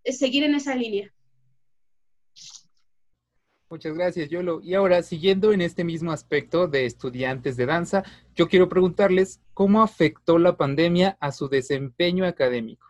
es 0.02 0.18
seguir 0.18 0.44
en 0.44 0.54
esa 0.54 0.74
línea. 0.74 1.12
Muchas 3.70 3.94
gracias, 3.94 4.28
Yolo. 4.28 4.60
Y 4.62 4.74
ahora, 4.74 5.02
siguiendo 5.02 5.52
en 5.52 5.60
este 5.60 5.82
mismo 5.82 6.12
aspecto 6.12 6.68
de 6.68 6.86
estudiantes 6.86 7.56
de 7.56 7.66
danza, 7.66 8.04
yo 8.34 8.48
quiero 8.48 8.68
preguntarles 8.68 9.40
cómo 9.52 9.82
afectó 9.82 10.38
la 10.38 10.56
pandemia 10.56 11.16
a 11.18 11.32
su 11.32 11.48
desempeño 11.48 12.24
académico. 12.24 12.86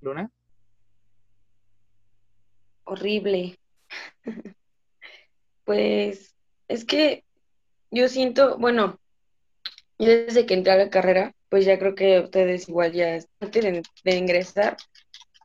Luna. 0.00 0.30
Horrible. 2.84 3.58
Pues 5.64 6.36
es 6.68 6.84
que 6.84 7.24
yo 7.90 8.08
siento, 8.08 8.56
bueno, 8.56 9.00
yo 9.98 10.08
desde 10.08 10.46
que 10.46 10.54
entré 10.54 10.72
a 10.72 10.76
la 10.76 10.90
carrera, 10.90 11.34
pues 11.48 11.64
ya 11.64 11.78
creo 11.78 11.94
que 11.94 12.20
ustedes 12.20 12.68
igual 12.68 12.92
ya 12.92 13.18
antes 13.40 13.82
de, 14.04 14.16
ingresar, 14.16 14.76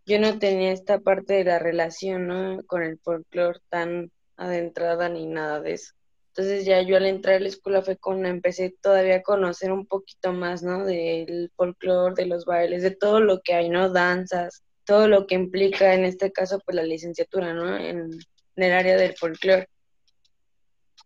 yo 0.06 0.20
no 0.20 0.40
tenía 0.40 0.72
esta 0.72 1.00
parte 1.00 1.34
de 1.36 1.44
la 1.46 1.60
relación 1.60 2.62
con 2.68 2.84
el 2.84 3.00
folclore 3.00 3.60
tan 3.70 4.12
adentrada 4.38 5.10
ni 5.10 5.26
nada 5.26 5.62
de 5.62 5.74
eso. 5.74 5.94
Entonces 6.30 6.66
ya 6.66 6.82
yo 6.82 6.98
al 6.98 7.06
entrar 7.06 7.36
a 7.36 7.40
la 7.40 7.48
escuela 7.50 7.82
fue 7.82 7.98
cuando 7.98 8.30
empecé 8.30 8.76
todavía 8.82 9.18
a 9.18 9.22
conocer 9.24 9.72
un 9.72 9.86
poquito 9.86 10.34
más, 10.34 10.64
¿no? 10.64 10.86
Del 10.86 11.52
folclore, 11.56 12.16
de 12.16 12.26
los 12.26 12.46
bailes, 12.46 12.84
de 12.84 12.92
todo 12.92 13.20
lo 13.22 13.42
que 13.42 13.54
hay, 13.54 13.70
¿no? 13.70 13.90
Danzas, 13.90 14.64
todo 14.86 15.08
lo 15.08 15.28
que 15.28 15.36
implica 15.36 15.94
en 15.94 16.06
este 16.06 16.32
caso 16.32 16.60
pues 16.66 16.76
la 16.76 16.84
licenciatura, 16.84 17.54
¿no? 17.54 17.78
En, 17.78 18.12
en 18.56 18.64
el 18.64 18.74
área 18.74 18.98
del 18.98 19.16
folclore. 19.16 19.68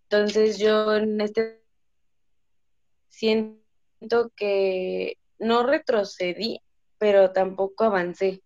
Entonces 0.03 0.57
yo 0.57 0.95
en 0.95 1.19
este 1.21 1.61
siento 3.09 4.31
que 4.35 5.17
no 5.39 5.65
retrocedí, 5.65 6.61
pero 6.97 7.31
tampoco 7.31 7.85
avancé. 7.85 8.41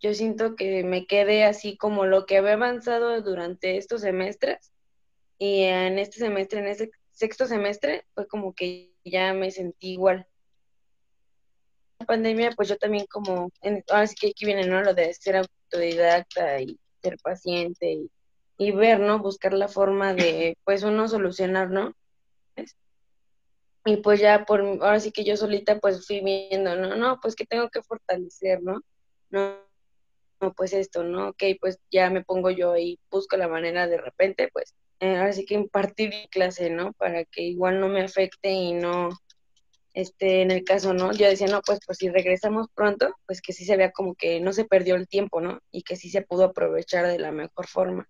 Yo 0.00 0.14
siento 0.14 0.56
que 0.56 0.82
me 0.84 1.06
quedé 1.06 1.44
así 1.44 1.76
como 1.76 2.06
lo 2.06 2.26
que 2.26 2.38
había 2.38 2.54
avanzado 2.54 3.20
durante 3.22 3.76
estos 3.76 4.00
semestres 4.00 4.72
y 5.38 5.62
en 5.62 5.98
este 5.98 6.18
semestre, 6.18 6.60
en 6.60 6.66
este 6.66 6.90
sexto 7.12 7.46
semestre, 7.46 8.04
fue 8.14 8.26
como 8.26 8.54
que 8.54 8.92
ya 9.04 9.32
me 9.32 9.50
sentí 9.50 9.92
igual. 9.92 10.26
La 11.98 12.06
pandemia, 12.06 12.52
pues 12.52 12.68
yo 12.68 12.76
también 12.76 13.06
como, 13.06 13.50
ahora 13.90 14.06
sí 14.06 14.14
que 14.20 14.28
aquí 14.28 14.44
viene, 14.44 14.66
¿no? 14.66 14.82
Lo 14.82 14.94
de 14.94 15.12
ser 15.14 15.36
autodidacta 15.36 16.60
y 16.60 16.78
ser 17.02 17.16
paciente 17.22 17.92
y 17.92 18.10
y 18.60 18.72
ver, 18.72 19.00
¿no? 19.00 19.18
Buscar 19.20 19.54
la 19.54 19.68
forma 19.68 20.12
de, 20.12 20.58
pues, 20.64 20.82
uno 20.82 21.08
solucionar, 21.08 21.70
¿no? 21.70 21.94
Y 23.86 23.96
pues 23.96 24.20
ya 24.20 24.44
por, 24.44 24.60
ahora 24.60 25.00
sí 25.00 25.12
que 25.12 25.24
yo 25.24 25.34
solita 25.38 25.78
pues 25.78 26.06
fui 26.06 26.20
viendo, 26.20 26.76
no, 26.76 26.94
no, 26.94 27.18
pues 27.22 27.34
que 27.34 27.46
tengo 27.46 27.70
que 27.70 27.80
fortalecer, 27.82 28.62
¿no? 28.62 28.82
No, 29.30 29.56
no 30.42 30.52
pues 30.52 30.74
esto, 30.74 31.02
¿no? 31.02 31.30
Ok, 31.30 31.42
pues 31.58 31.78
ya 31.90 32.10
me 32.10 32.22
pongo 32.22 32.50
yo 32.50 32.72
ahí, 32.72 32.98
busco 33.10 33.38
la 33.38 33.48
manera 33.48 33.88
de 33.88 33.96
repente, 33.96 34.50
pues, 34.52 34.74
eh, 35.00 35.16
ahora 35.16 35.32
sí 35.32 35.46
que 35.46 35.54
impartir 35.54 36.12
clase, 36.30 36.68
¿no? 36.68 36.92
Para 36.92 37.24
que 37.24 37.40
igual 37.40 37.80
no 37.80 37.88
me 37.88 38.02
afecte 38.02 38.50
y 38.50 38.74
no, 38.74 39.08
este, 39.94 40.42
en 40.42 40.50
el 40.50 40.64
caso, 40.64 40.92
¿no? 40.92 41.12
Yo 41.12 41.26
decía, 41.30 41.46
no, 41.46 41.62
pues, 41.62 41.80
pues 41.86 41.96
si 41.96 42.10
regresamos 42.10 42.66
pronto, 42.74 43.08
pues 43.24 43.40
que 43.40 43.54
sí 43.54 43.64
se 43.64 43.78
vea 43.78 43.90
como 43.90 44.14
que 44.14 44.38
no 44.40 44.52
se 44.52 44.66
perdió 44.66 44.96
el 44.96 45.08
tiempo, 45.08 45.40
¿no? 45.40 45.60
Y 45.70 45.82
que 45.82 45.96
sí 45.96 46.10
se 46.10 46.20
pudo 46.20 46.44
aprovechar 46.44 47.06
de 47.06 47.18
la 47.18 47.32
mejor 47.32 47.66
forma. 47.66 48.06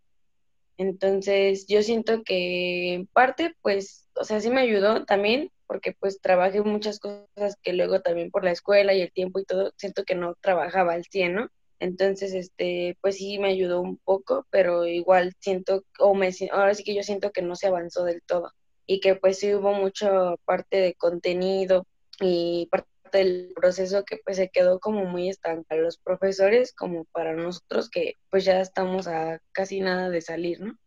Entonces, 0.81 1.67
yo 1.67 1.83
siento 1.83 2.23
que 2.23 2.95
en 2.95 3.07
parte, 3.07 3.55
pues, 3.61 4.09
o 4.15 4.25
sea, 4.25 4.41
sí 4.41 4.49
me 4.49 4.63
ayudó 4.63 5.05
también, 5.05 5.51
porque 5.67 5.93
pues 5.93 6.23
trabajé 6.23 6.63
muchas 6.63 6.99
cosas 6.99 7.57
que 7.63 7.75
luego 7.75 8.01
también 8.01 8.31
por 8.31 8.45
la 8.45 8.53
escuela 8.53 8.95
y 8.95 9.03
el 9.03 9.13
tiempo 9.13 9.39
y 9.41 9.45
todo, 9.45 9.75
siento 9.77 10.05
que 10.05 10.15
no 10.15 10.37
trabajaba 10.41 10.95
al 10.95 11.05
100, 11.05 11.35
¿no? 11.35 11.51
Entonces, 11.81 12.33
este, 12.33 12.97
pues 13.03 13.17
sí 13.19 13.39
me 13.39 13.49
ayudó 13.49 13.83
un 13.83 13.99
poco, 13.99 14.47
pero 14.49 14.87
igual 14.87 15.35
siento, 15.39 15.85
o 15.99 16.15
me, 16.15 16.31
ahora 16.51 16.75
sí 16.75 16.83
que 16.83 16.95
yo 16.95 17.03
siento 17.03 17.31
que 17.31 17.43
no 17.43 17.57
se 17.57 17.67
avanzó 17.67 18.05
del 18.05 18.23
todo 18.23 18.51
y 18.87 19.01
que 19.01 19.17
pues 19.17 19.39
sí 19.39 19.55
hubo 19.55 19.75
mucha 19.75 20.35
parte 20.47 20.79
de 20.79 20.95
contenido 20.95 21.87
y 22.23 22.71
del 23.19 23.53
proceso 23.55 24.05
que 24.05 24.19
pues 24.25 24.37
se 24.37 24.51
quedó 24.51 24.81
como 24.81 25.05
muy 25.05 25.29
estancado 25.29 25.81
los 25.81 25.99
profesores 25.99 26.73
como 26.73 27.05
para 27.07 27.35
nosotros 27.35 27.91
que 27.91 28.17
pues 28.31 28.45
ya 28.45 28.61
estamos 28.61 29.07
a 29.07 29.41
casi 29.53 29.81
nada 29.81 30.11
de 30.11 30.21
salir, 30.21 30.61
¿no? 30.61 30.79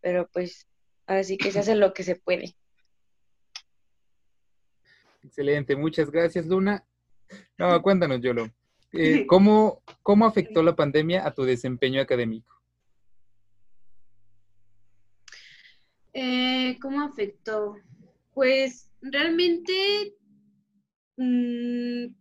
Pero 0.00 0.28
pues 0.32 0.66
ahora 1.06 1.24
sí 1.24 1.36
que 1.36 1.50
se 1.50 1.60
hace 1.60 1.74
lo 1.74 1.92
que 1.92 2.02
se 2.02 2.16
puede. 2.16 2.54
Excelente, 5.22 5.76
muchas 5.76 6.10
gracias 6.10 6.46
Luna. 6.46 6.84
No, 7.58 7.80
cuéntanos, 7.82 8.20
Yolo. 8.20 8.50
Eh, 8.92 9.26
¿cómo, 9.26 9.82
¿Cómo 10.02 10.24
afectó 10.26 10.62
la 10.62 10.74
pandemia 10.74 11.26
a 11.26 11.34
tu 11.34 11.42
desempeño 11.44 12.00
académico? 12.00 12.54
Eh, 16.14 16.78
¿Cómo 16.80 17.02
afectó? 17.02 17.76
Pues 18.32 18.90
realmente 19.02 20.14
Mm, 21.18 22.14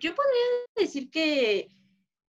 yo 0.00 0.14
podría 0.14 0.44
decir 0.76 1.10
que, 1.10 1.68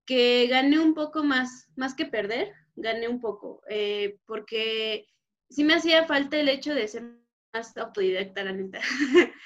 que 0.07 0.47
gané 0.47 0.79
un 0.79 0.95
poco 0.95 1.23
más, 1.23 1.69
más 1.75 1.93
que 1.93 2.07
perder, 2.07 2.51
gané 2.75 3.07
un 3.07 3.21
poco, 3.21 3.61
eh, 3.69 4.17
porque 4.25 5.07
sí 5.49 5.63
me 5.63 5.75
hacía 5.75 6.05
falta 6.05 6.37
el 6.37 6.49
hecho 6.49 6.73
de 6.73 6.87
ser 6.87 7.03
más 7.53 7.77
autodidacta, 7.77 8.43
la 8.43 8.51
neta. 8.51 8.81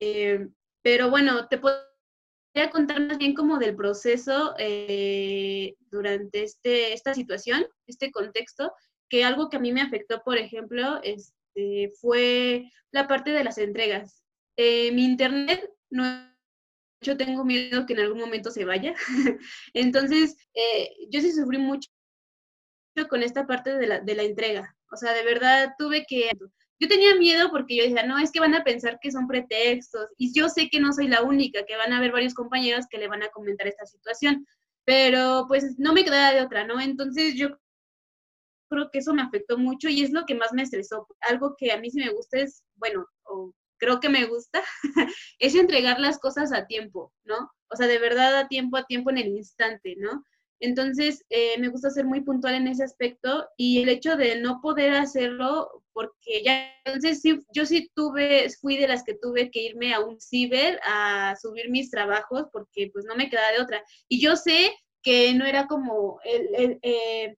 Eh, 0.00 0.48
pero 0.80 1.10
bueno, 1.10 1.48
te 1.48 1.58
podría 1.58 2.70
contar 2.72 2.98
más 3.00 3.18
bien 3.18 3.34
como 3.34 3.58
del 3.58 3.76
proceso 3.76 4.54
eh, 4.56 5.76
durante 5.90 6.44
este, 6.44 6.94
esta 6.94 7.12
situación, 7.12 7.66
este 7.86 8.10
contexto, 8.10 8.72
que 9.10 9.22
algo 9.22 9.50
que 9.50 9.58
a 9.58 9.60
mí 9.60 9.70
me 9.70 9.82
afectó, 9.82 10.22
por 10.24 10.38
ejemplo, 10.38 10.98
este, 11.02 11.92
fue 12.00 12.70
la 12.90 13.06
parte 13.06 13.32
de 13.32 13.44
las 13.44 13.58
entregas. 13.58 14.24
mi 14.56 15.04
internet 15.04 15.68
no 15.92 16.32
yo 17.02 17.16
tengo 17.16 17.44
miedo 17.44 17.84
que 17.84 17.92
en 17.92 18.00
algún 18.00 18.18
momento 18.18 18.50
se 18.50 18.64
vaya. 18.64 18.94
Entonces, 19.74 20.36
eh, 20.54 20.90
yo 21.10 21.20
sí 21.20 21.32
sufrí 21.32 21.58
mucho 21.58 21.90
con 23.08 23.22
esta 23.22 23.46
parte 23.46 23.76
de 23.76 23.86
la, 23.86 24.00
de 24.00 24.14
la 24.14 24.22
entrega. 24.22 24.76
O 24.90 24.96
sea, 24.96 25.12
de 25.12 25.24
verdad 25.24 25.74
tuve 25.78 26.04
que... 26.06 26.30
Yo 26.78 26.88
tenía 26.88 27.14
miedo 27.14 27.50
porque 27.50 27.76
yo 27.76 27.84
decía, 27.84 28.04
no, 28.04 28.18
es 28.18 28.32
que 28.32 28.40
van 28.40 28.54
a 28.54 28.64
pensar 28.64 28.98
que 29.00 29.12
son 29.12 29.26
pretextos. 29.26 30.08
Y 30.16 30.32
yo 30.34 30.48
sé 30.48 30.68
que 30.68 30.80
no 30.80 30.92
soy 30.92 31.08
la 31.08 31.22
única, 31.22 31.64
que 31.64 31.76
van 31.76 31.92
a 31.92 31.98
haber 31.98 32.12
varios 32.12 32.34
compañeros 32.34 32.86
que 32.90 32.98
le 32.98 33.08
van 33.08 33.22
a 33.22 33.28
comentar 33.28 33.66
esta 33.66 33.86
situación. 33.86 34.46
Pero 34.84 35.44
pues 35.48 35.78
no 35.78 35.92
me 35.92 36.04
quedaba 36.04 36.34
de 36.34 36.42
otra, 36.42 36.66
¿no? 36.66 36.80
Entonces 36.80 37.34
yo 37.34 37.56
creo 38.68 38.90
que 38.90 38.98
eso 38.98 39.14
me 39.14 39.22
afectó 39.22 39.58
mucho 39.58 39.88
y 39.88 40.02
es 40.02 40.10
lo 40.10 40.24
que 40.24 40.34
más 40.34 40.52
me 40.52 40.62
estresó. 40.62 41.06
Algo 41.20 41.54
que 41.56 41.72
a 41.72 41.78
mí 41.78 41.90
sí 41.90 41.98
me 42.00 42.10
gusta 42.10 42.38
es, 42.38 42.64
bueno, 42.74 43.06
o 43.24 43.54
creo 43.82 43.98
que 43.98 44.08
me 44.08 44.26
gusta, 44.26 44.62
es 45.40 45.56
entregar 45.56 45.98
las 45.98 46.20
cosas 46.20 46.52
a 46.52 46.66
tiempo, 46.66 47.12
¿no? 47.24 47.50
O 47.68 47.76
sea, 47.76 47.88
de 47.88 47.98
verdad 47.98 48.38
a 48.38 48.46
tiempo, 48.46 48.76
a 48.76 48.86
tiempo 48.86 49.10
en 49.10 49.18
el 49.18 49.26
instante, 49.26 49.96
¿no? 49.98 50.22
Entonces, 50.60 51.24
eh, 51.30 51.58
me 51.58 51.66
gusta 51.66 51.90
ser 51.90 52.04
muy 52.04 52.20
puntual 52.20 52.54
en 52.54 52.68
ese 52.68 52.84
aspecto 52.84 53.48
y 53.56 53.82
el 53.82 53.88
hecho 53.88 54.16
de 54.16 54.40
no 54.40 54.60
poder 54.62 54.94
hacerlo, 54.94 55.82
porque 55.92 56.44
ya, 56.44 56.70
entonces 56.84 57.20
sí, 57.20 57.40
yo 57.52 57.66
sí 57.66 57.90
tuve, 57.96 58.48
fui 58.60 58.76
de 58.76 58.86
las 58.86 59.02
que 59.02 59.14
tuve 59.20 59.50
que 59.50 59.62
irme 59.62 59.92
a 59.92 59.98
un 59.98 60.20
ciber 60.20 60.78
a 60.84 61.34
subir 61.42 61.68
mis 61.68 61.90
trabajos 61.90 62.44
porque 62.52 62.88
pues 62.92 63.04
no 63.04 63.16
me 63.16 63.28
quedaba 63.28 63.50
de 63.50 63.62
otra. 63.62 63.82
Y 64.08 64.20
yo 64.20 64.36
sé 64.36 64.72
que 65.02 65.34
no 65.34 65.44
era 65.44 65.66
como, 65.66 66.20
el, 66.24 66.78
eh, 66.82 67.34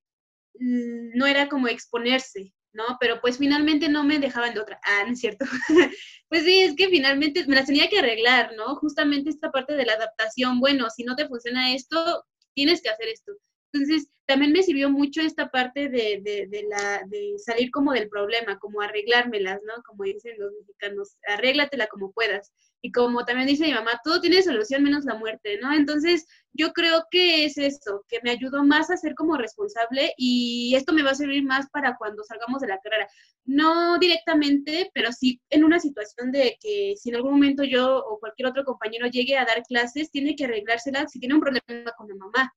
no 0.59 1.25
era 1.25 1.49
como 1.49 1.69
exponerse, 1.69 2.53
¿no? 2.75 2.85
Pero 3.01 3.21
pues 3.21 3.39
finalmente 3.39 3.89
no 3.89 4.05
me 4.05 4.19
dejaban 4.19 4.55
de 4.55 4.61
otra. 4.61 4.79
Ah, 4.83 5.05
no 5.07 5.13
es 5.13 5.21
cierto. 5.21 5.47
pues 6.29 6.45
sí, 6.45 6.61
es 6.61 6.75
que 6.77 6.89
finalmente 6.89 7.47
me 7.47 7.57
las 7.57 7.67
tenía 7.67 7.89
que 7.89 8.01
arreglar, 8.01 8.53
¿no? 8.57 8.77
Justamente 8.77 9.31
esta 9.31 9.51
parte 9.51 9.75
de 9.75 9.87
la 9.87 9.95
adaptación, 9.95 10.61
bueno, 10.61 10.91
si 10.91 11.05
no 11.05 11.17
te 11.17 11.29
funciona 11.29 11.75
esto, 11.75 12.25
tienes 12.55 12.83
que 12.83 12.91
hacer 12.91 13.09
esto. 13.09 13.33
Entonces, 13.75 14.09
también 14.27 14.53
me 14.53 14.63
sirvió 14.63 14.89
mucho 14.89 15.21
esta 15.21 15.51
parte 15.51 15.89
de, 15.89 16.21
de, 16.23 16.67
la, 16.69 17.03
de 17.09 17.35
salir 17.39 17.73
como 17.73 17.93
del 17.93 18.09
problema, 18.09 18.59
como 18.61 18.81
arreglármelas, 18.81 19.61
¿no? 19.65 19.83
Como 19.83 20.05
dicen 20.05 20.37
los 20.39 20.53
mexicanos, 20.61 21.17
arréglatela 21.27 21.89
como 21.89 22.13
puedas. 22.13 22.53
Y 22.83 22.93
como 22.93 23.25
también 23.25 23.49
dice 23.49 23.65
mi 23.65 23.75
mamá, 23.75 24.01
todo 24.05 24.21
tiene 24.21 24.43
solución 24.43 24.85
menos 24.85 25.05
la 25.05 25.17
muerte, 25.17 25.59
¿no? 25.61 25.73
Entonces, 25.73 26.25
yo 26.53 26.73
creo 26.73 27.05
que 27.11 27.45
es 27.47 27.59
eso, 27.59 28.05
que 28.09 28.21
me 28.23 28.31
ayudó 28.31 28.63
más 28.63 28.91
a 28.91 28.97
ser 28.97 29.17
como 29.17 29.37
responsable 29.37 30.15
y 30.17 30.75
esto 30.77 30.93
me 30.93 31.03
va 31.03 31.11
a 31.11 31.17
servir 31.17 31.43
más 31.43 31.69
para 31.71 31.97
cuando 31.97 32.23
salgamos 32.23 32.61
de 32.61 32.69
la 32.69 32.79
carrera. 32.79 33.09
No 33.45 33.99
directamente, 33.99 34.91
pero 34.95 35.11
sí 35.11 35.41
en 35.51 35.65
una 35.65 35.81
situación 35.81 36.31
de 36.31 36.57
que 36.61 36.95
si 36.97 37.09
en 37.09 37.17
algún 37.17 37.33
momento 37.33 37.65
yo 37.65 37.99
o 37.99 38.21
cualquier 38.21 38.49
otro 38.49 38.65
compañero 38.65 39.09
llegue 39.09 39.37
a 39.37 39.45
dar 39.45 39.65
clases, 39.65 40.13
tiene 40.13 40.37
que 40.37 40.45
arreglársela 40.45 41.09
si 41.09 41.19
tiene 41.19 41.35
un 41.35 41.41
problema 41.41 41.93
con 41.97 42.09
la 42.09 42.15
mamá, 42.15 42.55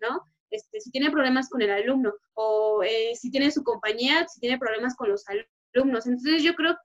¿no? 0.00 0.24
Este, 0.50 0.80
si 0.80 0.90
tiene 0.90 1.10
problemas 1.10 1.48
con 1.48 1.62
el 1.62 1.70
alumno 1.70 2.12
o 2.34 2.82
eh, 2.82 3.12
si 3.14 3.30
tiene 3.30 3.50
su 3.50 3.62
compañía, 3.62 4.26
si 4.28 4.40
tiene 4.40 4.58
problemas 4.58 4.96
con 4.96 5.08
los 5.08 5.24
alumnos. 5.28 6.06
Entonces 6.06 6.42
yo 6.42 6.54
creo 6.54 6.76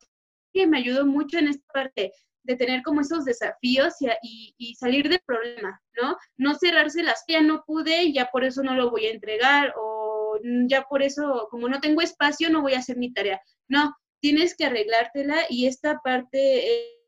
que 0.53 0.67
me 0.67 0.77
ayudó 0.77 1.05
mucho 1.05 1.37
en 1.37 1.47
esta 1.47 1.65
parte 1.73 2.11
de 2.43 2.55
tener 2.55 2.83
como 2.83 3.01
esos 3.01 3.25
desafíos 3.25 3.95
y, 4.21 4.75
salir 4.75 5.09
del 5.09 5.19
problema, 5.25 5.81
¿no? 5.99 6.15
No 6.37 6.55
cerrarse 6.55 7.01
las, 7.01 7.23
ya 7.27 7.41
no 7.41 7.63
pude 7.65 8.13
ya 8.13 8.29
por 8.31 8.43
eso 8.43 8.61
no 8.61 8.75
lo 8.75 8.91
voy 8.91 9.07
a 9.07 9.11
entregar 9.11 9.73
o 9.77 10.39
ya 10.67 10.83
por 10.83 11.01
eso, 11.01 11.47
como 11.49 11.67
no 11.67 11.79
tengo 11.79 12.01
espacio, 12.01 12.49
no 12.49 12.61
voy 12.61 12.73
a 12.73 12.79
hacer 12.79 12.97
mi 12.97 13.11
tarea. 13.13 13.41
No, 13.67 13.95
tienes 14.19 14.55
que 14.55 14.65
arreglártela 14.65 15.45
y 15.49 15.65
esta 15.67 15.99
parte 16.03 16.99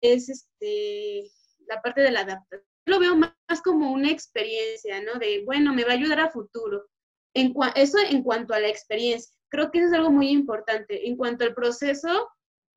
es, 0.00 0.28
este, 0.28 1.30
la 1.66 1.80
parte 1.82 2.02
de 2.02 2.10
la 2.10 2.20
adaptación 2.20 2.67
lo 2.88 2.98
veo 2.98 3.16
más, 3.16 3.32
como 3.64 3.92
una 3.92 4.10
experiencia, 4.10 5.00
¿no? 5.02 5.18
De, 5.18 5.42
bueno, 5.44 5.72
me 5.72 5.84
va 5.84 5.92
a 5.92 5.94
ayudar 5.94 6.20
a 6.20 6.30
futuro. 6.30 6.86
En 7.34 7.54
eso 7.76 7.98
en 7.98 8.22
cuanto 8.22 8.54
a 8.54 8.60
la 8.60 8.68
experiencia. 8.68 9.32
Creo 9.50 9.70
que 9.70 9.78
eso 9.78 9.88
es 9.88 9.94
algo 9.94 10.10
muy 10.10 10.28
importante. 10.28 11.08
En 11.08 11.16
cuanto 11.16 11.44
al 11.44 11.54
proceso 11.54 12.28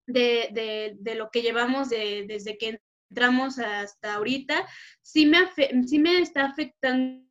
de, 0.08 0.98
lo 1.16 1.30
que 1.30 1.42
llevamos 1.42 1.90
desde 1.90 2.58
que 2.58 2.80
entramos 3.10 3.60
hasta 3.60 4.16
ahorita, 4.16 4.68
sí 5.02 5.26
me, 5.26 5.40
sí 5.86 6.00
me 6.00 6.20
está 6.20 6.46
afectando 6.46 7.26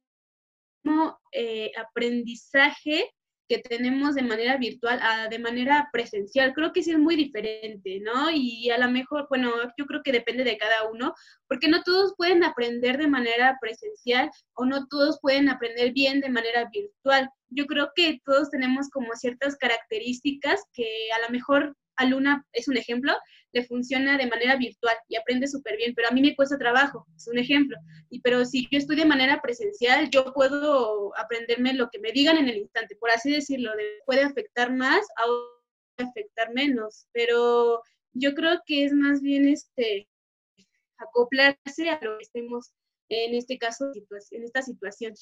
eh, 1.33 1.73
aprendizaje 1.79 3.11
que 3.51 3.59
tenemos 3.59 4.15
de 4.15 4.23
manera 4.23 4.57
virtual 4.59 5.01
a 5.03 5.27
de 5.27 5.41
manera 5.41 5.89
presencial. 5.93 6.55
Creo 6.55 6.73
que 6.73 6.85
sí 6.85 6.93
es 6.93 6.99
muy 7.01 7.17
diferente, 7.17 7.99
¿no? 8.01 8.31
Y 8.31 8.71
a 8.71 8.79
lo 8.79 8.89
mejor, 8.89 9.27
bueno, 9.29 9.51
yo 9.77 9.87
creo 9.87 10.05
que 10.05 10.13
depende 10.13 10.45
de 10.45 10.57
cada 10.57 10.89
uno, 10.89 11.15
porque 11.49 11.67
no 11.67 11.83
todos 11.83 12.15
pueden 12.17 12.45
aprender 12.45 12.97
de 12.97 13.09
manera 13.09 13.59
presencial 13.61 14.31
o 14.55 14.67
no 14.67 14.87
todos 14.87 15.19
pueden 15.21 15.49
aprender 15.49 15.93
bien 15.93 16.21
de 16.21 16.29
manera 16.29 16.71
virtual. 16.73 17.29
Yo 17.49 17.67
creo 17.67 17.91
que 17.97 18.21
todos 18.25 18.51
tenemos 18.51 18.89
como 18.89 19.17
ciertas 19.17 19.57
características 19.57 20.63
que 20.73 20.87
a 21.19 21.27
lo 21.27 21.33
mejor 21.33 21.77
a 22.01 22.07
Luna 22.07 22.47
es 22.53 22.67
un 22.67 22.77
ejemplo, 22.77 23.13
le 23.53 23.65
funciona 23.65 24.17
de 24.17 24.27
manera 24.27 24.57
virtual 24.57 24.97
y 25.09 25.17
aprende 25.17 25.47
súper 25.47 25.77
bien, 25.77 25.95
pero 25.95 26.09
a 26.09 26.13
mí 26.13 26.23
me 26.23 26.35
cuesta 26.35 26.57
trabajo, 26.57 27.07
es 27.15 27.29
un 27.29 27.39
ejemplo. 27.39 27.77
Y 28.09 28.21
pero 28.21 28.45
si 28.45 28.67
yo 28.71 28.79
estoy 28.79 28.97
de 28.97 29.05
manera 29.05 29.43
presencial, 29.43 30.09
yo 30.11 30.33
puedo 30.33 31.17
aprenderme 31.19 31.75
lo 31.75 31.91
que 31.91 31.99
me 31.99 32.13
digan 32.13 32.39
en 32.39 32.49
el 32.49 32.57
instante, 32.57 32.97
por 32.97 33.11
así 33.11 33.31
decirlo, 33.31 33.71
puede 34.07 34.23
afectar 34.23 34.73
más 34.75 35.07
a 35.19 36.03
afectar 36.03 36.53
menos, 36.55 37.07
pero 37.13 37.83
yo 38.15 38.35
creo 38.35 38.61
que 38.65 38.85
es 38.85 38.93
más 38.93 39.21
bien 39.21 39.47
este 39.47 40.09
acoplarse 40.97 41.91
a 41.91 41.99
lo 42.03 42.17
que 42.17 42.23
estemos 42.23 42.73
en 43.11 43.35
este 43.35 43.59
caso, 43.59 43.91
en 44.31 44.45
esta 44.45 44.63
situación. 44.63 45.15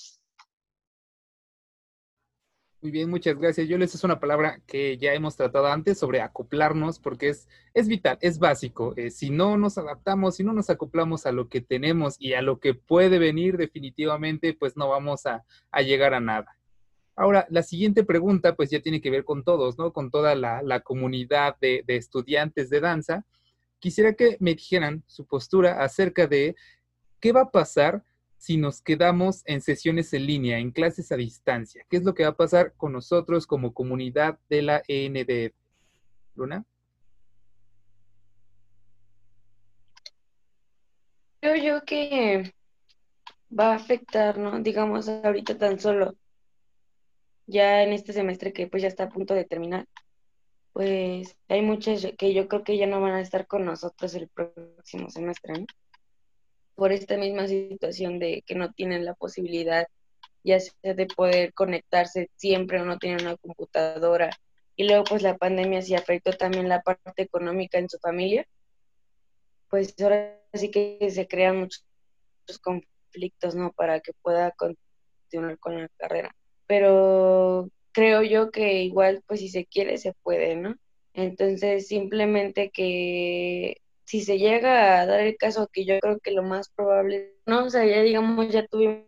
Muy 2.81 2.93
bien, 2.93 3.11
muchas 3.11 3.37
gracias. 3.37 3.66
Yo 3.66 3.76
les 3.76 3.93
es 3.97 4.05
una 4.05 4.20
palabra 4.20 4.61
que 4.64 4.99
ya 4.99 5.12
hemos 5.12 5.35
tratado 5.35 5.66
antes 5.66 5.99
sobre 5.99 6.20
acoplarnos, 6.20 7.01
porque 7.01 7.31
es, 7.31 7.49
es 7.74 7.89
vital, 7.89 8.18
es 8.20 8.39
básico. 8.39 8.95
Eh, 8.97 9.11
si 9.11 9.31
no 9.31 9.57
nos 9.57 9.79
adaptamos, 9.79 10.37
si 10.37 10.45
no 10.45 10.53
nos 10.53 10.70
acoplamos 10.70 11.26
a 11.26 11.33
lo 11.33 11.49
que 11.49 11.61
tenemos 11.61 12.14
y 12.20 12.35
a 12.35 12.43
lo 12.43 12.61
que 12.61 12.74
puede 12.74 13.18
venir, 13.18 13.57
definitivamente, 13.57 14.55
pues 14.55 14.76
no 14.76 14.89
vamos 14.89 15.26
a, 15.26 15.45
llegar 15.83 16.14
a 16.14 16.20
nada. 16.20 16.57
Ahora, 17.16 17.49
la 17.51 17.64
siguiente 17.64 18.05
pregunta, 18.05 18.55
pues 18.55 18.70
ya 18.70 18.81
tiene 18.81 19.01
que 19.01 19.11
ver 19.11 19.24
con 19.24 19.43
todos, 19.43 19.76
¿no? 19.76 19.93
Con 19.93 20.12
toda 20.12 20.37
la, 20.37 20.81
comunidad 20.85 21.57
de, 21.61 21.83
de 21.85 21.97
estudiantes 21.97 22.70
de 22.70 22.79
danza. 22.79 23.26
Quisiera 23.81 24.12
que 24.12 24.37
me 24.39 24.55
dijeran 24.55 25.03
su 25.09 25.26
postura 25.26 25.83
acerca 25.83 26.29
de 26.29 26.55
qué 27.18 27.33
va 27.33 27.41
a 27.43 27.51
pasar 27.51 28.05
si 28.39 28.57
nos 28.57 28.80
quedamos 28.80 29.43
en 29.47 29.61
sesiones 29.61 30.12
en 30.14 30.26
línea, 30.26 30.59
en 30.59 30.70
clases 30.70 31.12
a 31.12 31.16
distancia? 31.16 31.84
¿Qué 31.91 31.99
es 31.99 32.05
lo 32.05 32.14
que 32.14 32.22
va 32.22 32.30
a 32.30 32.36
pasar 32.36 32.72
con 32.76 32.93
nosotros 32.93 33.47
como 33.47 33.74
comunidad 33.74 34.39
de 34.49 34.62
la 34.62 34.82
END? 34.89 35.53
Luna. 36.34 36.64
Creo 41.41 41.57
yo 41.57 41.84
que 41.84 42.55
va 43.57 43.72
a 43.72 43.76
afectar, 43.76 44.39
¿no? 44.39 44.61
Digamos, 44.61 45.09
ahorita 45.09 45.59
tan 45.59 45.78
solo, 45.78 46.16
ya 47.47 47.82
en 47.82 47.93
este 47.93 48.12
semestre 48.12 48.53
que 48.53 48.66
pues 48.66 48.82
ya 48.82 48.89
está 48.89 49.05
a 49.05 49.09
punto 49.09 49.34
de 49.34 49.45
terminar, 49.45 49.86
pues 50.72 51.36
hay 51.49 51.62
muchas 51.62 52.07
que 52.16 52.34
yo 52.34 52.49
creo 52.49 52.62
que 52.62 52.76
ya 52.76 52.86
no 52.86 53.01
van 53.01 53.14
a 53.14 53.20
estar 53.20 53.47
con 53.47 53.64
nosotros 53.64 54.14
el 54.14 54.28
próximo 54.28 55.11
semestre, 55.11 55.55
¿no? 55.55 55.66
Por 56.79 56.93
esta 56.93 57.16
misma 57.16 57.49
situación 57.49 58.20
de 58.20 58.45
que 58.47 58.55
no 58.55 58.72
tienen 58.72 59.05
la 59.05 59.14
posibilidad 59.14 59.89
ya 60.45 60.61
sea 60.61 60.95
de 60.95 61.07
poder 61.07 61.53
conectarse 61.53 62.31
siempre 62.37 62.81
o 62.81 62.85
no 62.85 62.99
tienen 62.99 63.22
una 63.22 63.37
computadora. 63.37 64.31
Y 64.76 64.85
luego 64.85 65.03
pues 65.03 65.22
la 65.22 65.37
pandemia 65.37 65.83
sí 65.83 65.97
afectó 65.97 66.33
también 66.33 66.68
la 66.68 66.83
parte 66.83 67.20
económica 67.20 67.79
en 67.79 67.91
su 67.91 67.99
familia. 67.99 68.47
Pues 69.68 69.93
ahora 70.01 70.41
sí 70.55 70.70
que 70.70 71.11
se 71.11 71.26
crean 71.26 71.59
muchos 71.59 71.85
conflictos, 72.62 73.57
¿no? 73.57 73.72
Para 73.72 73.99
que 73.99 74.12
pueda 74.22 74.53
continuar 74.53 75.59
con 75.59 75.83
la 75.83 75.89
carrera. 75.97 76.35
Pero 76.68 77.70
creo 77.91 78.22
yo 78.22 78.53
que 78.53 78.85
igual 78.85 79.24
pues 79.26 79.41
si 79.41 79.49
se 79.49 79.66
quiere 79.66 79.99
se 79.99 80.12
puede, 80.22 80.55
¿no? 80.55 80.76
Entonces 81.12 81.89
simplemente 81.89 82.70
que 82.70 83.79
si 84.09 84.22
se 84.22 84.38
llega 84.38 85.02
a 85.02 85.06
dar 85.06 85.20
el 85.20 85.36
caso 85.36 85.68
que 85.70 85.84
yo 85.84 85.98
creo 86.00 86.18
que 86.18 86.30
lo 86.30 86.42
más 86.42 86.70
probable, 86.70 87.34
no, 87.44 87.66
o 87.66 87.70
sea, 87.70 87.84
ya 87.84 88.00
digamos, 88.00 88.48
ya 88.48 88.66
tuvimos 88.66 89.04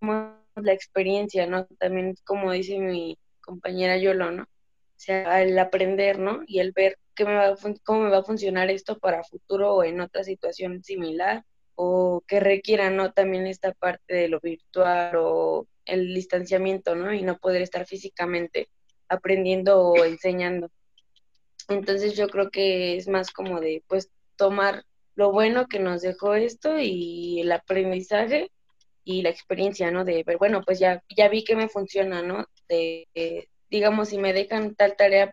la 0.00 0.72
experiencia, 0.72 1.48
¿no? 1.48 1.66
También 1.80 2.14
como 2.24 2.52
dice 2.52 2.78
mi 2.78 3.18
compañera 3.40 3.98
Yolo, 3.98 4.30
¿no? 4.30 4.44
O 4.44 4.46
sea, 4.94 5.42
el 5.42 5.58
aprender, 5.58 6.20
¿no? 6.20 6.42
Y 6.46 6.60
el 6.60 6.70
ver 6.70 6.96
qué 7.16 7.24
me 7.24 7.34
va 7.34 7.56
cómo 7.82 8.02
me 8.02 8.10
va 8.10 8.18
a 8.18 8.22
funcionar 8.22 8.70
esto 8.70 9.00
para 9.00 9.24
futuro 9.24 9.74
o 9.74 9.82
en 9.82 10.00
otra 10.00 10.22
situación 10.22 10.84
similar 10.84 11.42
o 11.74 12.22
que 12.28 12.38
requiera, 12.38 12.90
¿no? 12.90 13.12
También 13.12 13.48
esta 13.48 13.72
parte 13.72 14.14
de 14.14 14.28
lo 14.28 14.38
virtual 14.38 15.16
o 15.16 15.66
el 15.86 16.14
distanciamiento, 16.14 16.94
¿no? 16.94 17.12
Y 17.12 17.22
no 17.22 17.38
poder 17.38 17.62
estar 17.62 17.84
físicamente 17.84 18.68
aprendiendo 19.08 19.80
o 19.80 20.04
enseñando. 20.04 20.70
Entonces 21.68 22.16
yo 22.16 22.28
creo 22.28 22.50
que 22.50 22.96
es 22.96 23.08
más 23.08 23.30
como 23.30 23.60
de 23.60 23.82
pues 23.88 24.10
tomar 24.36 24.84
lo 25.14 25.32
bueno 25.32 25.66
que 25.68 25.78
nos 25.78 26.02
dejó 26.02 26.34
esto 26.34 26.78
y 26.78 27.40
el 27.40 27.52
aprendizaje 27.52 28.50
y 29.04 29.22
la 29.22 29.30
experiencia, 29.30 29.90
¿no? 29.90 30.04
De 30.04 30.24
bueno, 30.38 30.62
pues 30.64 30.78
ya, 30.78 31.02
ya 31.14 31.28
vi 31.28 31.44
que 31.44 31.56
me 31.56 31.68
funciona, 31.68 32.22
¿no? 32.22 32.46
De, 32.68 33.06
digamos, 33.70 34.08
si 34.08 34.18
me 34.18 34.32
dejan 34.32 34.74
tal 34.74 34.96
tarea, 34.96 35.30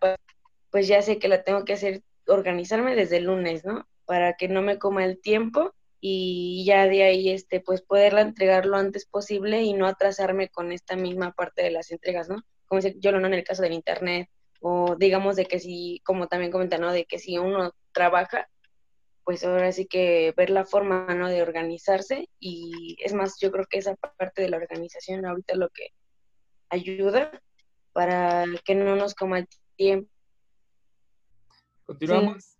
pues, 0.69 0.87
ya 0.87 1.01
sé 1.01 1.19
que 1.19 1.27
la 1.27 1.43
tengo 1.43 1.65
que 1.65 1.73
hacer, 1.73 2.01
organizarme 2.27 2.95
desde 2.95 3.17
el 3.17 3.25
lunes, 3.25 3.65
¿no? 3.65 3.87
Para 4.05 4.33
que 4.35 4.47
no 4.47 4.61
me 4.61 4.77
coma 4.77 5.05
el 5.05 5.19
tiempo 5.21 5.73
y 5.99 6.63
ya 6.65 6.87
de 6.87 7.03
ahí, 7.03 7.29
este, 7.29 7.59
pues 7.61 7.81
poderla 7.81 8.21
entregar 8.21 8.65
lo 8.65 8.77
antes 8.77 9.05
posible 9.05 9.61
y 9.61 9.73
no 9.73 9.87
atrasarme 9.87 10.49
con 10.49 10.71
esta 10.71 10.95
misma 10.95 11.31
parte 11.31 11.63
de 11.63 11.71
las 11.71 11.91
entregas, 11.91 12.29
¿no? 12.29 12.43
Como 12.65 12.81
yo 12.81 13.11
no 13.11 13.25
en 13.25 13.33
el 13.33 13.43
caso 13.43 13.61
del 13.61 13.73
internet, 13.73 14.29
o 14.61 14.95
digamos 14.95 15.35
de 15.35 15.45
que 15.45 15.59
si, 15.59 16.01
como 16.05 16.27
también 16.27 16.51
comentan, 16.51 16.81
¿no? 16.81 16.91
De 16.91 17.05
que 17.05 17.19
si 17.19 17.37
uno 17.37 17.73
trabaja, 17.91 18.47
pues 19.23 19.43
ahora 19.43 19.71
sí 19.71 19.87
que 19.87 20.33
ver 20.37 20.51
la 20.51 20.65
forma, 20.65 21.07
¿no? 21.15 21.27
De 21.27 21.41
organizarse 21.41 22.29
y 22.39 22.95
es 23.03 23.13
más, 23.13 23.39
yo 23.39 23.51
creo 23.51 23.65
que 23.69 23.79
esa 23.79 23.95
parte 23.95 24.41
de 24.41 24.49
la 24.49 24.57
organización 24.57 25.25
ahorita 25.25 25.55
lo 25.55 25.69
que 25.69 25.87
ayuda 26.69 27.41
para 27.91 28.45
que 28.63 28.75
no 28.75 28.95
nos 28.95 29.15
coma 29.15 29.39
el 29.39 29.47
tiempo. 29.75 30.09
Continuamos. 31.85 32.57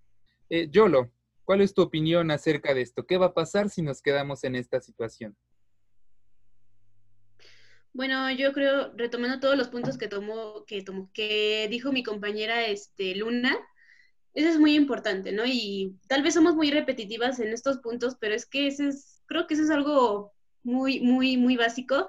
Eh, 0.50 0.68
Yolo, 0.70 1.12
¿cuál 1.46 1.62
es 1.62 1.74
tu 1.74 1.84
opinión 1.84 2.32
acerca 2.32 2.74
de 2.74 2.82
esto? 2.82 3.06
¿Qué 3.06 3.18
va 3.18 3.28
a 3.28 3.34
pasar 3.34 3.70
si 3.70 3.82
nos 3.82 4.02
quedamos 4.02 4.44
en 4.44 4.56
esta 4.56 4.82
situación? 4.82 5.38
Bueno, 7.94 8.32
yo 8.32 8.54
creo, 8.54 8.94
retomando 8.96 9.40
todos 9.40 9.58
los 9.58 9.68
puntos 9.68 9.98
que 9.98 10.08
tomó, 10.08 10.66
que 10.66 10.82
tomó, 10.82 11.10
que 11.14 11.68
dijo 11.70 11.92
mi 11.92 12.04
compañera 12.04 12.66
este, 12.66 13.16
Luna, 13.16 13.58
eso 14.34 14.50
es 14.50 14.60
muy 14.60 14.76
importante, 14.76 15.32
¿no? 15.34 15.44
Y 15.46 15.98
tal 16.08 16.24
vez 16.24 16.34
somos 16.36 16.56
muy 16.56 16.72
repetitivas 16.72 17.40
en 17.40 17.50
estos 17.50 17.80
puntos, 17.80 18.16
pero 18.20 18.34
es 18.34 18.46
que 18.46 18.68
ese 18.68 18.88
es, 18.90 19.22
creo 19.26 19.46
que 19.46 19.56
eso 19.56 19.64
es 19.64 19.70
algo 19.70 20.34
muy, 20.64 21.02
muy, 21.02 21.38
muy 21.38 21.58
básico. 21.58 22.08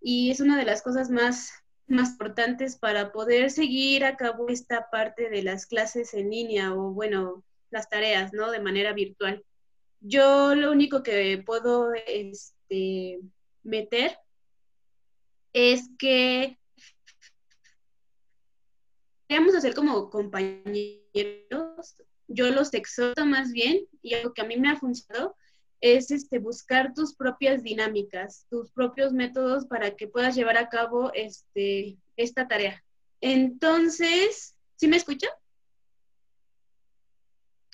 y 0.00 0.30
es 0.30 0.40
una 0.40 0.58
de 0.58 0.64
las 0.66 0.82
cosas 0.82 1.10
más, 1.10 1.50
más 1.86 2.10
importantes 2.12 2.76
para 2.76 3.12
poder 3.12 3.50
seguir 3.50 4.04
a 4.04 4.16
cabo 4.16 4.48
esta 4.48 4.90
parte 4.90 5.30
de 5.30 5.42
las 5.42 5.66
clases 5.66 6.14
en 6.14 6.30
línea 6.30 6.74
o, 6.74 6.92
bueno, 6.92 7.44
las 7.70 7.88
tareas, 7.88 8.32
¿no? 8.34 8.50
De 8.50 8.60
manera 8.60 8.92
virtual. 8.92 9.44
Yo 10.00 10.54
lo 10.54 10.70
único 10.72 11.02
que 11.02 11.42
puedo 11.46 11.92
este, 11.94 13.20
meter 13.62 14.18
es 15.54 15.88
que 15.98 16.58
a 19.54 19.58
hacer 19.58 19.74
como 19.74 20.10
compañeros, 20.10 21.00
yo 22.28 22.50
los 22.50 22.74
exhorto 22.74 23.24
más 23.24 23.52
bien, 23.52 23.86
y 24.02 24.14
algo 24.14 24.34
que 24.34 24.42
a 24.42 24.46
mí 24.46 24.56
me 24.56 24.70
ha 24.70 24.76
funcionado, 24.76 25.36
es 25.80 26.10
este, 26.10 26.38
buscar 26.38 26.94
tus 26.94 27.14
propias 27.14 27.62
dinámicas, 27.62 28.46
tus 28.50 28.70
propios 28.72 29.12
métodos 29.12 29.66
para 29.66 29.96
que 29.96 30.08
puedas 30.08 30.34
llevar 30.34 30.56
a 30.56 30.68
cabo 30.68 31.12
este, 31.12 31.98
esta 32.16 32.48
tarea. 32.48 32.82
Entonces, 33.20 34.56
¿sí 34.76 34.88
me 34.88 34.96
escucha? 34.96 35.28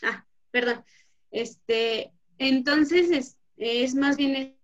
Ah, 0.02 0.26
perdón. 0.50 0.84
Este, 1.30 2.12
entonces 2.38 3.10
es, 3.10 3.36
es 3.56 3.94
más 3.94 4.16
bien 4.16 4.59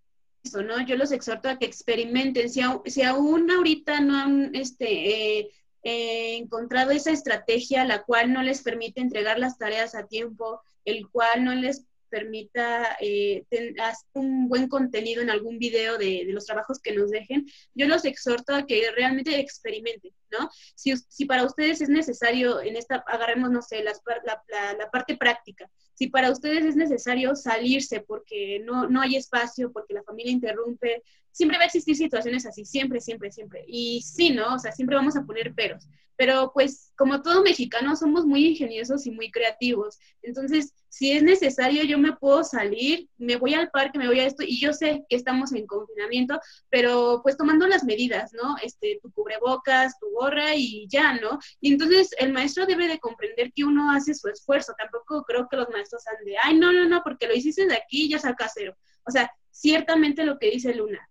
¿no? 0.54 0.84
Yo 0.86 0.96
los 0.96 1.12
exhorto 1.12 1.48
a 1.48 1.58
que 1.58 1.66
experimenten. 1.66 2.50
Si, 2.50 2.60
si 2.86 3.02
aún 3.02 3.50
ahorita 3.50 4.00
no 4.00 4.16
han 4.16 4.54
este, 4.54 5.40
eh, 5.40 6.36
encontrado 6.36 6.90
esa 6.90 7.10
estrategia 7.10 7.84
la 7.84 8.02
cual 8.02 8.32
no 8.32 8.42
les 8.42 8.62
permite 8.62 9.00
entregar 9.00 9.38
las 9.38 9.58
tareas 9.58 9.94
a 9.94 10.06
tiempo, 10.06 10.60
el 10.84 11.08
cual 11.08 11.44
no 11.44 11.54
les 11.54 11.86
permita 12.08 12.96
eh, 13.00 13.44
hacer 13.80 14.06
un 14.14 14.48
buen 14.48 14.68
contenido 14.68 15.22
en 15.22 15.30
algún 15.30 15.58
video 15.58 15.98
de, 15.98 16.24
de, 16.24 16.32
los 16.32 16.46
trabajos 16.46 16.80
que 16.80 16.92
nos 16.92 17.10
dejen, 17.10 17.46
yo 17.74 17.86
los 17.88 18.04
exhorto 18.04 18.54
a 18.54 18.66
que 18.66 18.90
realmente 18.92 19.38
experimenten, 19.38 20.12
¿no? 20.30 20.50
Si, 20.74 20.94
si 20.96 21.24
para 21.24 21.44
ustedes 21.44 21.80
es 21.80 21.88
necesario, 21.88 22.60
en 22.60 22.76
esta, 22.76 23.04
agarremos, 23.06 23.50
no 23.50 23.62
sé, 23.62 23.82
la, 23.82 23.92
la, 24.24 24.74
la, 24.78 24.90
parte 24.90 25.16
práctica, 25.16 25.70
si 25.94 26.08
para 26.08 26.30
ustedes 26.30 26.64
es 26.64 26.76
necesario 26.76 27.34
salirse 27.34 28.00
porque 28.00 28.60
no, 28.64 28.88
no 28.88 29.00
hay 29.00 29.16
espacio, 29.16 29.72
porque 29.72 29.94
la 29.94 30.02
familia 30.02 30.32
interrumpe, 30.32 31.02
siempre 31.36 31.58
va 31.58 31.64
a 31.64 31.66
existir 31.66 31.94
situaciones 31.94 32.46
así, 32.46 32.64
siempre, 32.64 32.98
siempre, 32.98 33.30
siempre. 33.30 33.62
Y 33.66 34.00
sí, 34.00 34.30
¿no? 34.30 34.54
O 34.54 34.58
sea, 34.58 34.72
siempre 34.72 34.96
vamos 34.96 35.16
a 35.16 35.24
poner 35.24 35.54
peros. 35.54 35.86
Pero 36.16 36.50
pues 36.54 36.94
como 36.96 37.20
todo 37.20 37.42
mexicano 37.42 37.94
somos 37.94 38.24
muy 38.24 38.46
ingeniosos 38.46 39.06
y 39.06 39.10
muy 39.10 39.30
creativos. 39.30 39.98
Entonces, 40.22 40.72
si 40.88 41.12
es 41.12 41.22
necesario, 41.22 41.82
yo 41.84 41.98
me 41.98 42.14
puedo 42.14 42.42
salir, 42.42 43.10
me 43.18 43.36
voy 43.36 43.52
al 43.52 43.68
parque, 43.68 43.98
me 43.98 44.06
voy 44.06 44.20
a 44.20 44.26
esto, 44.26 44.42
y 44.42 44.58
yo 44.58 44.72
sé 44.72 45.04
que 45.10 45.16
estamos 45.16 45.52
en 45.52 45.66
confinamiento, 45.66 46.40
pero 46.70 47.20
pues 47.22 47.36
tomando 47.36 47.66
las 47.66 47.84
medidas, 47.84 48.32
¿no? 48.32 48.56
Este, 48.62 48.98
tu 49.02 49.12
cubrebocas, 49.12 49.98
tu 49.98 50.06
gorra 50.16 50.54
y 50.54 50.86
ya, 50.88 51.14
¿no? 51.14 51.38
Y 51.60 51.72
entonces 51.72 52.10
el 52.18 52.32
maestro 52.32 52.66
debe 52.66 52.88
de 52.88 52.98
comprender 52.98 53.52
que 53.52 53.64
uno 53.64 53.92
hace 53.92 54.14
su 54.14 54.28
esfuerzo. 54.28 54.72
Tampoco 54.78 55.22
creo 55.24 55.46
que 55.48 55.56
los 55.56 55.68
maestros 55.70 56.02
sean 56.02 56.24
de, 56.24 56.36
ay, 56.42 56.58
no, 56.58 56.72
no, 56.72 56.88
no, 56.88 57.02
porque 57.04 57.26
lo 57.26 57.34
hiciste 57.34 57.66
de 57.66 57.76
aquí, 57.76 58.08
ya 58.08 58.18
saca 58.18 58.50
cero. 58.52 58.76
O 59.04 59.10
sea, 59.10 59.30
ciertamente 59.50 60.24
lo 60.24 60.38
que 60.38 60.50
dice 60.50 60.74
Luna, 60.74 61.08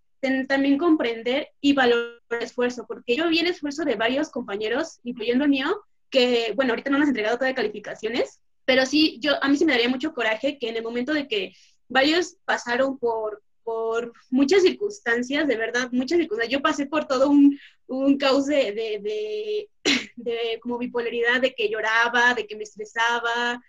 también 0.47 0.77
comprender 0.77 1.49
y 1.61 1.73
valorar 1.73 2.19
el 2.31 2.43
esfuerzo, 2.43 2.85
porque 2.87 3.15
yo 3.15 3.29
vi 3.29 3.39
el 3.39 3.47
esfuerzo 3.47 3.83
de 3.85 3.95
varios 3.95 4.29
compañeros, 4.29 4.99
incluyendo 5.03 5.43
el 5.43 5.51
mío, 5.51 5.83
que, 6.09 6.53
bueno, 6.55 6.73
ahorita 6.73 6.89
no 6.89 6.97
nos 6.97 7.05
han 7.05 7.09
entregado 7.09 7.37
todas 7.37 7.53
calificaciones, 7.53 8.39
pero 8.65 8.85
sí, 8.85 9.19
yo, 9.21 9.33
a 9.43 9.47
mí 9.47 9.57
sí 9.57 9.65
me 9.65 9.73
daría 9.73 9.89
mucho 9.89 10.13
coraje 10.13 10.57
que 10.57 10.69
en 10.69 10.77
el 10.77 10.83
momento 10.83 11.13
de 11.13 11.27
que 11.27 11.53
varios 11.87 12.37
pasaron 12.45 12.97
por, 12.97 13.43
por 13.65 14.13
muchas 14.29 14.61
circunstancias, 14.61 15.47
de 15.47 15.57
verdad, 15.57 15.89
muchas 15.91 16.19
circunstancias. 16.19 16.53
Yo 16.53 16.61
pasé 16.61 16.85
por 16.85 17.05
todo 17.05 17.29
un, 17.29 17.59
un 17.87 18.17
cauce 18.17 18.53
de, 18.53 18.99
de, 18.99 19.69
de, 20.15 20.59
como 20.61 20.77
bipolaridad, 20.77 21.41
de 21.41 21.53
que 21.53 21.67
lloraba, 21.67 22.33
de 22.33 22.47
que 22.47 22.55
me 22.55 22.63
estresaba, 22.63 23.61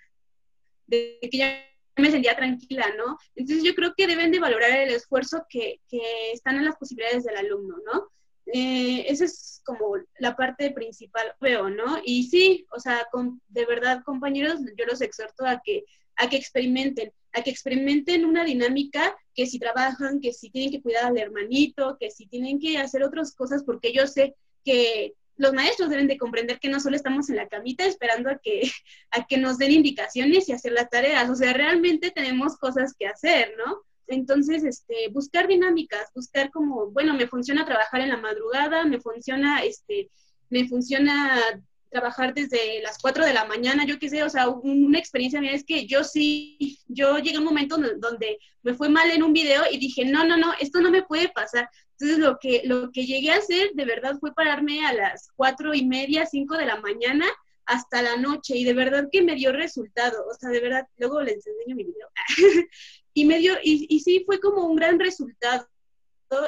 de 0.87 1.19
que 1.23 1.39
ya 1.39 1.67
me 1.97 2.11
sentía 2.11 2.37
tranquila, 2.37 2.87
¿no? 2.97 3.19
Entonces 3.35 3.65
yo 3.65 3.75
creo 3.75 3.95
que 3.97 4.07
deben 4.07 4.31
de 4.31 4.39
valorar 4.39 4.71
el 4.71 4.91
esfuerzo 4.91 5.47
que, 5.49 5.81
que 5.89 6.33
están 6.33 6.57
en 6.57 6.67
las 6.67 6.77
posibilidades 6.77 7.25
del 7.25 7.39
alumno, 7.39 7.77
¿no? 7.85 8.11
Eh, 8.53 9.07
esa 9.09 9.25
es 9.25 9.61
como 9.65 9.97
la 10.19 10.37
parte 10.37 10.71
principal, 10.71 11.35
veo, 11.41 11.69
¿no? 11.69 11.99
Y 12.05 12.25
sí, 12.25 12.67
o 12.71 12.79
sea, 12.79 13.09
con, 13.11 13.41
de 13.49 13.65
verdad, 13.65 14.03
compañeros, 14.05 14.61
yo 14.77 14.87
los 14.87 15.01
exhorto 15.01 15.45
a 15.45 15.61
que, 15.65 15.85
a 16.17 16.29
que 16.29 16.37
experimenten, 16.37 17.12
a 17.33 17.43
que 17.43 17.51
experimenten 17.51 18.25
una 18.25 18.45
dinámica 18.45 19.17
que 19.35 19.47
si 19.47 19.59
trabajan, 19.59 20.21
que 20.21 20.33
si 20.33 20.51
tienen 20.51 20.71
que 20.71 20.83
cuidar 20.83 21.05
al 21.05 21.19
hermanito, 21.19 21.97
que 22.01 22.11
si 22.11 22.27
tienen 22.27 22.59
que 22.59 22.79
hacer 22.79 23.03
otras 23.03 23.35
cosas, 23.35 23.62
porque 23.64 23.93
yo 23.93 24.07
sé 24.07 24.35
que, 24.64 25.14
los 25.37 25.53
maestros 25.53 25.91
deben 25.91 26.09
de 26.09 26.19
comprender 26.19 26.59
que 26.59 26.69
no 26.69 26.81
solo 26.81 26.97
estamos 26.97 27.29
en 27.29 27.37
la 27.37 27.49
camita 27.49 27.85
esperando 27.85 28.31
a 28.31 28.39
que, 28.39 28.62
a 29.11 29.27
que 29.27 29.39
nos 29.39 29.59
den 29.59 29.73
indicaciones 29.73 30.49
y 30.49 30.53
hacer 30.53 30.73
las 30.73 30.91
tareas, 30.91 31.29
o 31.31 31.35
sea, 31.35 31.53
realmente 31.53 32.11
tenemos 32.11 32.57
cosas 32.57 32.95
que 32.99 33.07
hacer, 33.07 33.55
¿no? 33.59 33.83
Entonces, 34.09 34.64
este, 34.64 35.09
buscar 35.11 35.49
dinámicas, 35.49 36.11
buscar 36.14 36.51
como, 36.51 36.91
bueno, 36.91 37.14
me 37.14 37.27
funciona 37.27 37.67
trabajar 37.67 38.01
en 38.01 38.11
la 38.11 38.17
madrugada, 38.17 38.85
me 38.85 39.01
funciona, 39.01 39.64
este, 39.64 40.11
me 40.49 40.69
funciona 40.69 41.43
trabajar 41.91 42.34
desde 42.34 42.80
las 42.82 42.99
4 42.99 43.24
de 43.24 43.32
la 43.32 43.45
mañana, 43.45 43.84
yo 43.87 43.99
qué 43.99 44.09
sé, 44.09 44.22
o 44.22 44.28
sea, 44.28 44.49
una 44.49 44.99
experiencia 44.99 45.41
mía 45.41 45.53
es 45.53 45.64
que 45.64 45.87
yo 45.87 46.05
sí, 46.05 46.78
yo 46.89 47.18
llegué 47.18 47.37
a 47.37 47.41
un 47.41 47.45
momento 47.45 47.76
donde 47.76 48.39
me 48.62 48.74
fue 48.74 48.89
mal 48.89 49.11
en 49.11 49.22
un 49.22 49.32
video 49.32 49.62
y 49.70 49.78
dije, 49.78 50.05
no, 50.05 50.24
no, 50.24 50.37
no, 50.37 50.53
esto 50.61 50.80
no 50.80 50.91
me 50.91 51.03
puede 51.03 51.28
pasar. 51.28 51.68
Entonces 51.93 52.18
lo 52.18 52.39
que, 52.39 52.62
lo 52.64 52.91
que 52.91 53.07
llegué 53.07 53.30
a 53.30 53.37
hacer 53.37 53.70
de 53.74 53.84
verdad 53.84 54.16
fue 54.18 54.34
pararme 54.34 54.84
a 54.87 54.93
las 54.93 55.28
cuatro 55.37 55.74
y 55.74 55.87
media, 55.87 56.26
cinco 56.26 56.57
de 56.57 56.66
la 56.66 56.80
mañana 56.80 57.26
hasta 57.64 58.03
la 58.03 58.16
noche 58.16 58.57
y 58.57 58.64
de 58.64 58.74
verdad 58.74 59.09
que 59.11 59.22
me 59.22 59.34
dio 59.34 59.53
resultado, 59.53 60.24
o 60.28 60.34
sea, 60.34 60.51
de 60.51 60.61
verdad, 60.61 60.87
luego 60.99 61.22
les 61.22 61.47
enseño 61.47 61.76
mi 61.76 61.84
video. 61.84 62.09
y 63.14 63.24
me 63.24 63.39
dio, 63.39 63.55
y, 63.62 63.87
y 63.89 64.01
sí 64.01 64.22
fue 64.24 64.39
como 64.41 64.66
un 64.66 64.76
gran 64.76 65.01
resultado 65.01 65.66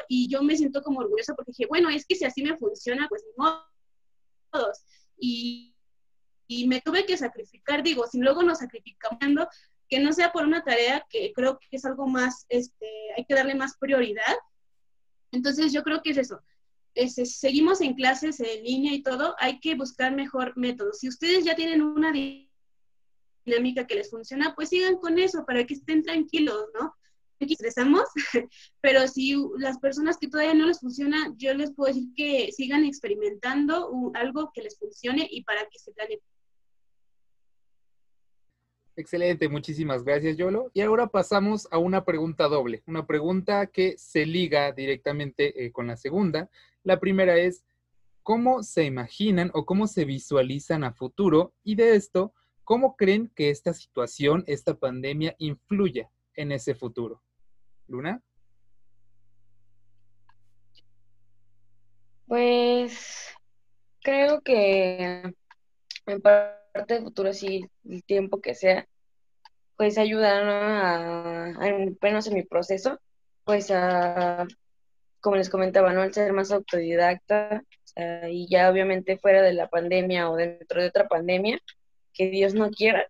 y 0.09 0.29
yo 0.29 0.43
me 0.43 0.57
siento 0.57 0.83
como 0.83 1.01
orgullosa 1.01 1.35
porque 1.35 1.53
dije, 1.53 1.67
bueno, 1.67 1.89
es 1.91 2.05
que 2.07 2.15
si 2.15 2.25
así 2.25 2.43
me 2.43 2.57
funciona, 2.57 3.07
pues 3.09 3.23
ni 3.25 3.33
modo. 3.37 3.63
Y, 5.19 5.75
me 6.67 6.81
tuve 6.81 7.05
que 7.05 7.17
sacrificar, 7.17 7.83
digo, 7.83 8.07
si 8.07 8.19
luego 8.19 8.43
nos 8.43 8.59
sacrificamos, 8.59 9.49
que 9.89 9.99
no 9.99 10.13
sea 10.13 10.33
por 10.33 10.45
una 10.45 10.63
tarea 10.65 11.07
que 11.11 11.33
creo 11.35 11.59
que 11.59 11.77
es 11.77 11.85
algo 11.85 12.07
más, 12.07 12.47
este, 12.49 12.89
hay 13.17 13.25
que 13.25 13.35
darle 13.35 13.55
más 13.55 13.77
prioridad, 13.79 14.37
entonces 15.31 15.73
yo 15.73 15.83
creo 15.83 16.03
que 16.03 16.11
es 16.11 16.19
eso. 16.19 16.43
seguimos 16.95 17.81
en 17.81 17.95
clases 17.95 18.41
en 18.41 18.65
línea 18.65 18.95
y 18.95 19.03
todo, 19.03 19.35
hay 19.39 19.61
que 19.61 19.75
buscar 19.75 20.15
mejor 20.15 20.57
método. 20.57 20.93
Si 20.93 21.09
ustedes 21.09 21.45
ya 21.45 21.55
tienen 21.55 21.83
una 21.83 22.13
dinámica 22.13 23.87
que 23.87 23.95
les 23.95 24.11
funciona, 24.11 24.55
pues 24.55 24.71
sigan 24.71 24.97
con 24.97 25.19
eso 25.19 25.45
para 25.45 25.65
que 25.65 25.75
estén 25.75 26.03
tranquilos, 26.03 26.67
¿no? 26.79 26.95
Estresamos, 27.41 28.05
pero 28.81 29.07
si 29.07 29.37
las 29.59 29.79
personas 29.79 30.19
que 30.19 30.29
todavía 30.29 30.55
no 30.55 30.67
les 30.67 30.81
funciona, 30.81 31.33
yo 31.37 31.55
les 31.55 31.73
puedo 31.73 31.93
decir 31.93 32.09
que 32.15 32.51
sigan 32.53 32.85
experimentando 32.85 33.91
algo 34.15 34.51
que 34.53 34.63
les 34.63 34.79
funcione 34.79 35.27
y 35.31 35.45
para 35.45 35.63
que 35.69 35.79
se 35.79 35.93
planeen 35.93 36.21
Excelente, 38.99 39.49
muchísimas 39.49 40.03
gracias, 40.03 40.37
Yolo. 40.37 40.73
Y 40.75 40.81
ahora 40.81 41.07
pasamos 41.07 41.69
a 41.71 41.79
una 41.79 42.05
pregunta 42.05 42.49
doble, 42.49 42.83
una 42.85 43.07
pregunta 43.07 43.69
que 43.69 43.97
se 43.97 44.27
liga 44.27 44.73
directamente 44.73 45.65
eh, 45.65 45.71
con 45.71 45.87
la 45.87 45.97
segunda. 45.97 46.51
La 46.83 46.99
primera 46.99 47.39
es, 47.39 47.65
¿cómo 48.25 48.65
se 48.65 48.83
imaginan 48.83 49.53
o 49.55 49.65
cómo 49.67 49.87
se 49.87 50.05
visualizan 50.05 50.83
a 50.83 50.93
futuro? 50.93 51.55
Y 51.63 51.77
de 51.77 51.95
esto, 51.95 52.35
¿cómo 52.65 52.97
creen 52.97 53.31
que 53.37 53.51
esta 53.51 53.73
situación, 53.73 54.43
esta 54.49 54.75
pandemia, 54.75 55.37
influya 55.39 56.11
en 56.35 56.51
ese 56.51 56.75
futuro? 56.75 57.23
Luna. 57.89 58.21
Pues 62.27 63.35
creo 64.03 64.43
que 64.43 65.33
en 66.07 66.21
parte 66.21 66.95
del 66.95 67.05
futuro, 67.05 67.33
sí, 67.33 67.65
el 67.89 68.05
tiempo 68.05 68.41
que 68.41 68.55
sea, 68.55 68.87
pues 69.77 69.97
ayudar 69.99 70.45
a, 70.47 71.55
menos 72.03 72.27
en 72.27 72.35
mi 72.35 72.43
proceso, 72.43 72.99
pues 73.45 73.71
a, 73.71 74.47
como 75.21 75.37
les 75.37 75.49
comentaba, 75.49 75.93
¿no? 75.93 76.03
Al 76.03 76.13
ser 76.13 76.33
más 76.33 76.53
autodidacta 76.53 77.63
y 78.31 78.49
ya 78.49 78.71
obviamente 78.71 79.19
fuera 79.19 79.43
de 79.43 79.55
la 79.55 79.69
pandemia 79.69 80.31
o 80.31 80.37
dentro 80.37 80.81
de 80.81 80.89
otra 80.89 81.09
pandemia, 81.09 81.59
que 82.13 82.29
Dios 82.31 82.55
no 82.55 82.71
quiera, 82.71 83.07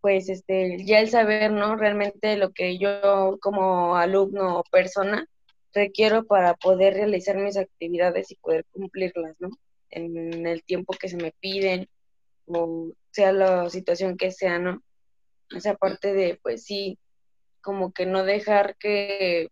pues 0.00 0.28
este, 0.28 0.84
ya 0.84 1.00
el 1.00 1.10
saber, 1.10 1.52
¿no? 1.52 1.76
Realmente 1.76 2.36
lo 2.36 2.52
que 2.52 2.78
yo 2.78 3.38
como 3.40 3.96
alumno 3.96 4.60
o 4.60 4.64
persona 4.64 5.26
requiero 5.74 6.24
para 6.24 6.54
poder 6.54 6.94
realizar 6.94 7.36
mis 7.36 7.56
actividades 7.56 8.30
y 8.30 8.36
poder 8.36 8.64
cumplirlas, 8.72 9.36
¿no? 9.38 9.50
En 9.90 10.46
el 10.46 10.62
tiempo 10.64 10.94
que 10.98 11.08
se 11.08 11.16
me 11.16 11.32
piden 11.40 11.88
o 12.46 12.92
sea 13.12 13.32
la 13.32 13.68
situación 13.70 14.16
que 14.16 14.30
sea, 14.30 14.58
¿no? 14.58 14.82
Esa 15.50 15.74
parte 15.74 16.12
de, 16.12 16.38
pues 16.42 16.64
sí, 16.64 16.98
como 17.60 17.92
que 17.92 18.06
no 18.06 18.24
dejar 18.24 18.76
que 18.76 19.48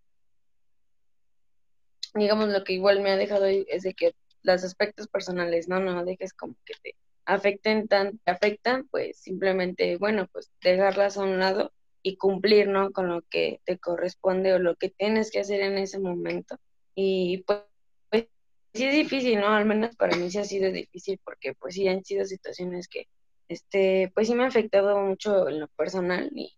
digamos, 2.14 2.48
lo 2.48 2.64
que 2.64 2.72
igual 2.72 3.00
me 3.00 3.10
ha 3.10 3.16
dejado 3.16 3.46
es 3.46 3.82
de 3.82 3.94
que 3.94 4.12
los 4.42 4.64
aspectos 4.64 5.08
personales, 5.08 5.68
no, 5.68 5.80
no 5.80 6.04
dejes 6.04 6.32
como 6.32 6.54
que 6.64 6.74
te 6.82 6.94
afecten 7.28 7.88
tan, 7.88 8.18
afectan, 8.24 8.88
pues 8.90 9.18
simplemente, 9.18 9.98
bueno, 9.98 10.26
pues 10.32 10.50
dejarlas 10.62 11.18
a 11.18 11.24
un 11.24 11.38
lado 11.38 11.72
y 12.02 12.16
cumplir, 12.16 12.68
¿no? 12.68 12.90
Con 12.90 13.08
lo 13.08 13.20
que 13.22 13.60
te 13.64 13.78
corresponde 13.78 14.54
o 14.54 14.58
lo 14.58 14.76
que 14.76 14.88
tienes 14.88 15.30
que 15.30 15.40
hacer 15.40 15.60
en 15.60 15.76
ese 15.76 15.98
momento. 15.98 16.56
Y 16.94 17.44
pues, 17.46 17.60
pues 18.08 18.28
sí 18.72 18.86
es 18.86 18.94
difícil, 18.94 19.40
¿no? 19.40 19.48
Al 19.48 19.66
menos 19.66 19.94
para 19.96 20.16
mí 20.16 20.30
sí 20.30 20.38
ha 20.38 20.44
sido 20.44 20.72
difícil 20.72 21.20
porque 21.22 21.52
pues 21.54 21.74
sí 21.74 21.86
han 21.86 22.02
sido 22.02 22.24
situaciones 22.24 22.88
que, 22.88 23.08
este, 23.48 24.10
pues 24.14 24.28
sí 24.28 24.34
me 24.34 24.44
ha 24.44 24.48
afectado 24.48 24.98
mucho 24.98 25.48
en 25.48 25.60
lo 25.60 25.68
personal 25.68 26.30
y 26.34 26.54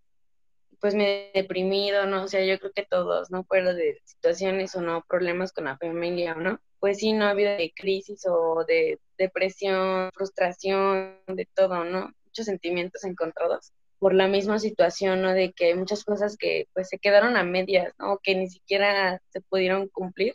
pues 0.81 0.95
me 0.95 1.31
he 1.31 1.43
deprimido, 1.43 2.07
¿no? 2.07 2.25
O 2.25 2.29
sea, 2.29 2.45
yo 2.45 2.59
creo 2.61 2.73
que 2.73 2.87
todos, 2.89 3.31
¿no? 3.33 3.43
Fuera 3.45 3.75
de 3.75 4.01
situaciones 4.05 4.77
o 4.77 4.83
no, 4.83 5.05
problemas 5.09 5.53
con 5.53 5.65
la 5.65 5.77
familia 5.77 6.35
o 6.35 6.41
no, 6.41 6.61
pues 6.79 6.99
sí, 6.99 7.13
no 7.13 7.27
ha 7.27 7.31
habido 7.31 7.51
de 7.57 7.73
crisis 7.75 8.25
o 8.27 8.65
de 8.67 9.01
depresión, 9.21 10.11
frustración, 10.15 11.19
de 11.27 11.47
todo, 11.55 11.85
¿no? 11.85 12.11
Muchos 12.25 12.47
sentimientos 12.47 13.05
encontrados 13.05 13.73
por 13.99 14.15
la 14.15 14.29
misma 14.29 14.59
situación, 14.59 15.21
¿no? 15.23 15.33
De 15.35 15.53
que 15.53 15.67
hay 15.67 15.75
muchas 15.75 16.05
cosas 16.05 16.37
que 16.37 16.67
pues 16.73 16.89
se 16.89 16.99
quedaron 16.99 17.37
a 17.37 17.45
medias, 17.45 17.93
¿no? 17.99 18.19
Que 18.23 18.35
ni 18.35 18.49
siquiera 18.49 19.21
se 19.29 19.43
pudieron 19.43 19.89
cumplir. 19.89 20.35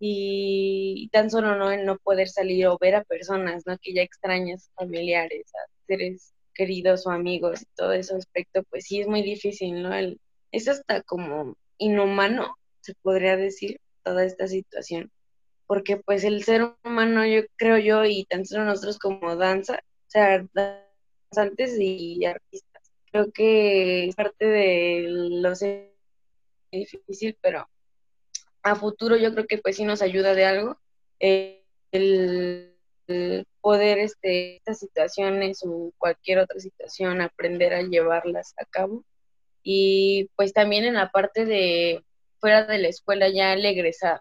Y, 0.00 1.08
tan 1.12 1.28
solo, 1.28 1.56
¿no? 1.56 1.72
El 1.72 1.84
no 1.84 1.98
poder 1.98 2.28
salir 2.28 2.68
o 2.68 2.78
ver 2.78 2.94
a 2.94 3.04
personas, 3.04 3.64
¿no? 3.66 3.76
Que 3.78 3.94
ya 3.94 4.02
extrañas, 4.02 4.70
familiares, 4.76 5.52
a 5.56 5.68
seres 5.88 6.32
queridos 6.54 7.04
o 7.06 7.10
amigos 7.10 7.62
y 7.62 7.66
todo 7.76 7.92
ese 7.92 8.14
aspecto, 8.14 8.62
pues 8.70 8.84
sí 8.84 9.00
es 9.00 9.08
muy 9.08 9.22
difícil, 9.22 9.82
¿no? 9.82 9.92
El, 9.94 10.20
es 10.52 10.68
hasta 10.68 11.02
como 11.02 11.56
inhumano, 11.78 12.56
se 12.80 12.94
podría 13.02 13.36
decir, 13.36 13.80
toda 14.04 14.24
esta 14.24 14.46
situación. 14.46 15.10
Porque 15.68 15.98
pues 15.98 16.24
el 16.24 16.42
ser 16.42 16.74
humano, 16.84 17.24
yo 17.24 17.42
creo 17.56 17.78
yo, 17.78 18.04
y 18.04 18.24
tan 18.24 18.44
solo 18.44 18.64
nosotros 18.64 18.98
como 18.98 19.36
danza, 19.36 19.74
o 19.76 20.10
sea, 20.10 20.44
danzantes 20.52 21.78
y 21.78 22.24
artistas, 22.24 22.90
creo 23.12 23.30
que 23.30 24.08
es 24.08 24.16
parte 24.16 24.46
de 24.46 25.04
lo 25.08 25.52
difícil, 26.72 27.38
pero 27.40 27.68
a 28.62 28.74
futuro 28.74 29.16
yo 29.16 29.32
creo 29.32 29.46
que 29.46 29.58
pues 29.58 29.76
sí 29.76 29.84
nos 29.84 30.02
ayuda 30.02 30.34
de 30.34 30.44
algo 30.44 30.78
eh, 31.20 31.64
el, 31.92 32.74
poder 33.60 33.98
este, 33.98 34.56
estas 34.56 34.78
situaciones 34.78 35.62
o 35.64 35.92
cualquier 35.98 36.38
otra 36.40 36.60
situación 36.60 37.20
aprender 37.20 37.72
a 37.74 37.82
llevarlas 37.82 38.54
a 38.58 38.64
cabo. 38.66 39.04
Y 39.62 40.30
pues 40.36 40.52
también 40.52 40.84
en 40.84 40.94
la 40.94 41.10
parte 41.10 41.44
de 41.44 42.04
fuera 42.38 42.66
de 42.66 42.78
la 42.78 42.88
escuela 42.88 43.28
ya 43.28 43.52
al 43.52 43.64
egresar 43.64 44.20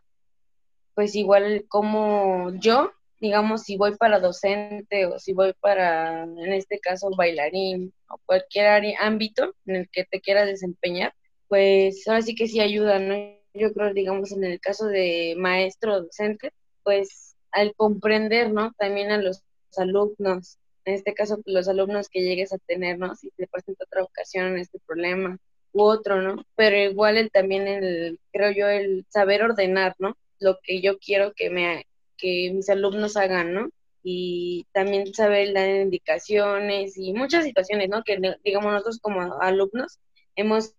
pues 0.97 1.13
igual 1.13 1.65
como 1.69 2.51
yo 2.55 2.91
digamos, 3.19 3.63
si 3.63 3.77
voy 3.77 3.95
para 3.95 4.19
docente 4.19 5.05
o 5.05 5.19
si 5.19 5.33
voy 5.33 5.53
para, 5.59 6.23
en 6.23 6.53
este 6.53 6.79
caso, 6.79 7.09
bailarín 7.15 7.93
o 8.09 8.17
cualquier 8.25 8.95
ámbito 8.99 9.53
en 9.65 9.75
el 9.77 9.89
que 9.89 10.05
te 10.05 10.21
quieras 10.21 10.47
desempeñar, 10.47 11.13
pues 11.47 12.07
ahora 12.07 12.21
sí 12.21 12.35
que 12.35 12.47
sí 12.47 12.59
ayuda, 12.59 12.99
¿no? 12.99 13.15
Yo 13.53 13.73
creo, 13.73 13.93
digamos, 13.93 14.31
en 14.31 14.43
el 14.43 14.59
caso 14.59 14.87
de 14.87 15.35
maestro 15.37 16.01
docente, 16.01 16.51
pues 16.83 17.35
al 17.51 17.73
comprender, 17.75 18.51
¿no? 18.51 18.73
También 18.77 19.11
a 19.11 19.17
los 19.21 19.43
alumnos, 19.77 20.57
en 20.85 20.95
este 20.95 21.13
caso, 21.13 21.39
los 21.45 21.67
alumnos 21.67 22.09
que 22.09 22.21
llegues 22.21 22.53
a 22.53 22.57
tener, 22.59 22.97
¿no? 22.99 23.15
Si 23.15 23.29
te 23.31 23.47
presenta 23.47 23.85
otra 23.85 24.03
ocasión 24.03 24.57
este 24.57 24.79
problema 24.85 25.37
u 25.73 25.83
otro, 25.83 26.21
¿no? 26.21 26.43
Pero 26.55 26.77
igual 26.77 27.17
el, 27.17 27.31
también 27.31 27.67
el, 27.67 28.19
creo 28.31 28.51
yo, 28.51 28.67
el 28.67 29.05
saber 29.09 29.43
ordenar, 29.43 29.95
¿no? 29.99 30.15
Lo 30.39 30.59
que 30.63 30.81
yo 30.81 30.97
quiero 30.99 31.33
que 31.33 31.49
me 31.49 31.85
que 32.17 32.51
mis 32.53 32.69
alumnos 32.69 33.15
hagan, 33.17 33.53
¿no? 33.53 33.69
Y 34.03 34.65
también 34.71 35.13
saber 35.13 35.53
dar 35.53 35.69
indicaciones 35.69 36.97
y 36.97 37.13
muchas 37.13 37.45
situaciones, 37.45 37.89
¿no? 37.89 38.03
Que 38.03 38.19
digamos 38.43 38.71
nosotros 38.71 38.99
como 38.99 39.39
alumnos 39.41 39.99
hemos 40.35 40.73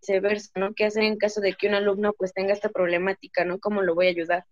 viceversa, 0.00 0.50
¿no? 0.56 0.74
¿Qué 0.74 0.84
hacer 0.86 1.04
en 1.04 1.16
caso 1.16 1.40
de 1.40 1.54
que 1.54 1.68
un 1.68 1.74
alumno 1.74 2.12
pues 2.12 2.32
tenga 2.32 2.52
esta 2.52 2.70
problemática, 2.70 3.44
¿no? 3.44 3.58
¿Cómo 3.58 3.82
lo 3.82 3.94
voy 3.94 4.06
a 4.06 4.10
ayudar? 4.10 4.44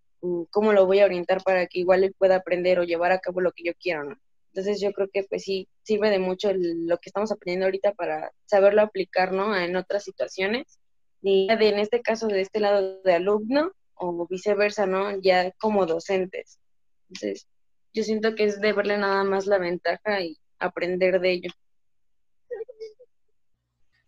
¿Cómo 0.51 0.73
lo 0.73 0.87
voy 0.87 1.01
a 1.01 1.05
orientar 1.07 1.43
para 1.43 1.67
que 1.67 1.81
igual 1.81 2.05
él 2.05 2.15
pueda 2.19 2.37
aprender 2.37 2.79
o 2.79 2.85
llevar 2.85 3.13
a 3.13 3.21
cabo 3.21 3.41
lo 3.41 3.53
que 3.53 3.65
yo 3.65 3.73
quiero, 3.81 4.05
¿no? 4.05 4.17
Entonces 4.53 4.81
yo 4.81 4.93
creo 4.93 5.09
que 5.13 5.25
pues 5.25 5.45
sí, 5.45 5.69
sirve 5.83 6.11
de 6.11 6.19
mucho 6.19 6.51
lo 6.53 6.99
que 6.99 7.09
estamos 7.11 7.31
aprendiendo 7.31 7.67
ahorita 7.67 7.93
para 7.93 8.33
saberlo 8.47 8.83
aplicar, 8.83 9.33
¿no? 9.33 9.57
En 9.57 9.77
otras 9.77 10.05
situaciones. 10.05 10.78
Y 11.21 11.49
de, 11.49 11.69
en 11.69 11.79
este 11.79 12.01
caso, 12.01 12.29
de 12.29 12.41
este 12.41 12.61
lado 12.61 13.01
de 13.03 13.15
alumno, 13.15 13.73
o 13.95 14.27
viceversa, 14.29 14.87
¿no? 14.87 15.21
Ya 15.21 15.51
como 15.53 15.87
docentes. 15.87 16.59
Entonces, 17.09 17.49
yo 17.93 18.03
siento 18.03 18.35
que 18.35 18.45
es 18.45 18.61
de 18.61 18.73
verle 18.73 18.99
nada 18.99 19.25
más 19.25 19.47
la 19.47 19.59
ventaja 19.59 20.21
y 20.21 20.39
aprender 20.59 21.21
de 21.21 21.33
ello. 21.33 21.51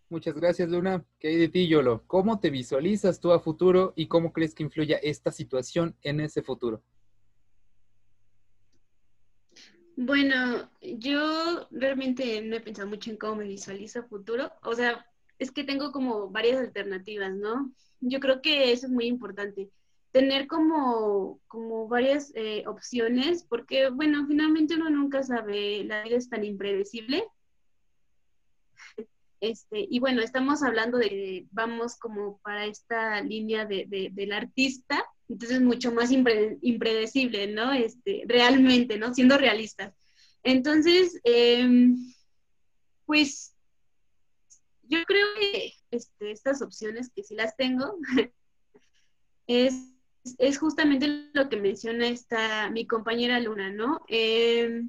Muchas 0.08 0.34
gracias, 0.34 0.68
Luna. 0.68 1.04
¿Qué 1.20 1.28
hay 1.28 1.36
de 1.36 1.48
ti, 1.48 1.68
Yolo? 1.68 2.02
¿Cómo 2.08 2.40
te 2.40 2.50
visualizas 2.50 3.20
tú 3.20 3.30
a 3.32 3.38
futuro 3.38 3.92
y 3.94 4.08
cómo 4.08 4.32
crees 4.32 4.54
que 4.54 4.64
influya 4.64 4.96
esta 4.96 5.30
situación 5.30 5.96
en 6.02 6.20
ese 6.20 6.42
futuro? 6.42 6.82
Bueno, 9.96 10.70
yo 10.80 11.68
realmente 11.70 12.40
no 12.42 12.56
he 12.56 12.60
pensado 12.60 12.88
mucho 12.88 13.10
en 13.10 13.18
cómo 13.18 13.36
me 13.36 13.44
visualizo 13.44 14.00
a 14.00 14.04
futuro. 14.04 14.50
O 14.62 14.74
sea, 14.74 15.06
es 15.40 15.50
que 15.50 15.64
tengo 15.64 15.90
como 15.90 16.28
varias 16.28 16.58
alternativas, 16.58 17.34
¿no? 17.34 17.72
Yo 18.00 18.20
creo 18.20 18.40
que 18.40 18.72
eso 18.72 18.86
es 18.86 18.92
muy 18.92 19.06
importante 19.06 19.70
tener 20.12 20.46
como, 20.46 21.40
como 21.48 21.88
varias 21.88 22.32
eh, 22.34 22.64
opciones, 22.66 23.44
porque, 23.44 23.88
bueno, 23.88 24.26
finalmente 24.26 24.74
uno 24.74 24.90
nunca 24.90 25.22
sabe, 25.22 25.84
la 25.84 26.02
vida 26.02 26.16
es 26.16 26.28
tan 26.28 26.44
impredecible. 26.44 27.24
Este, 29.40 29.86
y 29.88 29.98
bueno, 30.00 30.20
estamos 30.20 30.62
hablando 30.62 30.98
de, 30.98 31.46
vamos 31.52 31.96
como 31.96 32.38
para 32.40 32.66
esta 32.66 33.22
línea 33.22 33.64
de, 33.64 33.86
del 34.12 34.32
artista, 34.32 35.02
entonces 35.28 35.62
mucho 35.62 35.92
más 35.92 36.10
impredecible, 36.12 37.46
¿no? 37.46 37.72
Este, 37.72 38.24
realmente, 38.26 38.98
¿no? 38.98 39.14
Siendo 39.14 39.38
realistas. 39.38 39.94
Entonces, 40.42 41.18
em, 41.24 41.96
pues 43.06 43.49
yo 44.90 45.02
creo 45.06 45.26
que 45.38 45.72
este, 45.90 46.30
estas 46.30 46.60
opciones 46.60 47.10
que 47.14 47.22
sí 47.22 47.34
las 47.34 47.56
tengo 47.56 47.96
es 49.46 49.90
es 50.38 50.58
justamente 50.58 51.30
lo 51.32 51.48
que 51.48 51.56
menciona 51.56 52.08
esta, 52.08 52.70
mi 52.70 52.86
compañera 52.86 53.40
Luna, 53.40 53.70
¿no? 53.70 54.02
Eh, 54.08 54.82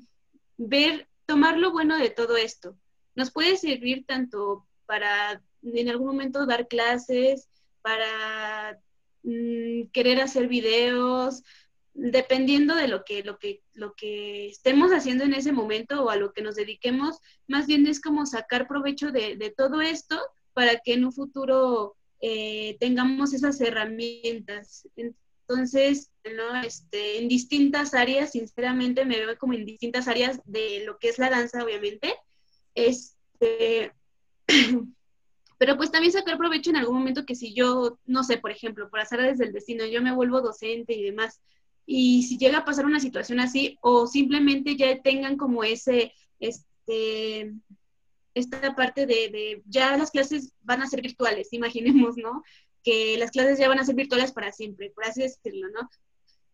ver, 0.58 1.08
tomar 1.26 1.58
lo 1.58 1.72
bueno 1.72 1.98
de 1.98 2.10
todo 2.10 2.38
esto. 2.38 2.78
Nos 3.16 3.32
puede 3.32 3.58
servir 3.58 4.06
tanto 4.06 4.68
para 4.86 5.42
en 5.64 5.90
algún 5.90 6.08
momento 6.08 6.46
dar 6.46 6.68
clases, 6.68 7.48
para 7.82 8.80
mm, 9.24 9.90
querer 9.94 10.22
hacer 10.22 10.48
videos, 10.48 11.44
dependiendo 11.94 12.76
de 12.76 12.88
lo 12.88 13.04
que, 13.04 13.24
lo, 13.24 13.38
que, 13.38 13.62
lo 13.74 13.94
que 13.94 14.48
estemos 14.48 14.92
haciendo 14.92 15.24
en 15.24 15.34
ese 15.34 15.52
momento 15.52 16.04
o 16.04 16.10
a 16.10 16.16
lo 16.16 16.32
que 16.32 16.42
nos 16.42 16.56
dediquemos, 16.56 17.20
más 17.48 17.68
bien 17.68 17.86
es 17.88 18.02
como 18.02 18.26
sacar 18.26 18.68
provecho 18.68 19.12
de, 19.12 19.54
todo 19.56 19.82
esto 19.82 20.20
para 20.54 20.80
que 20.80 20.94
en 20.94 21.06
un 21.06 21.14
futuro 21.14 21.96
eh, 22.22 22.78
tengamos 22.80 23.34
esas 23.34 23.60
herramientas. 23.62 24.88
Entonces, 24.96 26.10
¿no? 26.24 26.62
este, 26.62 27.20
en 27.20 27.28
distintas 27.28 27.94
áreas, 27.94 28.32
sinceramente 28.32 29.06
me 29.06 29.18
veo 29.18 29.38
como 29.38 29.54
en 29.54 29.66
distintas 29.66 30.08
áreas 30.08 30.40
de 30.46 30.84
lo 30.86 30.98
que 30.98 31.10
es 31.10 31.20
la 31.20 31.30
danza, 31.30 31.64
obviamente. 31.64 32.16
Este, 32.74 33.92
pero 35.58 35.78
pues 35.78 35.92
también 35.92 36.14
sacar 36.14 36.38
provecho 36.38 36.70
en 36.70 36.78
algún 36.78 36.98
momento 36.98 37.26
que 37.26 37.36
si 37.36 37.54
yo, 37.54 38.00
no 38.06 38.24
sé, 38.24 38.38
por 38.38 38.52
ejemplo, 38.52 38.90
por 38.90 39.00
hacer 39.00 39.22
desde 39.22 39.46
el 39.46 39.54
destino, 39.54 39.86
yo 39.86 40.02
me 40.02 40.16
vuelvo 40.16 40.42
docente 40.42 40.94
y 40.94 41.04
demás, 41.04 41.42
y 41.94 42.24
si 42.24 42.38
llega 42.38 42.60
a 42.60 42.66
pasar 42.66 42.86
una 42.86 43.02
situación 43.02 43.42
así, 43.42 43.78
o 43.82 44.08
simplemente 44.08 44.78
ya 44.78 45.02
tengan 45.02 45.36
como 45.36 45.66
ese, 45.66 46.14
este, 46.40 47.54
esta 48.34 48.76
parte 48.76 49.06
de, 49.06 49.62
ya 49.66 49.98
las 49.98 50.10
clases 50.10 50.54
van 50.62 50.82
a 50.82 50.88
ser 50.88 51.02
virtuales, 51.02 51.50
imaginemos, 51.52 52.16
¿no? 52.16 52.44
que 52.82 53.18
las 53.18 53.32
clases 53.32 53.60
ya 53.60 53.68
van 53.68 53.80
a 53.80 53.86
ser 53.86 53.96
virtuales 53.96 54.32
para 54.32 54.54
siempre, 54.54 54.90
por 54.92 55.04
así 55.04 55.22
decirlo, 55.22 55.68
¿no? 55.70 55.90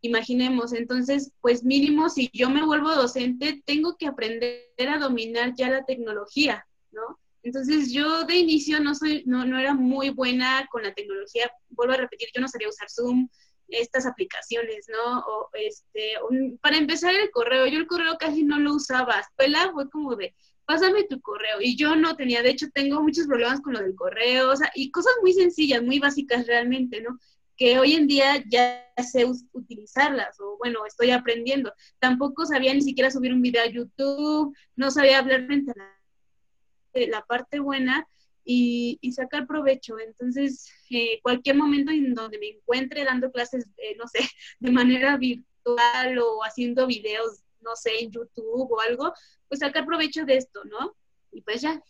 Imaginemos, 0.01 0.73
entonces, 0.73 1.31
pues 1.39 1.63
mínimo, 1.63 2.09
si 2.09 2.29
yo 2.33 2.49
me 2.49 2.65
vuelvo 2.65 2.93
docente, 2.95 3.61
tengo 3.63 3.95
que 3.95 4.07
aprender 4.07 4.89
a 4.89 4.97
dominar 4.97 5.53
ya 5.55 5.69
la 5.69 5.85
tecnología, 5.85 6.67
¿no? 6.91 7.19
Entonces 7.43 7.93
yo 7.93 8.25
de 8.25 8.37
inicio 8.37 8.79
no, 8.79 8.93
soy, 8.93 9.23
no, 9.25 9.45
no 9.45 9.57
era 9.57 9.73
muy 9.73 10.09
buena 10.09 10.67
con 10.71 10.83
la 10.83 10.93
tecnología, 10.93 11.49
vuelvo 11.69 11.93
a 11.93 11.97
repetir, 11.97 12.27
yo 12.35 12.41
no 12.41 12.47
sabía 12.47 12.69
usar 12.69 12.89
Zoom, 12.89 13.29
estas 13.69 14.05
aplicaciones, 14.05 14.87
¿no? 14.89 15.19
O 15.19 15.49
este, 15.53 16.13
para 16.61 16.77
empezar 16.77 17.13
el 17.15 17.29
correo, 17.31 17.67
yo 17.67 17.79
el 17.79 17.87
correo 17.87 18.17
casi 18.17 18.43
no 18.43 18.59
lo 18.59 18.75
usaba, 18.75 19.19
escuela 19.19 19.71
fue 19.73 19.89
como 19.89 20.15
de, 20.15 20.33
pásame 20.65 21.03
tu 21.05 21.21
correo. 21.21 21.61
Y 21.61 21.75
yo 21.75 21.95
no 21.95 22.15
tenía, 22.15 22.41
de 22.41 22.49
hecho, 22.51 22.67
tengo 22.73 23.01
muchos 23.01 23.27
problemas 23.27 23.61
con 23.61 23.73
lo 23.73 23.81
del 23.81 23.95
correo, 23.95 24.51
o 24.51 24.55
sea, 24.55 24.71
y 24.75 24.91
cosas 24.91 25.13
muy 25.21 25.33
sencillas, 25.33 25.81
muy 25.83 25.99
básicas 25.99 26.45
realmente, 26.47 27.01
¿no? 27.01 27.17
que 27.57 27.79
hoy 27.79 27.93
en 27.93 28.07
día 28.07 28.43
ya 28.47 28.85
sé 29.03 29.25
utilizarlas 29.51 30.39
o 30.39 30.57
bueno, 30.59 30.85
estoy 30.85 31.09
aprendiendo. 31.09 31.73
Tampoco 31.99 32.45
sabía 32.45 32.73
ni 32.73 32.81
siquiera 32.81 33.09
subir 33.09 33.33
un 33.33 33.41
video 33.41 33.63
a 33.63 33.67
YouTube, 33.67 34.55
no 34.75 34.91
sabía 34.91 35.17
hablar 35.17 35.47
frente 35.47 35.71
a 35.71 35.75
la, 35.75 37.07
la 37.07 37.25
parte 37.25 37.59
buena 37.59 38.07
y, 38.47 39.11
sacar 39.11 39.45
provecho. 39.45 39.99
Entonces, 39.99 40.71
eh, 40.89 41.19
cualquier 41.21 41.57
momento 41.57 41.91
en 41.91 42.13
donde 42.13 42.39
me 42.39 42.47
encuentre 42.49 43.03
dando 43.03 43.31
clases, 43.31 43.67
eh, 43.77 43.95
no 43.97 44.07
sé, 44.07 44.19
de 44.59 44.71
manera 44.71 45.17
virtual 45.17 46.17
o 46.19 46.43
haciendo 46.43 46.87
videos, 46.87 47.43
no 47.61 47.75
sé, 47.75 47.99
en 47.99 48.11
YouTube 48.11 48.71
o 48.71 48.79
algo, 48.79 49.13
pues 49.49 49.59
sacar 49.59 49.85
provecho 49.85 50.25
de 50.25 50.37
esto, 50.37 50.63
¿no? 50.65 50.95
Y 51.31 51.41
pues 51.41 51.61
ya. 51.61 51.83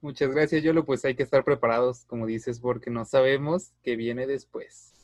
Muchas 0.00 0.30
gracias, 0.30 0.62
Yolo. 0.62 0.84
Pues 0.84 1.04
hay 1.04 1.16
que 1.16 1.24
estar 1.24 1.42
preparados, 1.44 2.04
como 2.04 2.26
dices, 2.26 2.60
porque 2.60 2.90
no 2.90 3.04
sabemos 3.04 3.72
qué 3.82 3.96
viene 3.96 4.26
después. 4.26 4.95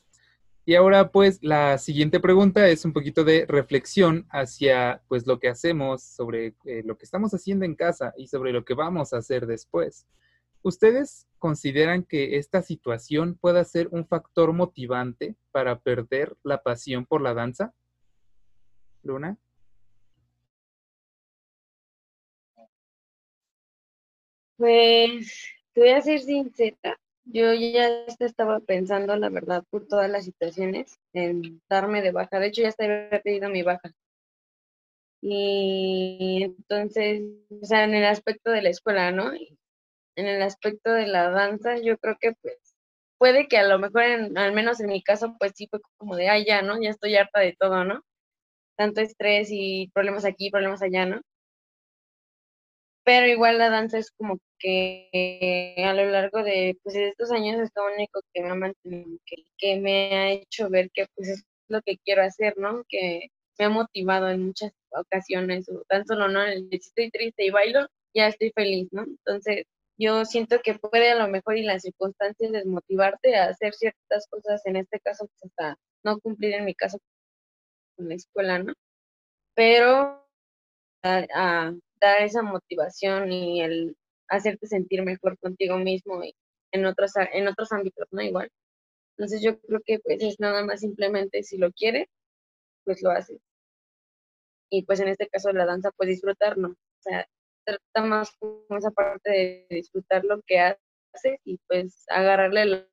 Y 0.65 0.77
ahora, 0.77 1.11
pues, 1.11 1.43
la 1.43 1.77
siguiente 1.79 2.21
pregunta 2.21 2.69
es 2.69 2.85
un 2.85 2.93
poquito 2.93 3.25
de 3.25 3.47
reflexión 3.47 4.27
hacia, 4.31 5.03
pues, 5.09 5.27
lo 5.27 5.41
que 5.41 5.49
hacemos, 5.49 6.05
sobre 6.05 6.55
eh, 6.65 6.83
lo 6.85 6.97
que 6.97 7.05
estamos 7.05 7.35
haciendo 7.35 7.65
en 7.65 7.75
casa 7.75 8.15
y 8.17 8.29
sobre 8.29 8.53
lo 8.53 8.65
que 8.65 8.75
vamos 8.75 9.13
a 9.13 9.19
hacer 9.19 9.47
después. 9.47 10.07
¿Ustedes 10.63 11.27
consideran 11.39 12.05
que 12.05 12.37
esta 12.37 12.63
situación 12.63 13.37
pueda 13.41 13.65
ser 13.65 13.89
un 13.91 14.07
factor 14.07 14.53
motivante 14.53 15.35
para 15.51 15.81
perder 15.81 16.37
la 16.45 16.63
pasión 16.63 17.07
por 17.07 17.21
la 17.23 17.35
danza? 17.35 17.75
Luna. 19.03 19.37
Pues, 24.57 25.45
voy 25.75 25.89
a 25.89 26.01
ser 26.01 26.21
sincera. 26.21 27.02
Yo 27.25 27.53
ya 27.55 27.89
estaba 28.19 28.59
pensando, 28.61 29.15
la 29.17 29.29
verdad, 29.29 29.65
por 29.71 29.87
todas 29.87 30.11
las 30.11 30.25
situaciones, 30.25 30.99
en 31.13 31.61
darme 31.69 32.03
de 32.03 32.11
baja. 32.13 32.39
De 32.41 32.47
hecho, 32.49 32.63
ya 32.63 32.69
hasta 32.69 32.85
había 32.85 33.23
pedido 33.23 33.49
mi 33.49 33.63
baja. 33.63 33.93
Y 35.25 36.43
entonces, 36.43 37.23
o 37.63 37.65
sea, 37.65 37.85
en 37.85 37.95
el 37.95 38.05
aspecto 38.07 38.51
de 38.51 38.61
la 38.63 38.71
escuela, 38.71 39.13
¿no? 39.13 39.33
En 40.17 40.27
el 40.27 40.43
aspecto 40.43 40.93
de 40.93 41.07
la 41.09 41.31
danza, 41.31 41.79
yo 41.79 41.99
creo 41.99 42.17
que 42.21 42.33
pues 42.43 42.59
puede 43.19 43.49
que 43.49 43.59
a 43.59 43.65
lo 43.69 43.79
mejor, 43.79 44.03
al 44.37 44.53
menos 44.55 44.81
en 44.81 44.89
mi 44.89 45.03
caso, 45.03 45.37
pues 45.39 45.53
sí 45.57 45.69
fue 45.71 45.81
como 45.99 46.17
de, 46.17 46.29
ay, 46.29 46.45
ya, 46.47 46.63
¿no? 46.63 46.81
Ya 46.83 46.91
estoy 46.91 47.17
harta 47.17 47.41
de 47.41 47.57
todo, 47.59 47.85
¿no? 47.85 48.03
Tanto 48.79 49.01
estrés 49.03 49.49
y 49.53 49.91
problemas 49.95 50.25
aquí, 50.27 50.51
problemas 50.51 50.83
allá, 50.83 51.07
¿no? 51.07 51.23
Pero 53.05 53.27
igual 53.27 53.59
la 53.59 53.71
danza 53.71 53.99
es 53.99 54.11
como 54.13 54.39
que 54.59 55.75
a 55.85 55.93
lo 55.95 56.05
largo 56.11 56.43
de 56.43 56.79
pues, 56.83 56.95
estos 56.97 57.33
años 57.33 57.61
es 57.61 57.71
lo 57.75 57.87
único 57.93 58.21
que 58.33 58.43
me 58.43 58.51
ha 58.51 58.55
mantenido, 58.55 59.19
que, 59.59 59.77
me 59.81 60.17
ha 60.17 60.31
hecho 60.33 60.71
ver 60.71 60.91
que 60.93 61.07
pues 61.15 61.29
es 61.29 61.45
lo 61.69 61.83
que 61.83 61.99
quiero 61.99 62.23
hacer, 62.23 62.55
¿no? 62.59 62.85
Que 62.89 63.29
me 63.59 63.65
ha 63.67 63.69
motivado 63.69 64.29
en 64.31 64.47
muchas 64.47 64.73
ocasiones, 64.91 65.69
o 65.69 65.83
tan 65.89 66.07
solo 66.07 66.29
no, 66.29 66.43
el 66.45 66.69
si 66.71 66.77
estoy 66.77 67.11
triste 67.11 67.45
y 67.45 67.51
bailo, 67.51 67.87
ya 68.15 68.29
estoy 68.29 68.53
feliz, 68.55 68.89
¿no? 68.93 69.03
Entonces, 69.05 69.65
yo 69.99 70.25
siento 70.25 70.61
que 70.63 70.75
puede 70.75 71.11
a 71.11 71.17
lo 71.17 71.29
mejor 71.29 71.57
y 71.57 71.63
las 71.63 71.83
circunstancias 71.83 72.53
desmotivarte 72.53 73.37
a 73.37 73.49
hacer 73.49 73.75
ciertas 73.75 74.27
cosas, 74.29 74.65
en 74.67 74.77
este 74.77 75.01
caso, 75.01 75.27
pues 75.27 75.53
hasta 75.53 75.79
no 76.05 76.19
cumplir 76.21 76.55
en 76.55 76.65
mi 76.65 76.75
caso 76.75 76.99
con 77.97 78.09
la 78.09 78.15
escuela, 78.15 78.59
¿no? 78.59 78.75
Pero 79.55 80.27
a, 81.03 81.75
dar 82.03 82.23
esa 82.23 82.43
motivación 82.43 83.33
y 83.33 83.63
el 83.63 83.97
hacerte 84.29 84.67
sentir 84.67 85.03
mejor 85.03 85.39
contigo 85.39 85.79
mismo 85.79 86.23
y 86.25 86.35
en 86.73 86.87
otros, 86.87 87.13
en 87.33 87.49
otros 87.49 87.71
ámbitos, 87.73 88.09
¿no? 88.11 88.23
Igual. 88.23 88.51
Entonces 89.17 89.43
yo 89.43 89.61
creo 89.61 89.81
que 89.85 89.99
pues 90.01 90.23
es 90.23 90.41
nada 90.41 90.65
más 90.65 90.81
simplemente 90.81 91.43
si 91.43 91.59
lo 91.59 91.71
quiere, 91.73 92.09
pues 92.85 93.03
lo 93.03 93.11
hace. 93.11 93.39
Y 94.71 94.85
pues 94.85 95.01
en 95.01 95.09
este 95.09 95.29
caso 95.29 95.53
la 95.53 95.67
danza, 95.67 95.91
pues 95.97 96.09
disfrutar, 96.09 96.59
¿no? 96.59 96.69
O 96.71 97.03
sea, 97.03 97.27
trata 97.65 98.07
más 98.07 98.35
como 98.39 98.65
esa 98.79 98.91
parte 98.91 99.31
de 99.31 99.67
disfrutar 99.71 100.25
lo 100.25 100.41
que 100.43 100.59
hace 100.61 101.41
y 101.45 101.59
pues 101.69 102.05
agarrarle 102.09 102.65
la... 102.67 102.89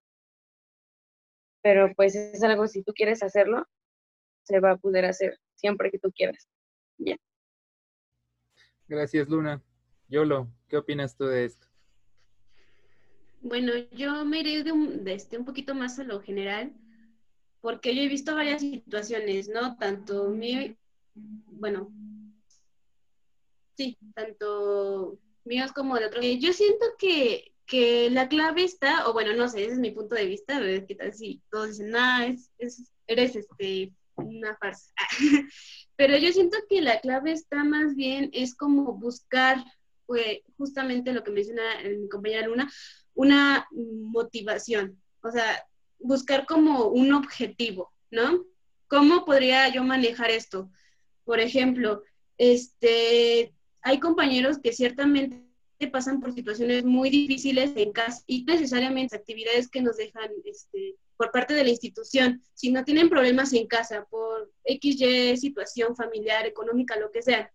Pero 1.64 1.94
pues 1.96 2.16
es 2.16 2.44
algo, 2.44 2.68
si 2.68 2.84
tú 2.84 2.94
quieres 2.94 3.24
hacerlo, 3.24 3.66
se 4.44 4.60
va 4.60 4.72
a 4.72 4.78
poder 4.78 5.06
hacer 5.06 5.38
siempre 5.56 5.92
que 5.92 6.00
tú 6.00 6.12
quieras. 6.12 6.48
Bien. 6.98 7.18
Gracias, 8.90 9.30
Luna. 9.30 9.62
Yolo, 10.08 10.48
¿qué 10.68 10.76
opinas 10.78 11.16
tú 11.16 11.26
de 11.26 11.46
esto? 11.46 11.68
Bueno, 13.42 13.72
yo 13.92 14.26
me 14.26 14.40
iré 14.40 14.64
de 14.64 14.72
un, 14.72 15.08
este, 15.08 15.38
un 15.38 15.46
poquito 15.46 15.76
más 15.76 16.00
a 16.00 16.04
lo 16.04 16.20
general, 16.22 16.74
porque 17.62 17.96
yo 17.96 18.02
he 18.02 18.08
visto 18.08 18.34
varias 18.34 18.62
situaciones, 18.62 19.48
¿no? 19.48 19.78
Tanto 19.78 20.30
mío, 20.30 20.76
bueno, 21.14 21.94
sí, 23.78 23.96
tanto 24.16 25.20
míos 25.46 25.72
como 25.72 25.96
de 25.96 26.08
otros. 26.08 26.26
Yo 26.40 26.52
siento 26.52 26.86
que, 26.98 27.54
que 27.68 28.10
la 28.10 28.28
clave 28.28 28.64
está, 28.64 29.08
o 29.08 29.14
bueno, 29.14 29.34
no 29.36 29.48
sé, 29.50 29.66
ese 29.66 29.74
es 29.74 29.80
mi 29.80 29.92
punto 29.92 30.16
de 30.16 30.26
vista, 30.26 30.60
qué 30.88 30.96
tal 30.96 31.14
si 31.14 31.44
todos 31.52 31.70
dicen, 31.78 31.96
ah, 31.96 32.26
es, 32.26 32.92
eres 33.06 33.36
este, 33.36 33.94
una 34.20 34.56
farsa. 34.58 34.94
Pero 35.96 36.18
yo 36.18 36.32
siento 36.32 36.58
que 36.70 36.82
la 36.82 37.00
clave 37.02 37.32
está 37.32 37.64
más 37.64 37.96
bien, 37.96 38.30
es 38.34 38.56
como 38.56 38.94
buscar, 38.94 39.64
pues, 40.06 40.40
justamente 40.58 41.14
lo 41.14 41.24
que 41.24 41.32
menciona 41.32 41.64
mi 41.84 42.08
compañera 42.08 42.48
Luna, 42.48 42.72
una 43.14 43.68
motivación, 43.72 45.02
o 45.22 45.32
sea, 45.32 45.64
buscar 46.00 46.46
como 46.46 46.86
un 46.86 47.14
objetivo, 47.14 47.92
¿no? 48.12 48.46
¿Cómo 48.88 49.26
podría 49.26 49.68
yo 49.70 49.84
manejar 49.84 50.32
esto? 50.32 50.70
Por 51.26 51.40
ejemplo, 51.40 52.04
este, 52.38 53.54
hay 53.82 54.00
compañeros 54.00 54.58
que 54.60 54.74
ciertamente 54.74 55.50
pasan 55.92 56.20
por 56.20 56.34
situaciones 56.34 56.84
muy 56.84 57.10
difíciles 57.10 57.72
en 57.76 57.92
casa 57.92 58.24
y 58.28 58.44
necesariamente 58.44 59.16
actividades 59.16 59.70
que 59.70 59.82
nos 59.82 59.98
dejan 59.98 60.30
este, 60.46 60.96
por 61.20 61.34
parte 61.34 61.54
de 61.54 61.66
la 61.66 61.70
institución, 61.70 62.42
si 62.54 62.72
no 62.72 62.86
tienen 62.86 63.10
problemas 63.10 63.52
en 63.52 63.68
casa 63.68 64.06
por 64.10 64.54
XY 64.64 65.36
situación 65.36 65.94
familiar, 65.94 66.48
económica, 66.48 66.96
lo 66.96 67.12
que 67.12 67.22
sea. 67.22 67.52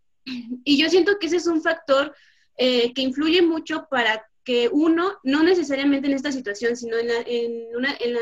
Y 0.65 0.77
yo 0.77 0.91
siento 0.91 1.19
que 1.19 1.29
ese 1.29 1.37
es 1.39 1.47
un 1.47 1.63
factor 1.63 2.15
eh, 2.59 2.93
que 2.93 3.01
influye 3.01 3.41
mucho 3.41 3.87
para 3.91 4.27
que 4.45 4.69
uno, 4.71 5.15
no 5.23 5.43
necesariamente 5.43 6.09
en 6.09 6.13
esta 6.13 6.31
situación, 6.31 6.77
sino 6.77 6.99
en, 6.99 7.09
la, 7.09 7.15
en 7.25 7.75
una, 7.75 7.97
en 8.01 8.13
la, 8.13 8.21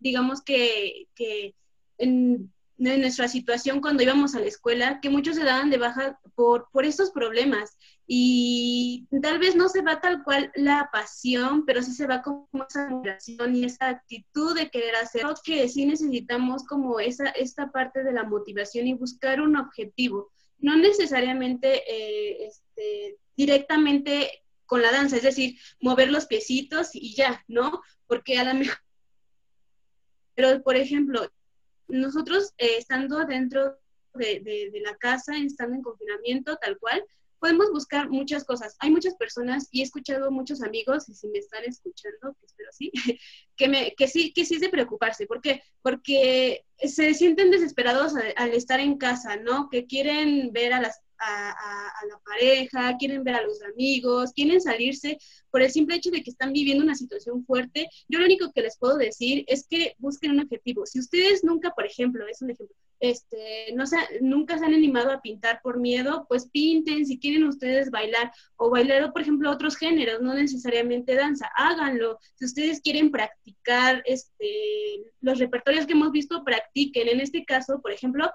digamos 0.00 0.42
que, 0.42 1.06
que 1.14 1.54
en, 1.98 2.52
en, 2.78 3.00
nuestra 3.00 3.28
situación 3.28 3.80
cuando 3.80 4.02
íbamos 4.02 4.34
a 4.34 4.40
la 4.40 4.46
escuela, 4.46 4.98
que 5.00 5.08
muchos 5.08 5.36
se 5.36 5.44
daban 5.44 5.70
de 5.70 5.78
baja 5.78 6.18
por, 6.34 6.68
por 6.72 6.84
estos 6.84 7.12
problemas 7.12 7.78
y 8.12 9.06
tal 9.22 9.38
vez 9.38 9.54
no 9.54 9.68
se 9.68 9.82
va 9.82 10.00
tal 10.00 10.24
cual 10.24 10.50
la 10.56 10.90
pasión, 10.92 11.64
pero 11.64 11.80
sí 11.80 11.92
se 11.92 12.08
va 12.08 12.22
como 12.22 12.48
esa 12.68 12.88
admiración 12.88 13.54
y 13.54 13.62
esa 13.62 13.88
actitud 13.88 14.52
de 14.56 14.68
querer 14.68 14.96
hacer, 14.96 15.22
que 15.44 15.68
sí 15.68 15.86
necesitamos 15.86 16.64
como 16.64 16.98
esa, 16.98 17.28
esta 17.28 17.70
parte 17.70 18.02
de 18.02 18.12
la 18.12 18.24
motivación 18.24 18.88
y 18.88 18.94
buscar 18.94 19.40
un 19.40 19.54
objetivo, 19.56 20.32
no 20.58 20.74
necesariamente 20.74 21.84
eh, 21.88 22.48
este, 22.48 23.16
directamente 23.36 24.42
con 24.66 24.82
la 24.82 24.90
danza, 24.90 25.18
es 25.18 25.22
decir, 25.22 25.56
mover 25.80 26.10
los 26.10 26.26
piecitos 26.26 26.90
y 26.94 27.14
ya, 27.14 27.44
¿no? 27.46 27.80
Porque 28.08 28.40
a 28.40 28.42
la 28.42 28.54
mejor... 28.54 28.78
Pero, 30.34 30.60
por 30.64 30.74
ejemplo, 30.74 31.30
nosotros 31.86 32.54
eh, 32.58 32.74
estando 32.76 33.24
dentro 33.24 33.78
de, 34.14 34.40
de 34.40 34.80
la 34.84 34.96
casa, 34.96 35.38
estando 35.38 35.76
en 35.76 35.82
confinamiento, 35.82 36.56
tal 36.56 36.76
cual, 36.76 37.04
podemos 37.40 37.70
buscar 37.72 38.08
muchas 38.10 38.44
cosas. 38.44 38.76
Hay 38.78 38.90
muchas 38.90 39.14
personas 39.16 39.68
y 39.72 39.80
he 39.80 39.84
escuchado 39.84 40.30
muchos 40.30 40.62
amigos, 40.62 41.08
y 41.08 41.14
si 41.14 41.26
me 41.28 41.38
están 41.38 41.64
escuchando, 41.64 42.36
espero 42.42 42.70
sí, 42.72 42.92
que, 43.56 43.68
me, 43.68 43.94
que 43.96 44.06
sí, 44.06 44.32
que 44.32 44.44
sí 44.44 44.54
es 44.56 44.60
de 44.60 44.68
preocuparse. 44.68 45.26
¿Por 45.26 45.40
qué? 45.40 45.62
Porque 45.82 46.64
se 46.78 47.14
sienten 47.14 47.50
desesperados 47.50 48.14
al, 48.36 48.52
estar 48.52 48.78
en 48.78 48.98
casa, 48.98 49.36
¿no? 49.36 49.68
Que 49.70 49.86
quieren 49.86 50.52
ver 50.52 50.72
a 50.74 50.80
las 50.80 51.00
a, 51.22 52.06
la 52.08 52.18
pareja, 52.20 52.96
quieren 52.98 53.22
ver 53.24 53.34
a 53.34 53.42
los 53.42 53.62
amigos, 53.62 54.32
quieren 54.32 54.58
salirse 54.58 55.18
por 55.50 55.60
el 55.60 55.70
simple 55.70 55.96
hecho 55.96 56.10
de 56.10 56.22
que 56.22 56.30
están 56.30 56.50
viviendo 56.52 56.82
una 56.82 56.94
situación 56.94 57.44
fuerte. 57.44 57.88
Yo 58.08 58.18
lo 58.18 58.24
único 58.24 58.50
que 58.52 58.62
les 58.62 58.78
puedo 58.78 58.96
decir 58.96 59.44
es 59.46 59.66
que 59.68 59.94
busquen 59.98 60.30
un 60.30 60.40
objetivo. 60.40 60.86
Si 60.86 60.98
ustedes 60.98 61.44
nunca, 61.44 61.72
por 61.72 61.84
ejemplo, 61.84 62.26
es 62.26 62.40
un 62.40 62.50
ejemplo, 62.50 62.74
este, 63.00 63.72
no 63.74 63.86
se, 63.86 63.96
nunca 64.20 64.58
se 64.58 64.66
han 64.66 64.74
animado 64.74 65.10
a 65.10 65.22
pintar 65.22 65.60
por 65.62 65.80
miedo, 65.80 66.26
pues 66.28 66.48
pinten, 66.48 67.06
si 67.06 67.18
quieren 67.18 67.44
ustedes 67.44 67.90
bailar 67.90 68.30
o 68.56 68.70
bailar, 68.70 69.12
por 69.12 69.22
ejemplo, 69.22 69.50
otros 69.50 69.76
géneros, 69.76 70.20
no 70.20 70.34
necesariamente 70.34 71.14
danza, 71.14 71.50
háganlo. 71.56 72.18
Si 72.34 72.44
ustedes 72.44 72.80
quieren 72.80 73.10
practicar 73.10 74.02
este, 74.04 75.12
los 75.20 75.38
repertorios 75.38 75.86
que 75.86 75.94
hemos 75.94 76.12
visto, 76.12 76.44
practiquen. 76.44 77.08
En 77.08 77.20
este 77.20 77.44
caso, 77.44 77.80
por 77.80 77.92
ejemplo, 77.92 78.30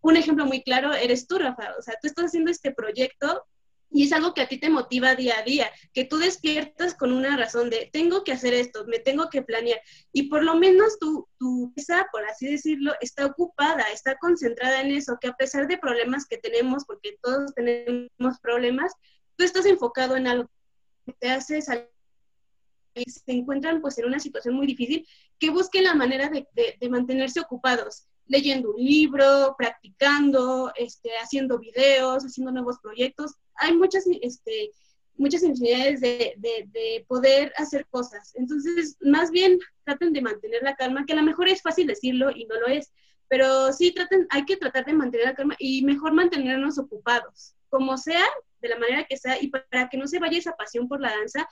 un 0.00 0.16
ejemplo 0.16 0.46
muy 0.46 0.62
claro 0.62 0.92
eres 0.92 1.26
tú, 1.26 1.38
Rafa. 1.38 1.74
O 1.78 1.82
sea, 1.82 1.94
tú 2.00 2.08
estás 2.08 2.26
haciendo 2.26 2.50
este 2.50 2.72
proyecto 2.72 3.44
y 3.90 4.04
es 4.04 4.12
algo 4.12 4.34
que 4.34 4.42
a 4.42 4.48
ti 4.48 4.58
te 4.58 4.68
motiva 4.68 5.14
día 5.14 5.38
a 5.38 5.42
día, 5.42 5.70
que 5.92 6.04
tú 6.04 6.18
despiertas 6.18 6.94
con 6.94 7.12
una 7.12 7.36
razón 7.36 7.70
de 7.70 7.88
tengo 7.92 8.22
que 8.24 8.32
hacer 8.32 8.54
esto, 8.54 8.84
me 8.86 8.98
tengo 8.98 9.30
que 9.30 9.42
planear 9.42 9.80
y 10.12 10.24
por 10.24 10.44
lo 10.44 10.56
menos 10.56 10.98
tu, 10.98 11.26
tu 11.38 11.72
por 12.12 12.24
así 12.26 12.50
decirlo, 12.50 12.92
está 13.00 13.26
ocupada, 13.26 13.84
está 13.92 14.16
concentrada 14.18 14.80
en 14.80 14.92
eso, 14.92 15.18
que 15.20 15.28
a 15.28 15.32
pesar 15.32 15.66
de 15.66 15.78
problemas 15.78 16.26
que 16.26 16.38
tenemos, 16.38 16.84
porque 16.84 17.18
todos 17.22 17.54
tenemos 17.54 18.38
problemas, 18.42 18.92
tú 19.36 19.44
estás 19.44 19.66
enfocado 19.66 20.16
en 20.16 20.26
algo 20.26 20.50
que 21.06 21.12
te 21.14 21.30
hace 21.30 21.62
salir 21.62 21.88
y 22.94 23.08
se 23.10 23.22
encuentran 23.26 23.80
pues 23.80 23.96
en 23.98 24.06
una 24.06 24.18
situación 24.18 24.54
muy 24.54 24.66
difícil, 24.66 25.06
que 25.38 25.50
busquen 25.50 25.84
la 25.84 25.94
manera 25.94 26.28
de, 26.28 26.46
de 26.80 26.88
mantenerse 26.88 27.40
ocupados 27.40 28.08
leyendo 28.28 28.72
un 28.72 28.84
libro, 28.84 29.54
practicando, 29.56 30.70
este, 30.76 31.10
haciendo 31.22 31.58
videos, 31.58 32.24
haciendo 32.24 32.52
nuevos 32.52 32.78
proyectos. 32.78 33.34
Hay 33.58 33.74
muchas, 33.76 34.04
este, 34.22 34.72
muchas 35.16 35.42
infinidades 35.42 36.00
de, 36.00 36.34
de, 36.38 37.04
poder 37.06 37.52
hacer 37.56 37.86
cosas. 37.90 38.32
Entonces, 38.36 38.96
más 39.00 39.30
bien 39.30 39.58
traten 39.84 40.12
de 40.12 40.22
mantener 40.22 40.62
la 40.62 40.76
calma, 40.76 41.04
que 41.04 41.12
a 41.12 41.16
lo 41.16 41.22
mejor 41.22 41.48
es 41.48 41.62
fácil 41.62 41.86
decirlo 41.86 42.30
y 42.30 42.46
no 42.46 42.58
lo 42.60 42.68
es, 42.68 42.92
pero 43.28 43.72
sí 43.72 43.92
traten, 43.92 44.26
hay 44.30 44.44
que 44.44 44.56
tratar 44.56 44.84
de 44.86 44.94
mantener 44.94 45.26
la 45.26 45.34
calma 45.34 45.54
y 45.58 45.82
mejor 45.82 46.12
mantenernos 46.12 46.78
ocupados, 46.78 47.54
como 47.68 47.98
sea, 47.98 48.24
de 48.60 48.68
la 48.68 48.78
manera 48.78 49.04
que 49.04 49.16
sea, 49.16 49.40
y 49.40 49.48
para 49.48 49.88
que 49.88 49.98
no 49.98 50.06
se 50.06 50.18
vaya 50.18 50.38
esa 50.38 50.56
pasión 50.56 50.88
por 50.88 51.00
la 51.00 51.10
danza, 51.10 51.46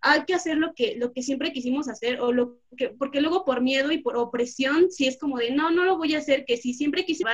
hay 0.00 0.24
que 0.24 0.34
hacer 0.34 0.56
lo 0.56 0.74
que, 0.74 0.94
lo 0.96 1.12
que 1.12 1.22
siempre 1.22 1.52
quisimos 1.52 1.88
hacer, 1.88 2.20
o 2.20 2.32
lo 2.32 2.60
que, 2.76 2.90
porque 2.90 3.20
luego 3.20 3.44
por 3.44 3.60
miedo 3.60 3.90
y 3.90 3.98
por 3.98 4.16
opresión, 4.16 4.90
si 4.90 5.06
es 5.08 5.18
como 5.18 5.38
de, 5.38 5.50
no, 5.50 5.70
no 5.70 5.84
lo 5.84 5.96
voy 5.96 6.14
a 6.14 6.18
hacer, 6.18 6.44
que 6.44 6.56
si 6.56 6.72
siempre 6.72 7.04
quise 7.04 7.24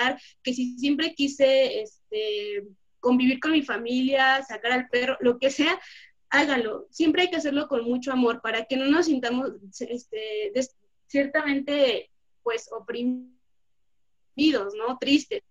que 0.43 0.55
si 0.55 0.79
siempre 0.79 1.15
quise 1.15 1.83
este, 1.83 2.65
convivir 3.05 3.39
con 3.39 3.53
mi 3.53 3.63
familia, 3.63 4.43
sacar 4.43 4.73
al 4.73 4.89
perro, 4.89 5.19
lo 5.21 5.39
que 5.39 5.51
sea, 5.51 5.79
hágalo. 6.31 6.89
Siempre 6.91 7.23
hay 7.23 7.31
que 7.31 7.37
hacerlo 7.37 7.69
con 7.69 7.85
mucho 7.85 8.11
amor 8.11 8.41
para 8.41 8.65
que 8.65 8.79
no 8.79 8.87
nos 8.87 9.07
sintamos 9.07 9.53
este, 9.79 10.53
ciertamente 11.07 12.11
pues 12.43 12.71
oprimidos, 12.73 13.29
¿no? 14.75 14.97
Tristes 14.99 15.43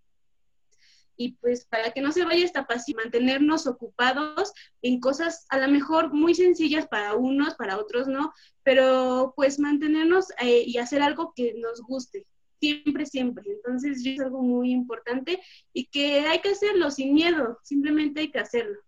y 1.16 1.34
pues 1.34 1.66
para 1.66 1.92
que 1.92 2.02
no 2.02 2.12
se 2.12 2.26
vaya 2.26 2.44
esta 2.44 2.66
paz 2.66 2.90
y 2.90 2.94
mantenernos 2.94 3.68
ocupados 3.68 4.52
en 4.82 5.00
cosas 5.00 5.46
a 5.50 5.60
lo 5.60 5.68
mejor 5.68 6.12
muy 6.12 6.34
sencillas 6.34 6.88
para 6.88 7.16
unos, 7.16 7.56
para 7.56 7.78
otros 7.78 8.08
no, 8.08 8.34
pero 8.64 9.34
pues 9.36 9.60
mantenernos 9.60 10.28
eh, 10.42 10.64
y 10.66 10.78
hacer 10.78 11.02
algo 11.02 11.34
que 11.36 11.54
nos 11.58 11.82
guste, 11.82 12.26
siempre, 12.64 13.06
siempre. 13.06 13.44
Entonces 13.46 14.06
es 14.06 14.20
algo 14.22 14.42
muy 14.42 14.72
importante 14.72 15.42
y 15.74 15.86
que 15.88 16.22
hay 16.22 16.40
que 16.40 16.52
hacerlo 16.52 16.90
sin 16.92 17.14
miedo, 17.14 17.60
simplemente 17.64 18.22
hay 18.22 18.32
que 18.32 18.40
hacerlo. 18.40 18.80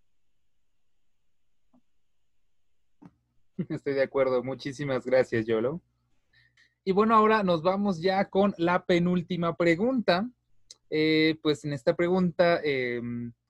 Estoy 3.69 3.93
de 3.93 4.03
acuerdo, 4.03 4.43
muchísimas 4.43 5.05
gracias, 5.05 5.45
Yolo. 5.45 5.81
Y 6.85 6.93
bueno, 6.93 7.15
ahora 7.15 7.43
nos 7.43 7.63
vamos 7.63 8.01
ya 8.01 8.29
con 8.29 8.53
la 8.57 8.85
penúltima 8.85 9.57
pregunta, 9.57 10.29
eh, 10.89 11.37
pues 11.41 11.65
en 11.65 11.73
esta 11.73 11.95
pregunta 11.95 12.61
eh, 12.63 13.01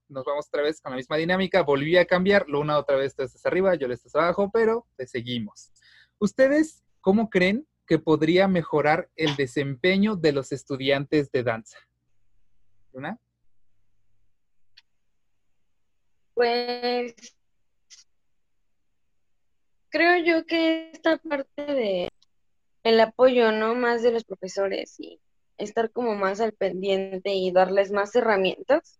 nos 0.07 0.25
vamos 0.25 0.47
otra 0.47 0.63
vez 0.63 0.81
con 0.81 0.91
la 0.91 0.95
misma 0.95 1.17
dinámica. 1.17 1.61
Volví 1.61 1.97
a 1.97 2.05
cambiar, 2.05 2.47
lo 2.47 2.61
una 2.61 2.77
otra 2.77 2.95
vez 2.95 3.15
tú 3.15 3.23
estás 3.23 3.45
arriba, 3.45 3.75
yo 3.75 3.87
le 3.87 3.93
estás 3.93 4.15
abajo, 4.15 4.49
pero 4.51 4.87
te 4.95 5.05
seguimos. 5.05 5.71
¿Ustedes 6.17 6.83
cómo 7.01 7.29
creen 7.29 7.67
que 7.85 7.99
podría 7.99 8.47
mejorar 8.47 9.09
el 9.15 9.35
desempeño 9.35 10.15
de 10.15 10.31
los 10.31 10.51
estudiantes 10.51 11.31
de 11.31 11.43
danza? 11.43 11.77
¿Una? 12.91 13.19
Pues 16.33 17.15
creo 19.89 20.23
yo 20.23 20.45
que 20.45 20.91
esta 20.91 21.17
parte 21.17 21.65
de 21.65 22.09
el 22.83 22.99
apoyo, 22.99 23.51
¿no? 23.51 23.75
Más 23.75 24.03
de 24.03 24.11
los 24.11 24.23
profesores 24.25 24.99
y 24.99 25.19
estar 25.57 25.91
como 25.91 26.15
más 26.15 26.41
al 26.41 26.53
pendiente 26.53 27.33
y 27.33 27.51
darles 27.51 27.91
más 27.91 28.15
herramientas 28.15 28.99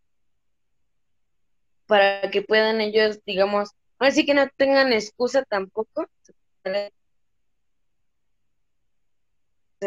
para 1.85 2.31
que 2.31 2.41
puedan 2.41 2.81
ellos, 2.81 3.19
digamos, 3.25 3.71
así 3.99 4.25
que 4.25 4.33
no 4.33 4.47
tengan 4.57 4.93
excusa 4.93 5.43
tampoco. 5.43 6.07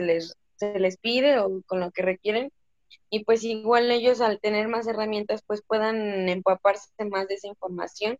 Les, 0.02 0.36
se 0.56 0.78
les 0.78 0.98
pide 0.98 1.38
o 1.38 1.62
con 1.66 1.80
lo 1.80 1.90
que 1.90 2.02
requieren. 2.02 2.52
Y 3.10 3.24
pues 3.24 3.44
igual 3.44 3.90
ellos 3.90 4.20
al 4.20 4.40
tener 4.40 4.68
más 4.68 4.86
herramientas 4.86 5.42
pues 5.46 5.62
puedan 5.62 6.28
empaparse 6.28 6.88
más 7.10 7.28
de 7.28 7.34
esa 7.34 7.48
información 7.48 8.18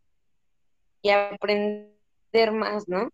y 1.03 1.11
aprender 1.11 2.53
más, 2.53 2.89
¿no? 2.89 3.11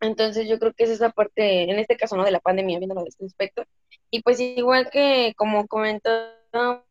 Entonces 0.00 0.48
yo 0.48 0.58
creo 0.58 0.72
que 0.72 0.84
es 0.84 0.90
esa 0.90 1.10
parte, 1.10 1.70
en 1.70 1.78
este 1.78 1.96
caso, 1.96 2.16
¿no? 2.16 2.24
De 2.24 2.30
la 2.30 2.40
pandemia, 2.40 2.78
viéndolo 2.78 3.02
de 3.02 3.10
este 3.10 3.26
aspecto. 3.26 3.64
Y 4.10 4.22
pues 4.22 4.40
igual 4.40 4.90
que 4.90 5.34
como 5.36 5.66
comentábamos 5.66 6.82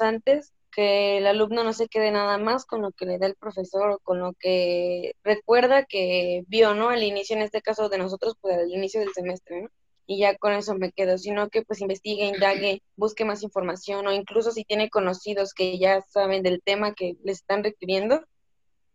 antes, 0.00 0.52
que 0.70 1.18
el 1.18 1.26
alumno 1.26 1.64
no 1.64 1.72
se 1.72 1.88
quede 1.88 2.10
nada 2.10 2.38
más 2.38 2.64
con 2.64 2.82
lo 2.82 2.92
que 2.92 3.06
le 3.06 3.18
da 3.18 3.26
el 3.26 3.34
profesor 3.34 3.90
o 3.90 3.98
con 3.98 4.20
lo 4.20 4.34
que 4.34 5.12
recuerda 5.24 5.84
que 5.84 6.44
vio, 6.48 6.74
¿no? 6.74 6.90
Al 6.90 7.02
inicio, 7.02 7.36
en 7.36 7.42
este 7.42 7.62
caso 7.62 7.88
de 7.88 7.98
nosotros, 7.98 8.34
pues 8.40 8.56
al 8.56 8.70
inicio 8.70 9.00
del 9.00 9.12
semestre, 9.12 9.62
¿no? 9.62 9.68
Y 10.10 10.18
ya 10.18 10.36
con 10.36 10.52
eso 10.52 10.74
me 10.74 10.90
quedo, 10.90 11.18
sino 11.18 11.50
que 11.50 11.62
pues 11.62 11.80
investigue, 11.80 12.24
indague, 12.24 12.82
busque 12.96 13.24
más 13.24 13.44
información 13.44 14.08
o 14.08 14.12
incluso 14.12 14.50
si 14.50 14.64
tiene 14.64 14.90
conocidos 14.90 15.54
que 15.54 15.78
ya 15.78 16.02
saben 16.02 16.42
del 16.42 16.60
tema 16.64 16.94
que 16.94 17.16
les 17.22 17.36
están 17.36 17.62
requiriendo, 17.62 18.24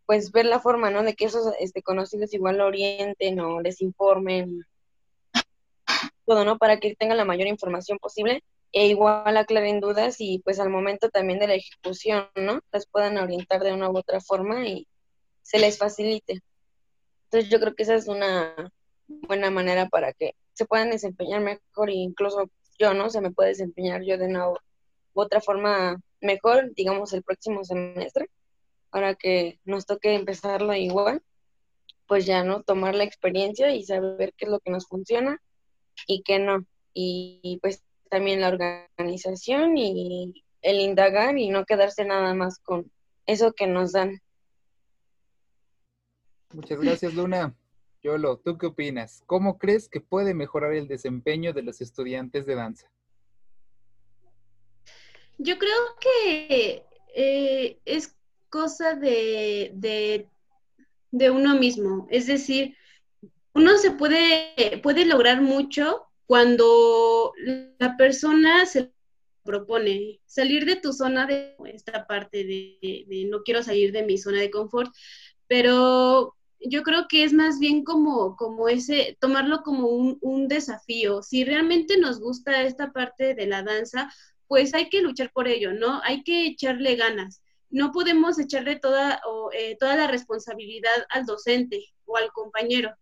pues 0.06 0.34
ver 0.34 0.46
la 0.46 0.60
forma, 0.60 0.92
¿no? 0.92 1.04
De 1.04 1.16
que 1.16 1.24
esos 1.24 1.54
este, 1.62 1.82
conocidos 1.82 2.34
igual 2.34 2.58
lo 2.58 2.66
orienten 2.66 3.40
o 3.40 3.62
les 3.62 3.82
informen, 3.82 4.66
todo, 6.26 6.44
¿no? 6.44 6.58
Para 6.58 6.82
que 6.82 6.94
tengan 6.96 7.16
la 7.16 7.24
mayor 7.24 7.48
información 7.48 7.98
posible 7.98 8.44
e 8.74 8.88
igual 8.88 9.38
aclaren 9.38 9.80
dudas 9.80 10.18
y 10.20 10.40
pues 10.40 10.60
al 10.60 10.70
momento 10.70 11.10
también 11.10 11.40
de 11.40 11.48
la 11.48 11.56
ejecución, 11.56 12.28
¿no? 12.36 12.60
Las 12.74 12.88
puedan 12.88 13.18
orientar 13.18 13.64
de 13.64 13.72
una 13.72 13.90
u 13.90 13.98
otra 13.98 14.20
forma 14.20 14.68
y 14.68 14.86
se 15.44 15.60
les 15.60 15.78
facilite. 15.78 16.42
Entonces 17.28 17.50
yo 17.50 17.62
creo 17.62 17.74
que 17.74 17.84
esa 17.84 17.96
es 17.96 18.10
una 18.10 18.70
buena 19.08 19.50
manera 19.50 19.88
para 19.88 20.12
que 20.12 20.36
se 20.56 20.66
puedan 20.66 20.90
desempeñar 20.90 21.42
mejor 21.42 21.90
e 21.90 21.94
incluso 21.94 22.50
yo, 22.80 22.94
¿no? 22.94 23.10
Se 23.10 23.22
me 23.22 23.32
puede 23.32 23.50
desempeñar 23.50 24.04
yo 24.04 24.18
de 24.18 24.26
una 24.26 24.50
u 24.50 24.58
otra 25.14 25.42
forma 25.42 26.02
mejor, 26.22 26.74
digamos, 26.74 27.14
el 27.14 27.24
próximo 27.24 27.64
semestre 27.64 28.30
para 28.90 29.16
que 29.16 29.60
nos 29.66 29.86
toque 29.86 30.16
empezarlo 30.16 30.74
igual, 30.74 31.22
pues 32.08 32.26
ya 32.26 32.44
no 32.44 32.64
tomar 32.64 32.96
la 32.96 33.04
experiencia 33.04 33.74
y 33.76 33.84
saber 33.84 34.34
qué 34.38 34.46
es 34.46 34.52
lo 34.52 34.60
que 34.60 34.72
nos 34.72 34.88
funciona 34.88 35.42
y 36.08 36.24
qué 36.24 36.40
no. 36.40 36.66
Y, 36.94 37.60
pues 37.62 37.84
también 38.10 38.40
la 38.40 38.48
organización 38.48 39.78
y 39.78 40.46
el 40.62 40.80
indagar 40.80 41.38
y 41.38 41.50
no 41.50 41.66
quedarse 41.66 42.06
nada 42.06 42.34
más 42.34 42.60
con 42.60 42.90
eso 43.26 43.52
que 43.52 43.68
nos 43.68 43.92
dan. 43.92 44.22
Muchas 46.54 46.80
gracias, 46.80 47.14
Luna. 47.14 47.54
Yolo, 48.06 48.38
¿tú 48.38 48.56
qué 48.60 48.68
opinas? 48.68 49.24
¿Cómo 49.26 49.58
crees 49.58 49.90
que 49.90 50.00
puede 50.00 50.36
mejorar 50.36 50.74
el 50.74 50.88
desempeño 50.88 51.54
de 51.54 51.64
los 51.64 51.82
estudiantes 51.82 52.46
de 52.46 52.54
danza? 52.54 52.88
Yo 55.40 55.58
creo 55.58 55.80
que 56.00 56.84
eh, 57.16 57.80
es 57.84 58.16
cosa 58.50 58.94
de, 58.94 59.72
de, 61.12 61.32
uno 61.32 61.56
mismo. 61.56 62.08
Es 62.12 62.28
decir, 62.28 62.78
uno 63.56 63.76
se 63.80 63.90
puede, 63.90 64.80
puede 64.84 65.06
lograr 65.06 65.42
mucho 65.42 66.06
cuando 66.28 67.34
la 67.80 67.98
persona 67.98 68.68
se 68.68 68.94
propone 69.44 70.22
salir 70.28 70.66
de 70.66 70.76
tu 70.76 70.94
zona 70.94 71.26
de 71.26 71.56
esta 71.74 72.06
parte 72.06 72.44
de, 72.44 73.28
no 73.32 73.42
quiero 73.42 73.64
salir 73.64 73.92
de 73.92 74.04
mi 74.04 74.20
zona 74.20 74.42
de 74.42 74.52
confort, 74.52 74.94
pero 75.48 76.35
yo 76.60 76.84
creo 76.84 77.08
que 77.08 77.24
es 77.24 77.34
más 77.34 77.60
bien 77.60 77.84
como, 77.84 78.36
como 78.36 78.70
ese, 78.70 79.18
tomarlo 79.20 79.62
como 79.64 79.88
un, 79.88 80.18
un, 80.22 80.48
desafío. 80.48 81.22
Si 81.22 81.44
realmente 81.44 81.98
nos 81.98 82.20
gusta 82.20 82.64
esta 82.64 82.92
parte 82.92 83.36
de 83.36 83.48
la 83.48 83.64
danza, 83.64 84.12
pues 84.48 84.74
hay 84.74 84.90
que 84.90 85.02
luchar 85.02 85.32
por 85.32 85.48
ello, 85.48 85.74
¿no? 85.74 86.02
Hay 86.04 86.24
que 86.24 86.48
echarle 86.48 86.96
ganas 86.96 87.42
no 87.76 87.92
podemos 87.92 88.40
echarle 88.40 88.78
toda, 88.78 89.22
eh, 89.52 89.76
toda 89.78 89.98
la 89.98 90.08
responsabilidad 90.08 91.06
al 91.10 91.26
docente 91.26 91.94
o 92.06 92.16
al 92.16 92.32
compañero. 92.32 92.96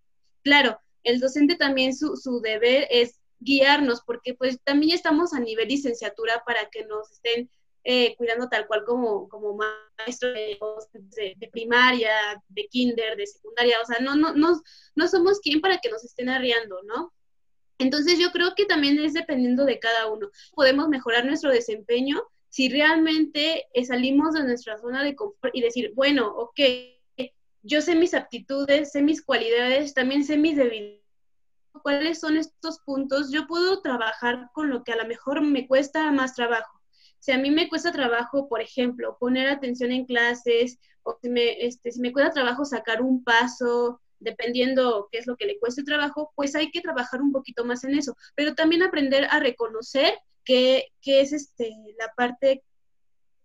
Claro, 0.43 0.79
el 1.03 1.19
docente 1.19 1.55
también 1.55 1.95
su, 1.95 2.17
su 2.17 2.41
deber 2.41 2.87
es 2.89 3.19
guiarnos, 3.39 4.01
porque 4.03 4.33
pues 4.33 4.59
también 4.63 4.95
estamos 4.95 5.33
a 5.33 5.39
nivel 5.39 5.67
licenciatura 5.67 6.43
para 6.43 6.69
que 6.71 6.85
nos 6.85 7.11
estén 7.11 7.51
eh, 7.83 8.15
cuidando 8.15 8.47
tal 8.49 8.67
cual 8.67 8.83
como, 8.85 9.27
como 9.27 9.57
maestros 9.97 10.33
de, 10.33 11.49
primaria, 11.51 12.41
de 12.47 12.67
kinder, 12.67 13.17
de 13.17 13.27
secundaria, 13.27 13.77
o 13.81 13.85
sea, 13.85 13.99
no, 13.99 14.15
no, 14.15 14.33
no, 14.33 14.61
no 14.95 15.07
somos 15.07 15.39
quien 15.39 15.61
para 15.61 15.79
que 15.79 15.89
nos 15.89 16.03
estén 16.03 16.29
arriando, 16.29 16.81
¿no? 16.83 17.13
Entonces 17.79 18.19
yo 18.19 18.31
creo 18.31 18.53
que 18.55 18.65
también 18.65 18.99
es 18.99 19.13
dependiendo 19.13 19.65
de 19.65 19.79
cada 19.79 20.07
uno. 20.11 20.29
Podemos 20.53 20.87
mejorar 20.87 21.25
nuestro 21.25 21.51
desempeño 21.51 22.23
si 22.49 22.69
realmente 22.69 23.67
eh, 23.73 23.85
salimos 23.85 24.33
de 24.35 24.43
nuestra 24.43 24.77
zona 24.77 25.03
de 25.03 25.15
confort 25.15 25.55
y 25.55 25.61
decir, 25.61 25.91
bueno, 25.95 26.27
ok, 26.27 26.59
yo 27.63 27.81
sé 27.81 27.95
mis 27.95 28.13
aptitudes, 28.13 28.91
sé 28.91 29.01
mis 29.01 29.23
cualidades, 29.23 29.93
también 29.93 30.23
sé 30.23 30.37
mis 30.37 30.55
debilidades, 30.55 31.01
cuáles 31.81 32.19
son 32.19 32.37
estos 32.37 32.79
puntos, 32.79 33.31
yo 33.31 33.47
puedo 33.47 33.81
trabajar 33.81 34.49
con 34.53 34.69
lo 34.69 34.83
que 34.83 34.91
a 34.91 34.97
lo 34.97 35.05
mejor 35.05 35.41
me 35.41 35.67
cuesta 35.67 36.11
más 36.11 36.35
trabajo. 36.35 36.82
Si 37.23 37.31
a 37.31 37.37
mí 37.37 37.51
me 37.51 37.69
cuesta 37.69 37.93
trabajo, 37.93 38.49
por 38.49 38.61
ejemplo, 38.61 39.15
poner 39.17 39.47
atención 39.47 39.93
en 39.93 40.05
clases, 40.05 40.77
o 41.03 41.17
si 41.21 41.29
me, 41.29 41.65
este, 41.65 41.89
si 41.89 42.01
me 42.01 42.11
cuesta 42.11 42.31
trabajo 42.31 42.65
sacar 42.65 43.01
un 43.01 43.23
paso, 43.23 44.01
dependiendo 44.19 45.07
qué 45.09 45.19
es 45.19 45.27
lo 45.27 45.37
que 45.37 45.45
le 45.45 45.57
cueste 45.57 45.83
trabajo, 45.83 46.33
pues 46.35 46.53
hay 46.53 46.69
que 46.69 46.81
trabajar 46.81 47.21
un 47.21 47.31
poquito 47.31 47.63
más 47.63 47.85
en 47.85 47.97
eso, 47.97 48.17
pero 48.35 48.55
también 48.55 48.83
aprender 48.83 49.23
a 49.29 49.39
reconocer 49.39 50.15
que, 50.43 50.89
es 51.05 51.31
este, 51.31 51.73
la 51.97 52.11
parte 52.13 52.61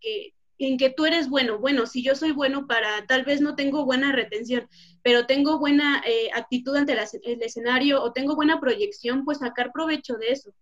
que, 0.01 0.35
en 0.59 0.77
que 0.77 0.91
tú 0.91 1.07
eres 1.07 1.29
bueno. 1.29 1.61
Bueno, 1.61 1.87
si 1.87 2.03
yo 2.03 2.17
soy 2.17 2.33
bueno 2.33 2.67
para, 2.67 3.07
tal 3.07 3.25
vez 3.25 3.41
no 3.41 3.55
tengo 3.55 3.85
buena 3.85 4.11
retención, 4.11 4.69
pero 5.05 5.27
tengo 5.27 5.61
buena 5.61 6.03
eh, 6.05 6.31
actitud 6.35 6.75
ante 6.75 6.95
el 6.95 7.43
escenario 7.43 8.03
o 8.03 8.13
tengo 8.13 8.35
buena 8.35 8.59
proyección, 8.59 9.25
pues 9.25 9.39
sacar 9.39 9.71
provecho 9.71 10.17
de 10.17 10.33
eso. 10.33 10.53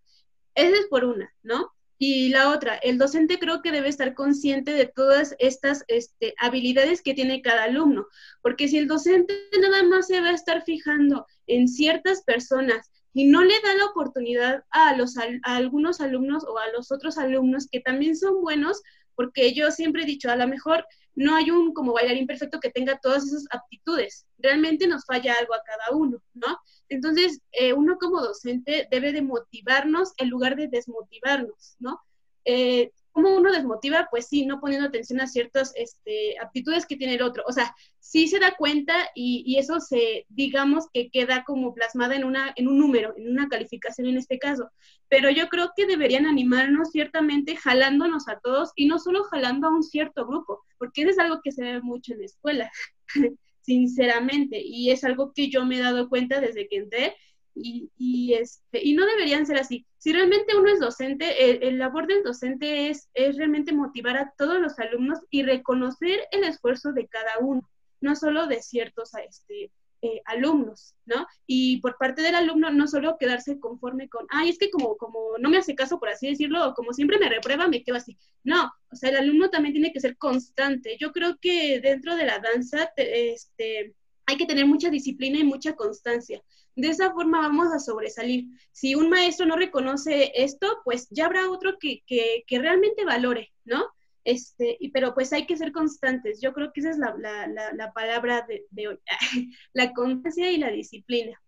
Esa 0.54 0.76
es 0.76 0.86
por 0.88 1.06
una, 1.06 1.34
¿no? 1.42 1.72
Y 1.98 2.28
la 2.28 2.50
otra, 2.50 2.76
el 2.76 2.98
docente 2.98 3.38
creo 3.38 3.62
que 3.62 3.72
debe 3.72 3.88
estar 3.88 4.14
consciente 4.14 4.72
de 4.72 4.86
todas 4.86 5.34
estas 5.38 5.84
este, 5.88 6.34
habilidades 6.38 7.00
que 7.00 7.14
tiene 7.14 7.40
cada 7.40 7.64
alumno, 7.64 8.06
porque 8.42 8.68
si 8.68 8.76
el 8.76 8.86
docente 8.86 9.34
nada 9.58 9.82
más 9.82 10.08
se 10.08 10.20
va 10.20 10.28
a 10.28 10.34
estar 10.34 10.62
fijando 10.62 11.26
en 11.46 11.68
ciertas 11.68 12.22
personas 12.22 12.90
y 13.14 13.24
no 13.24 13.42
le 13.42 13.54
da 13.62 13.74
la 13.74 13.86
oportunidad 13.86 14.64
a, 14.70 14.90
a 14.90 15.56
algunos 15.56 16.02
alumnos 16.02 16.44
o 16.44 16.58
a 16.58 16.70
los 16.72 16.92
otros 16.92 17.16
alumnos 17.16 17.66
que 17.66 17.80
también 17.80 18.14
son 18.14 18.42
buenos, 18.42 18.82
porque 19.14 19.54
yo 19.54 19.70
siempre 19.70 20.02
he 20.02 20.06
dicho, 20.06 20.30
a 20.30 20.36
lo 20.36 20.46
mejor 20.46 20.84
no 21.14 21.34
hay 21.34 21.50
un 21.50 21.72
como 21.72 21.94
bailarín 21.94 22.26
perfecto 22.26 22.60
que 22.60 22.70
tenga 22.70 22.98
todas 22.98 23.24
esas 23.24 23.46
aptitudes, 23.50 24.26
realmente 24.36 24.86
nos 24.86 25.06
falla 25.06 25.34
algo 25.40 25.54
a 25.54 25.62
cada 25.64 25.96
uno, 25.96 26.22
¿no? 26.34 26.58
Entonces, 26.88 27.40
eh, 27.52 27.72
uno 27.72 27.98
como 27.98 28.20
docente 28.20 28.86
debe 28.90 29.12
de 29.12 29.22
motivarnos 29.22 30.12
en 30.18 30.30
lugar 30.30 30.56
de 30.56 30.68
desmotivarnos, 30.68 31.76
¿no? 31.78 32.00
Eh, 32.44 32.92
¿Cómo 33.16 33.34
uno 33.34 33.50
desmotiva? 33.50 34.08
Pues 34.10 34.26
sí, 34.26 34.44
no 34.44 34.60
poniendo 34.60 34.86
atención 34.86 35.22
a 35.22 35.26
ciertas 35.26 35.72
este, 35.74 36.38
aptitudes 36.38 36.84
que 36.84 36.98
tiene 36.98 37.14
el 37.14 37.22
otro. 37.22 37.44
O 37.46 37.52
sea, 37.52 37.74
sí 37.98 38.28
se 38.28 38.38
da 38.38 38.54
cuenta 38.56 38.92
y, 39.14 39.56
eso 39.58 39.80
se, 39.80 40.26
digamos 40.28 40.84
que 40.92 41.08
queda 41.10 41.42
como 41.44 41.72
plasmada 41.72 42.14
en, 42.14 42.24
una, 42.24 42.52
en 42.56 42.68
un 42.68 42.78
número, 42.78 43.14
en 43.16 43.30
una 43.30 43.48
calificación 43.48 44.06
en 44.06 44.18
este 44.18 44.38
caso. 44.38 44.70
Pero 45.08 45.30
yo 45.30 45.48
creo 45.48 45.72
que 45.74 45.86
deberían 45.86 46.26
animarnos 46.26 46.90
ciertamente 46.90 47.56
jalándonos 47.56 48.28
a 48.28 48.38
todos 48.38 48.72
y 48.76 48.86
no 48.86 48.98
solo 48.98 49.24
jalando 49.24 49.68
a 49.68 49.70
un 49.70 49.82
cierto 49.82 50.26
grupo, 50.26 50.62
porque 50.76 51.00
eso 51.00 51.12
es 51.12 51.18
algo 51.18 51.40
que 51.42 51.52
se 51.52 51.64
ve 51.64 51.80
mucho 51.80 52.12
en 52.12 52.18
la 52.18 52.26
escuela, 52.26 52.70
sinceramente, 53.66 54.62
y 54.64 54.90
es 54.90 55.02
algo 55.04 55.32
que 55.34 55.50
yo 55.50 55.66
me 55.66 55.76
he 55.76 55.82
dado 55.82 56.08
cuenta 56.08 56.40
desde 56.40 56.68
que 56.68 56.76
entré 56.76 57.16
y, 57.58 58.34
este, 58.34 58.84
y 58.84 58.94
no 58.94 59.06
deberían 59.06 59.46
ser 59.46 59.58
así. 59.58 59.86
Si 59.98 60.12
realmente 60.12 60.56
uno 60.56 60.70
es 60.70 60.78
docente, 60.78 61.66
el, 61.66 61.78
labor 61.78 62.06
del 62.06 62.22
docente 62.22 62.90
es, 62.90 63.08
es 63.14 63.36
realmente 63.36 63.72
motivar 63.72 64.16
a 64.18 64.32
todos 64.36 64.60
los 64.60 64.78
alumnos 64.78 65.18
y 65.30 65.42
reconocer 65.42 66.20
el 66.30 66.44
esfuerzo 66.44 66.92
de 66.92 67.08
cada 67.08 67.38
uno, 67.40 67.68
no 68.00 68.14
solo 68.14 68.46
de 68.46 68.62
ciertos 68.62 69.10
este, 69.14 69.72
eh, 70.02 70.20
alumnos, 70.24 70.94
¿no? 71.04 71.26
Y 71.46 71.80
por 71.80 71.96
parte 71.96 72.22
del 72.22 72.34
alumno 72.34 72.70
no 72.70 72.86
solo 72.86 73.16
quedarse 73.18 73.58
conforme 73.58 74.08
con, 74.08 74.26
ay, 74.30 74.50
es 74.50 74.58
que 74.58 74.70
como, 74.70 74.96
como 74.96 75.38
no 75.38 75.48
me 75.48 75.58
hace 75.58 75.74
caso, 75.74 75.98
por 75.98 76.08
así 76.08 76.28
decirlo, 76.28 76.74
como 76.74 76.92
siempre 76.92 77.18
me 77.18 77.28
reprueba, 77.28 77.68
me 77.68 77.82
quedo 77.82 77.96
así. 77.96 78.18
No, 78.44 78.72
o 78.92 78.96
sea, 78.96 79.10
el 79.10 79.16
alumno 79.16 79.50
también 79.50 79.72
tiene 79.74 79.92
que 79.92 80.00
ser 80.00 80.16
constante. 80.16 80.96
Yo 81.00 81.12
creo 81.12 81.36
que 81.40 81.80
dentro 81.80 82.14
de 82.16 82.26
la 82.26 82.38
danza, 82.38 82.90
este, 82.96 83.94
hay 84.26 84.36
que 84.36 84.46
tener 84.46 84.66
mucha 84.66 84.90
disciplina 84.90 85.38
y 85.38 85.44
mucha 85.44 85.74
constancia. 85.74 86.42
De 86.74 86.88
esa 86.88 87.12
forma 87.12 87.40
vamos 87.40 87.72
a 87.72 87.78
sobresalir. 87.78 88.46
Si 88.72 88.94
un 88.94 89.08
maestro 89.08 89.46
no 89.46 89.56
reconoce 89.56 90.32
esto, 90.34 90.66
pues 90.84 91.08
ya 91.10 91.26
habrá 91.26 91.48
otro 91.50 91.78
que, 91.78 92.02
realmente 92.50 93.04
valore, 93.04 93.52
¿no? 93.64 93.86
Este, 94.26 94.76
y, 94.80 94.90
pero 94.90 95.14
pues 95.14 95.32
hay 95.32 95.46
que 95.46 95.56
ser 95.56 95.72
constantes. 95.72 96.40
Yo 96.40 96.52
creo 96.52 96.72
que 96.72 96.80
esa 96.80 96.90
es 96.90 96.98
la, 96.98 97.92
palabra 97.94 98.44
de, 98.46 98.66
de 98.70 98.88
hoy, 98.88 98.98
la 99.72 99.92
constancia 99.92 100.50
y 100.50 100.58
la 100.58 100.70
disciplina. 100.70 101.40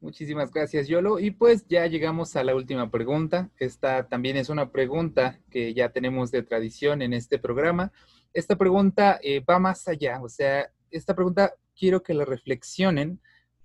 Muchísimas 0.00 0.52
gracias, 0.52 0.86
Yolo. 0.86 1.18
Y 1.18 1.32
pues 1.32 1.66
ya 1.66 1.86
llegamos 1.86 2.36
a 2.36 2.44
la 2.44 2.54
última 2.54 2.88
pregunta. 2.90 3.50
Esta 3.58 4.08
también 4.08 4.36
es 4.36 4.48
una 4.48 4.70
pregunta 4.70 5.40
que 5.50 5.74
ya 5.74 5.88
tenemos 5.88 6.30
de 6.30 6.44
tradición 6.44 7.02
en 7.02 7.12
este 7.12 7.38
programa 7.38 7.90
esta 8.32 8.56
pregunta 8.56 9.18
eh, 9.22 9.40
va 9.40 9.58
más 9.58 9.88
allá, 9.88 10.20
o 10.22 10.28
sea, 10.28 10.70
esta 10.90 11.14
pregunta 11.14 11.54
quiero 11.76 12.02
que 12.02 12.14
la 12.14 12.24
reflexionen 12.24 13.20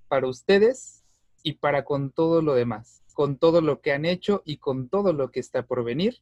para 0.08 0.28
ustedes 0.28 1.04
y 1.44 1.54
para 1.54 1.84
con 1.84 2.12
todo 2.12 2.42
lo 2.42 2.54
demás, 2.56 3.04
con 3.14 3.38
todo 3.38 3.62
lo 3.62 3.82
que 3.82 3.92
han 3.92 4.06
hecho 4.06 4.42
y 4.46 4.58
con 4.58 4.90
todo 4.90 5.14
lo 5.14 5.32
que 5.32 5.40
está 5.40 5.66
por 5.66 5.84
venir. 5.84 6.22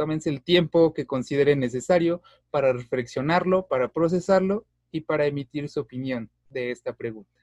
Tómense 0.00 0.30
el 0.30 0.42
tiempo 0.42 0.94
que 0.94 1.06
consideren 1.06 1.60
necesario 1.60 2.22
para 2.50 2.72
reflexionarlo, 2.72 3.68
para 3.68 3.88
procesarlo 3.88 4.64
y 4.90 5.02
para 5.02 5.26
emitir 5.26 5.68
su 5.68 5.78
opinión 5.80 6.30
de 6.48 6.70
esta 6.70 6.96
pregunta. 6.96 7.38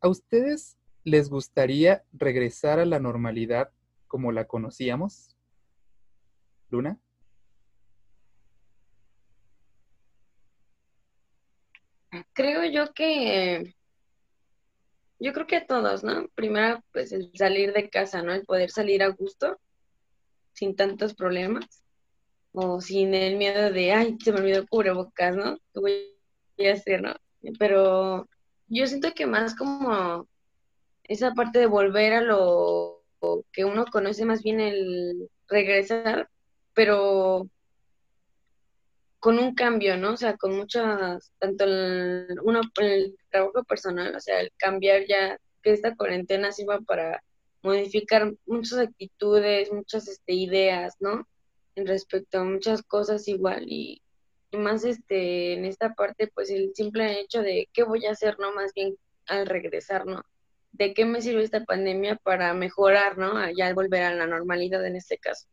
¿A 0.00 0.06
ustedes 0.06 0.78
les 1.02 1.28
gustaría 1.28 2.04
regresar 2.12 2.78
a 2.78 2.86
la 2.86 3.00
normalidad 3.00 3.72
como 4.06 4.30
la 4.30 4.44
conocíamos? 4.44 5.36
Luna. 6.70 7.00
Creo 12.32 12.64
yo 12.70 12.94
que, 12.94 13.74
yo 15.18 15.32
creo 15.32 15.48
que 15.48 15.56
a 15.56 15.66
todos, 15.66 16.04
¿no? 16.04 16.28
Primero, 16.36 16.80
pues 16.92 17.10
el 17.10 17.32
salir 17.34 17.72
de 17.72 17.90
casa, 17.90 18.22
¿no? 18.22 18.32
El 18.32 18.44
poder 18.44 18.70
salir 18.70 19.02
a 19.02 19.08
gusto, 19.08 19.58
sin 20.52 20.76
tantos 20.76 21.14
problemas, 21.14 21.82
o 22.52 22.80
sin 22.80 23.14
el 23.14 23.36
miedo 23.36 23.70
de, 23.70 23.92
ay, 23.92 24.16
se 24.22 24.32
me 24.32 24.40
olvidó 24.40 24.66
cubrebocas, 24.66 25.36
¿no? 25.36 25.56
¿Qué 25.72 25.80
voy 25.80 26.68
a 26.68 26.72
hacer, 26.72 27.02
no? 27.02 27.14
Pero 27.58 28.28
yo 28.68 28.86
siento 28.86 29.12
que 29.14 29.26
más 29.26 29.54
como 29.54 30.28
esa 31.04 31.32
parte 31.32 31.58
de 31.58 31.66
volver 31.66 32.12
a 32.14 32.20
lo 32.20 33.02
que 33.52 33.64
uno 33.64 33.84
conoce, 33.86 34.24
más 34.24 34.42
bien 34.42 34.60
el 34.60 35.28
regresar, 35.48 36.28
pero 36.74 37.48
con 39.18 39.38
un 39.38 39.54
cambio, 39.54 39.96
¿no? 39.96 40.12
O 40.12 40.16
sea, 40.16 40.36
con 40.36 40.56
muchas, 40.56 41.32
tanto 41.38 41.64
el, 41.64 42.26
uno, 42.42 42.60
el 42.80 43.16
trabajo 43.30 43.62
personal, 43.64 44.14
o 44.16 44.20
sea, 44.20 44.40
el 44.40 44.50
cambiar 44.56 45.06
ya, 45.06 45.38
que 45.62 45.72
esta 45.72 45.94
cuarentena 45.94 46.50
sirva 46.50 46.80
para 46.80 47.22
modificar 47.62 48.32
muchas 48.46 48.78
actitudes, 48.78 49.72
muchas 49.72 50.08
este, 50.08 50.32
ideas, 50.34 50.94
¿no? 51.00 51.26
En 51.74 51.86
respecto 51.86 52.38
a 52.40 52.44
muchas 52.44 52.82
cosas 52.82 53.26
igual 53.28 53.64
y, 53.68 54.02
más 54.52 54.84
este 54.84 55.54
en 55.54 55.64
esta 55.64 55.94
parte, 55.94 56.26
pues 56.26 56.50
el 56.50 56.74
simple 56.74 57.20
hecho 57.20 57.40
de 57.40 57.70
qué 57.72 57.84
voy 57.84 58.04
a 58.04 58.10
hacer, 58.10 58.38
¿no? 58.38 58.52
Más 58.52 58.74
bien 58.74 58.96
al 59.26 59.46
regresar, 59.46 60.04
¿no? 60.04 60.22
De 60.72 60.92
qué 60.92 61.06
me 61.06 61.22
sirve 61.22 61.42
esta 61.42 61.64
pandemia 61.64 62.16
para 62.16 62.52
mejorar, 62.52 63.16
¿no? 63.16 63.34
Ya 63.56 63.72
volver 63.72 64.02
a 64.02 64.14
la 64.14 64.26
normalidad 64.26 64.84
en 64.84 64.96
este 64.96 65.16
caso 65.16 65.46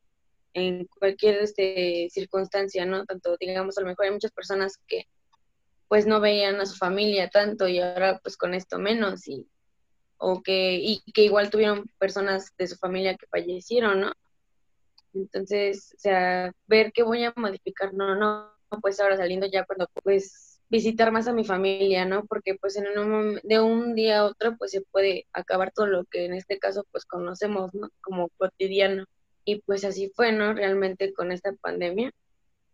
en 0.53 0.85
cualquier 0.85 1.35
este, 1.41 2.09
circunstancia, 2.11 2.85
¿no? 2.85 3.05
Tanto, 3.05 3.37
digamos, 3.39 3.77
a 3.77 3.81
lo 3.81 3.87
mejor 3.87 4.05
hay 4.05 4.11
muchas 4.11 4.31
personas 4.31 4.77
que 4.87 5.07
pues 5.87 6.05
no 6.05 6.19
veían 6.19 6.59
a 6.61 6.65
su 6.65 6.75
familia 6.75 7.29
tanto 7.29 7.67
y 7.67 7.79
ahora 7.79 8.19
pues 8.19 8.37
con 8.37 8.53
esto 8.53 8.77
menos 8.77 9.27
y 9.27 9.47
o 10.19 10.43
que 10.43 10.75
y 10.75 11.01
que 11.13 11.23
igual 11.23 11.49
tuvieron 11.49 11.89
personas 11.97 12.53
de 12.57 12.67
su 12.67 12.75
familia 12.77 13.15
que 13.15 13.27
fallecieron, 13.27 14.01
¿no? 14.01 14.13
Entonces, 15.13 15.93
o 15.97 15.99
sea, 15.99 16.53
ver 16.67 16.91
qué 16.93 17.03
voy 17.03 17.23
a 17.23 17.33
modificar, 17.35 17.93
no, 17.93 18.15
no, 18.15 18.51
pues 18.81 18.99
ahora 18.99 19.17
saliendo 19.17 19.47
ya 19.47 19.65
cuando 19.65 19.87
pues 20.03 20.61
visitar 20.69 21.11
más 21.11 21.27
a 21.27 21.33
mi 21.33 21.45
familia, 21.45 22.05
¿no? 22.05 22.25
Porque 22.25 22.55
pues 22.55 22.75
en 22.77 22.87
un 22.99 23.39
de 23.43 23.59
un 23.59 23.95
día 23.95 24.19
a 24.19 24.25
otro 24.25 24.55
pues 24.57 24.71
se 24.71 24.81
puede 24.81 25.27
acabar 25.33 25.71
todo 25.73 25.87
lo 25.87 26.05
que 26.05 26.25
en 26.25 26.33
este 26.33 26.59
caso 26.59 26.85
pues 26.91 27.05
conocemos, 27.05 27.73
¿no? 27.73 27.89
Como 28.01 28.29
cotidiano. 28.37 29.05
Y 29.45 29.61
pues 29.61 29.83
así 29.85 30.11
fue, 30.15 30.31
¿no? 30.31 30.53
Realmente 30.53 31.13
con 31.13 31.31
esta 31.31 31.53
pandemia. 31.53 32.11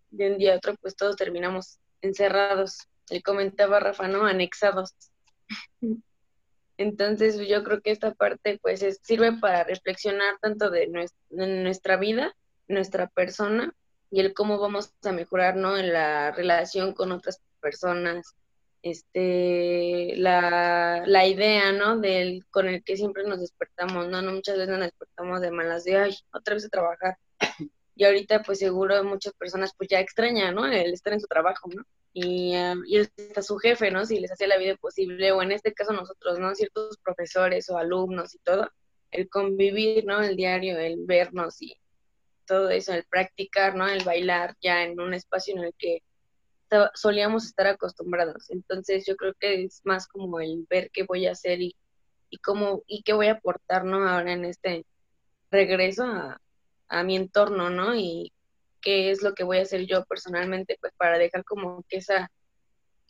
De 0.10 0.32
un 0.32 0.38
día 0.38 0.54
a 0.54 0.58
otro, 0.58 0.76
pues 0.82 0.96
todos 0.96 1.16
terminamos 1.16 1.80
encerrados. 2.02 2.80
Él 3.10 3.24
comentaba 3.24 3.80
Rafa, 3.80 4.08
¿no? 4.08 4.26
Anexados. 4.26 4.94
Entonces 6.78 7.38
yo 7.48 7.64
creo 7.64 7.82
que 7.82 7.92
esta 7.92 8.14
parte 8.14 8.60
pues 8.62 8.86
sirve 9.02 9.34
para 9.34 9.64
reflexionar 9.64 10.38
tanto 10.42 10.70
de 10.70 10.88
nuestra, 11.30 11.98
vida, 11.98 12.36
nuestra 12.68 13.08
persona 13.08 13.74
y 14.12 14.20
el 14.20 14.34
cómo 14.34 14.60
vamos 14.60 14.94
a 15.04 15.12
mejorar. 15.12 15.56
En 15.58 15.94
la 15.94 16.32
relación 16.32 16.94
con 16.94 17.12
otras 17.12 17.42
personas, 17.62 18.36
este, 18.82 20.14
la, 20.18 21.04
la, 21.06 21.26
idea, 21.26 21.72
¿no? 21.72 21.98
Del, 21.98 22.46
con 22.52 22.68
el 22.68 22.84
que 22.84 22.98
siempre 22.98 23.24
nos 23.24 23.40
despertamos, 23.40 24.08
¿no? 24.08 24.22
no 24.22 24.34
Muchas 24.34 24.58
veces 24.58 24.70
nos 24.70 24.86
despertamos 24.86 25.42
de 25.42 25.52
malas 25.52 25.86
de, 25.86 25.98
ay, 25.98 26.16
otra 26.32 26.54
vez 26.56 26.66
a 26.66 26.70
trabajar. 26.70 27.18
Y 27.96 28.04
ahorita, 28.04 28.44
pues 28.44 28.60
seguro 28.60 29.02
muchas 29.04 29.34
personas, 29.34 29.72
pues 29.78 29.90
ya 29.90 30.00
extrañan, 30.00 30.54
¿no? 30.56 30.66
El 30.66 30.94
estar 30.94 31.14
en 31.14 31.22
su 31.22 31.28
trabajo, 31.28 31.70
¿no? 31.74 31.84
Y, 32.14 32.56
um, 32.56 32.84
y 32.86 32.98
está 32.98 33.42
su 33.42 33.58
jefe, 33.58 33.90
¿no? 33.92 34.06
Si 34.06 34.20
les 34.20 34.32
hacía 34.32 34.48
la 34.48 34.58
vida 34.58 34.76
posible, 34.76 35.32
o 35.32 35.42
en 35.42 35.54
este 35.54 35.74
caso 35.74 35.94
nosotros, 35.94 36.40
¿no? 36.40 36.54
Ciertos 36.56 36.98
profesores 36.98 37.70
o 37.70 37.78
alumnos 37.78 38.36
y 38.36 38.40
todo, 38.40 38.70
el 39.12 39.30
convivir, 39.30 40.06
¿no? 40.06 40.22
El 40.22 40.36
diario, 40.36 40.78
el 40.78 41.06
vernos 41.06 41.62
y 41.62 41.78
todo 42.46 42.70
eso, 42.70 42.94
el 42.94 43.06
practicar, 43.06 43.76
¿no? 43.76 43.88
El 43.88 44.04
bailar 44.04 44.56
ya 44.62 44.84
en 44.84 45.00
un 45.00 45.14
espacio 45.14 45.56
en 45.56 45.64
el 45.64 45.74
que 45.78 46.04
solíamos 46.94 47.46
estar 47.46 47.68
acostumbrados. 47.68 48.50
Entonces 48.50 49.06
yo 49.06 49.16
creo 49.16 49.34
que 49.40 49.64
es 49.64 49.82
más 49.86 50.08
como 50.08 50.40
el 50.40 50.66
ver 50.70 50.92
qué 50.92 51.04
voy 51.04 51.28
a 51.28 51.32
hacer 51.32 51.62
y, 51.62 51.76
y 52.30 52.38
cómo 52.40 52.84
y 52.88 53.04
qué 53.04 53.14
voy 53.14 53.28
a 53.28 53.34
aportar, 53.34 53.86
¿no? 53.86 54.08
Ahora 54.08 54.34
en 54.34 54.46
este 54.46 54.86
regreso 55.52 56.04
a, 56.04 56.42
a 56.88 57.04
mi 57.04 57.16
entorno, 57.16 57.70
¿no? 57.70 57.96
Y 57.96 58.34
qué 58.82 59.12
es 59.12 59.22
lo 59.22 59.34
que 59.34 59.44
voy 59.44 59.58
a 59.58 59.64
hacer 59.64 59.86
yo 59.86 60.06
personalmente, 60.06 60.78
pues 60.80 60.94
para 60.98 61.18
dejar 61.18 61.44
como 61.44 61.84
que 61.90 61.98
esa, 61.98 62.30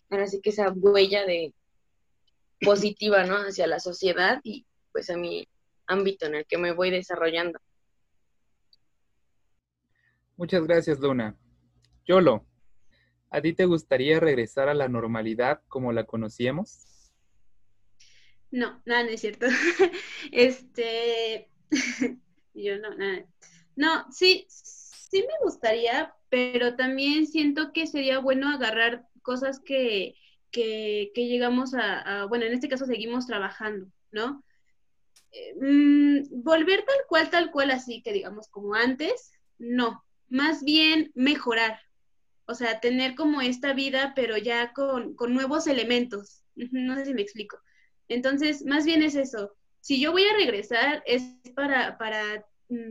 ahora 0.09 0.27
sí 0.27 0.41
que 0.41 0.51
esa 0.51 0.71
huella 0.71 1.25
de 1.25 1.53
positiva, 2.61 3.25
¿no? 3.25 3.35
Hacia 3.35 3.67
la 3.67 3.79
sociedad 3.79 4.39
y 4.43 4.65
pues 4.91 5.09
a 5.09 5.17
mi 5.17 5.47
ámbito 5.87 6.25
en 6.25 6.35
el 6.35 6.45
que 6.45 6.57
me 6.57 6.71
voy 6.71 6.91
desarrollando. 6.91 7.59
Muchas 10.37 10.63
gracias, 10.65 10.99
Luna. 10.99 11.35
Yolo, 12.05 12.45
¿A 13.35 13.41
ti 13.41 13.51
te 13.51 13.65
gustaría 13.65 14.21
regresar 14.21 14.69
a 14.69 14.73
la 14.73 14.87
normalidad 14.87 15.61
como 15.67 15.91
la 15.91 16.05
conocíamos? 16.05 17.11
No, 18.49 18.81
nada, 18.85 19.03
no 19.03 19.09
es 19.09 19.19
cierto. 19.19 19.47
este, 20.31 21.49
yo 22.53 22.79
no, 22.79 22.95
nada. 22.95 23.25
No, 23.75 24.05
sí, 24.11 24.45
sí 24.49 25.21
me 25.21 25.43
gustaría, 25.43 26.13
pero 26.29 26.75
también 26.75 27.27
siento 27.27 27.71
que 27.73 27.87
sería 27.87 28.19
bueno 28.19 28.49
agarrar 28.49 29.07
cosas 29.21 29.59
que, 29.59 30.15
que, 30.51 31.11
llegamos 31.15 31.73
a, 31.73 32.25
bueno, 32.25 32.45
en 32.45 32.53
este 32.53 32.69
caso 32.69 32.85
seguimos 32.85 33.27
trabajando, 33.27 33.87
¿no? 34.11 34.43
Eh, 35.31 35.55
mm, 35.59 36.43
volver 36.43 36.85
tal 36.85 36.97
cual, 37.09 37.29
tal 37.29 37.51
cual, 37.51 37.71
así 37.71 38.01
que 38.01 38.13
digamos 38.13 38.47
como 38.47 38.75
antes, 38.75 39.31
no, 39.57 40.05
más 40.29 40.63
bien 40.63 41.11
mejorar, 41.15 41.79
o 42.45 42.55
sea, 42.55 42.79
tener 42.79 43.15
como 43.15 43.41
esta 43.41 43.73
vida, 43.73 44.13
pero 44.15 44.37
ya 44.37 44.73
con, 44.73 45.15
nuevos 45.29 45.67
elementos. 45.67 46.41
No 46.71 46.95
sé 46.95 47.05
si 47.05 47.13
me 47.13 47.21
explico. 47.21 47.57
Entonces, 48.07 48.63
más 48.63 48.85
bien 48.85 49.03
es 49.03 49.15
eso. 49.15 49.51
Si 49.81 49.99
yo 49.99 50.13
voy 50.13 50.23
a 50.23 50.37
regresar, 50.37 51.03
es 51.05 51.23
para, 51.53 51.97
para 51.97 52.45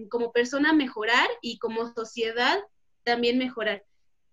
como 0.08 0.32
persona 0.32 0.72
mejorar 0.72 1.28
y 1.42 1.58
como 1.58 1.92
sociedad 1.92 2.58
también 3.02 3.38
mejorar. 3.38 3.84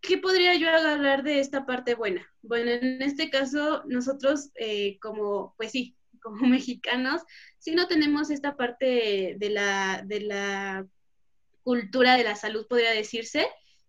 ¿Qué 0.02 0.18
podría 0.18 0.56
yo 0.56 0.70
hablar 0.70 1.24
de 1.24 1.40
esta 1.40 1.66
parte 1.66 1.96
buena? 1.96 2.28
Bueno, 2.42 2.72
en 2.72 3.02
este 3.02 3.30
caso, 3.30 3.84
nosotros 3.86 4.50
eh, 4.56 4.98
como, 5.00 5.54
pues 5.58 5.72
sí, 5.72 5.96
como 6.22 6.48
mexicanos, 6.48 7.22
sí 7.60 7.74
no 7.76 7.88
tenemos 7.88 8.30
esta 8.30 8.56
parte 8.56 9.36
de 9.38 9.50
la, 9.50 10.04
de 10.06 10.22
la 10.22 10.88
cultura 11.64 12.18
de 12.18 12.24
la 12.24 12.36
salud, 12.36 12.68
podría 12.68 12.92
decirse. 12.92 13.48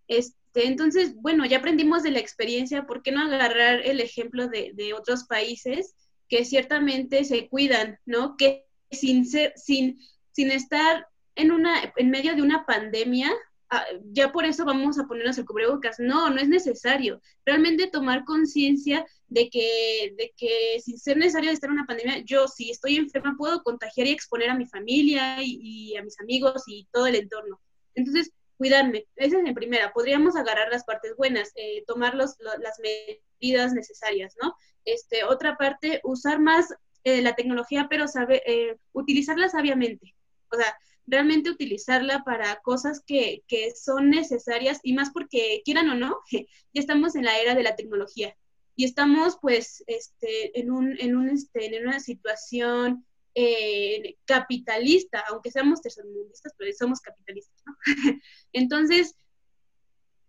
Es, 0.08 0.36
este, 0.54 0.68
entonces, 0.68 1.14
bueno, 1.16 1.46
ya 1.46 1.58
aprendimos 1.58 2.02
de 2.02 2.10
la 2.10 2.18
experiencia, 2.18 2.86
¿por 2.86 3.02
qué 3.02 3.10
no 3.10 3.22
agarrar 3.22 3.80
el 3.86 4.00
ejemplo 4.00 4.48
de, 4.48 4.94
otros 4.94 5.24
países 5.24 5.94
que 6.28 6.44
ciertamente 6.44 7.24
se 7.24 7.48
cuidan, 7.48 7.98
¿no? 8.04 8.36
Que 8.36 8.66
sin, 8.90 9.26
ser, 9.26 9.54
sin, 9.56 9.98
sin 10.32 10.50
estar 10.50 11.06
en, 11.34 11.52
una, 11.52 11.92
en 11.96 12.10
medio 12.10 12.34
de 12.34 12.42
una 12.42 12.64
pandemia, 12.66 13.30
ah, 13.70 13.84
ya 14.12 14.32
por 14.32 14.44
eso 14.44 14.64
vamos 14.64 14.98
a 14.98 15.06
ponernos 15.06 15.38
el 15.38 15.44
cubrebocas. 15.44 15.98
No, 15.98 16.30
no 16.30 16.40
es 16.40 16.48
necesario. 16.48 17.20
Realmente 17.44 17.88
tomar 17.88 18.24
conciencia 18.24 19.04
de 19.28 19.48
que, 19.50 20.14
de 20.16 20.32
que 20.36 20.80
sin 20.80 20.98
ser 20.98 21.16
necesario 21.16 21.50
estar 21.50 21.68
en 21.68 21.74
una 21.74 21.86
pandemia, 21.86 22.18
yo 22.24 22.48
si 22.48 22.70
estoy 22.70 22.96
enferma 22.96 23.34
puedo 23.36 23.62
contagiar 23.62 24.06
y 24.06 24.12
exponer 24.12 24.50
a 24.50 24.56
mi 24.56 24.66
familia 24.66 25.36
y 25.40 25.96
a 25.96 26.02
mis 26.02 26.18
amigos 26.20 26.62
y 26.66 26.86
todo 26.92 27.06
el 27.06 27.16
entorno. 27.16 27.60
Entonces, 27.94 28.32
cuidarme. 28.62 29.06
Esa 29.16 29.38
es 29.38 29.42
mi 29.42 29.52
primera. 29.52 29.92
Podríamos 29.92 30.36
agarrar 30.36 30.70
las 30.70 30.84
partes 30.84 31.16
buenas, 31.16 31.50
eh, 31.56 31.82
tomar 31.84 32.14
las 32.14 32.36
medidas 32.80 33.72
necesarias, 33.72 34.36
¿no? 34.40 34.54
Este, 34.84 35.24
otra 35.24 35.56
parte, 35.56 36.00
usar 36.04 36.38
más 36.38 36.72
eh, 37.02 37.22
la 37.22 37.34
tecnología, 37.34 37.88
pero 37.90 38.06
saber, 38.06 38.40
eh, 38.46 38.76
utilizarla 38.92 39.48
sabiamente. 39.48 40.14
O 40.52 40.56
sea, 40.56 40.78
realmente 41.06 41.50
utilizarla 41.50 42.24
para 42.24 42.60
cosas 42.62 43.02
que, 43.06 43.42
que 43.48 43.72
son 43.74 44.10
necesarias 44.10 44.80
y 44.82 44.92
más 44.92 45.10
porque, 45.10 45.62
quieran 45.64 45.90
o 45.90 45.94
no, 45.94 46.18
ya 46.30 46.46
estamos 46.80 47.14
en 47.16 47.24
la 47.24 47.38
era 47.38 47.54
de 47.54 47.62
la 47.62 47.76
tecnología 47.76 48.36
y 48.76 48.84
estamos 48.84 49.38
pues 49.40 49.84
este, 49.86 50.58
en, 50.58 50.70
un, 50.70 50.96
en, 50.98 51.16
un, 51.16 51.28
este, 51.28 51.76
en 51.76 51.86
una 51.86 52.00
situación 52.00 53.04
eh, 53.34 54.16
capitalista, 54.24 55.24
aunque 55.28 55.50
seamos 55.50 55.82
tercermundistas, 55.82 56.52
pero 56.56 56.70
somos 56.78 57.00
capitalistas, 57.00 57.62
¿no? 57.66 57.76
Entonces, 58.52 59.16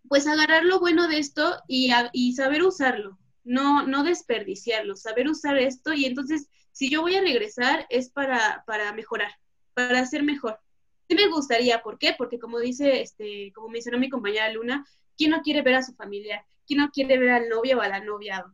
pues 0.08 0.26
agarrar 0.26 0.64
lo 0.64 0.80
bueno 0.80 1.08
de 1.08 1.18
esto 1.18 1.56
y, 1.66 1.90
saber 2.34 2.62
usarlo, 2.62 3.18
no, 3.42 3.86
no 3.86 4.04
desperdiciarlo, 4.04 4.96
saber 4.96 5.28
usar 5.28 5.58
esto 5.58 5.92
y 5.92 6.04
entonces, 6.04 6.48
si 6.72 6.90
yo 6.90 7.02
voy 7.02 7.14
a 7.14 7.20
regresar 7.20 7.86
es 7.88 8.10
para, 8.10 8.64
para 8.66 8.92
mejorar, 8.92 9.32
para 9.74 10.04
ser 10.06 10.22
mejor. 10.22 10.60
Sí 11.08 11.14
me 11.14 11.28
gustaría, 11.28 11.82
¿por 11.82 11.98
qué? 11.98 12.14
Porque 12.16 12.38
como 12.38 12.58
dice, 12.58 13.02
este, 13.02 13.52
como 13.54 13.68
mencionó 13.68 13.98
mi 13.98 14.08
compañera 14.08 14.50
Luna, 14.52 14.86
¿quién 15.16 15.30
no 15.30 15.42
quiere 15.42 15.62
ver 15.62 15.74
a 15.74 15.82
su 15.82 15.94
familia? 15.94 16.46
¿Quién 16.66 16.80
no 16.80 16.90
quiere 16.90 17.18
ver 17.18 17.30
al 17.30 17.48
novio 17.48 17.78
o 17.78 17.80
a 17.80 17.88
la 17.88 18.00
novia? 18.00 18.44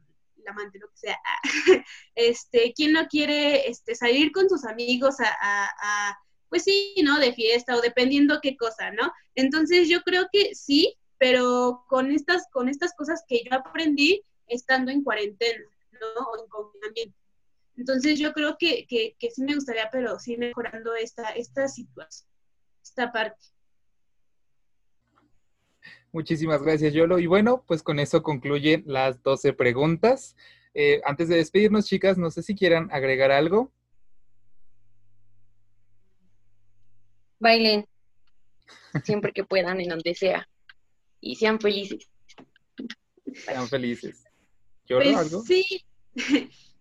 la 0.44 0.53
amante, 0.53 0.78
lo 0.78 0.88
que 0.88 0.96
sea. 0.96 1.18
este, 2.14 2.72
¿quién 2.74 2.92
no 2.92 3.07
quiere 3.09 3.68
este, 3.68 3.94
salir 3.94 4.32
con 4.32 4.48
sus 4.48 4.64
amigos 4.64 5.16
a, 5.20 6.18
pues 6.48 6.64
sí, 6.64 6.94
¿no? 7.05 7.18
De 7.18 7.32
fiesta 7.32 7.76
o 7.76 7.80
dependiendo 7.80 8.40
qué 8.42 8.57
cosa, 8.57 8.90
¿no? 8.90 9.12
Entonces 9.34 9.88
yo 9.88 10.03
creo 10.03 10.28
que 10.32 10.55
sí, 10.55 10.96
pero 11.18 11.84
con 11.88 12.11
estas, 12.11 12.48
con 12.51 12.68
estas 12.68 12.94
cosas 12.94 13.22
que 13.28 13.42
yo 13.44 13.57
aprendí 13.57 14.22
estando 14.46 14.90
en 14.90 15.05
cuarentena, 15.05 15.64
¿no? 15.92 16.22
O 16.24 16.42
en 16.42 16.48
confinamiento. 16.48 17.16
Entonces 17.76 18.18
yo 18.18 18.32
creo 18.32 18.57
que, 18.59 18.86
que, 18.86 19.16
que, 19.18 19.30
sí 19.30 19.42
me 19.42 19.55
gustaría, 19.55 19.88
pero 19.90 20.18
sí 20.18 20.36
mejorando 20.36 20.94
esta, 20.94 21.30
esta 21.30 21.68
situación, 21.68 22.28
esta 22.83 23.12
parte. 23.12 23.47
Muchísimas 26.12 26.62
gracias, 26.62 26.93
Yolo. 26.93 27.18
Y 27.18 27.26
bueno, 27.26 27.64
pues 27.66 27.83
con 27.83 27.99
eso 27.99 28.22
concluyen 28.22 28.83
las 28.87 29.22
12 29.22 29.53
preguntas. 29.53 30.37
Eh, 30.74 31.01
antes 31.05 31.28
de 31.28 31.37
despedirnos, 31.37 31.87
chicas, 31.87 32.18
no 32.18 32.31
sé 32.31 32.43
si 32.43 32.55
quieran 32.55 32.89
agregar 32.93 33.31
algo. 33.31 33.72
Bailen 37.38 37.87
siempre 39.04 39.33
que 39.33 39.45
puedan, 39.45 39.80
en 39.80 39.88
donde 39.88 40.14
sea. 40.14 40.49
Y 41.21 41.37
sean 41.37 41.61
felices. 41.61 42.11
Sean 43.34 43.68
felices. 43.68 44.25
¿Yolo, 44.87 45.04
pues, 45.04 45.17
algo? 45.17 45.42
Sí. 45.42 45.84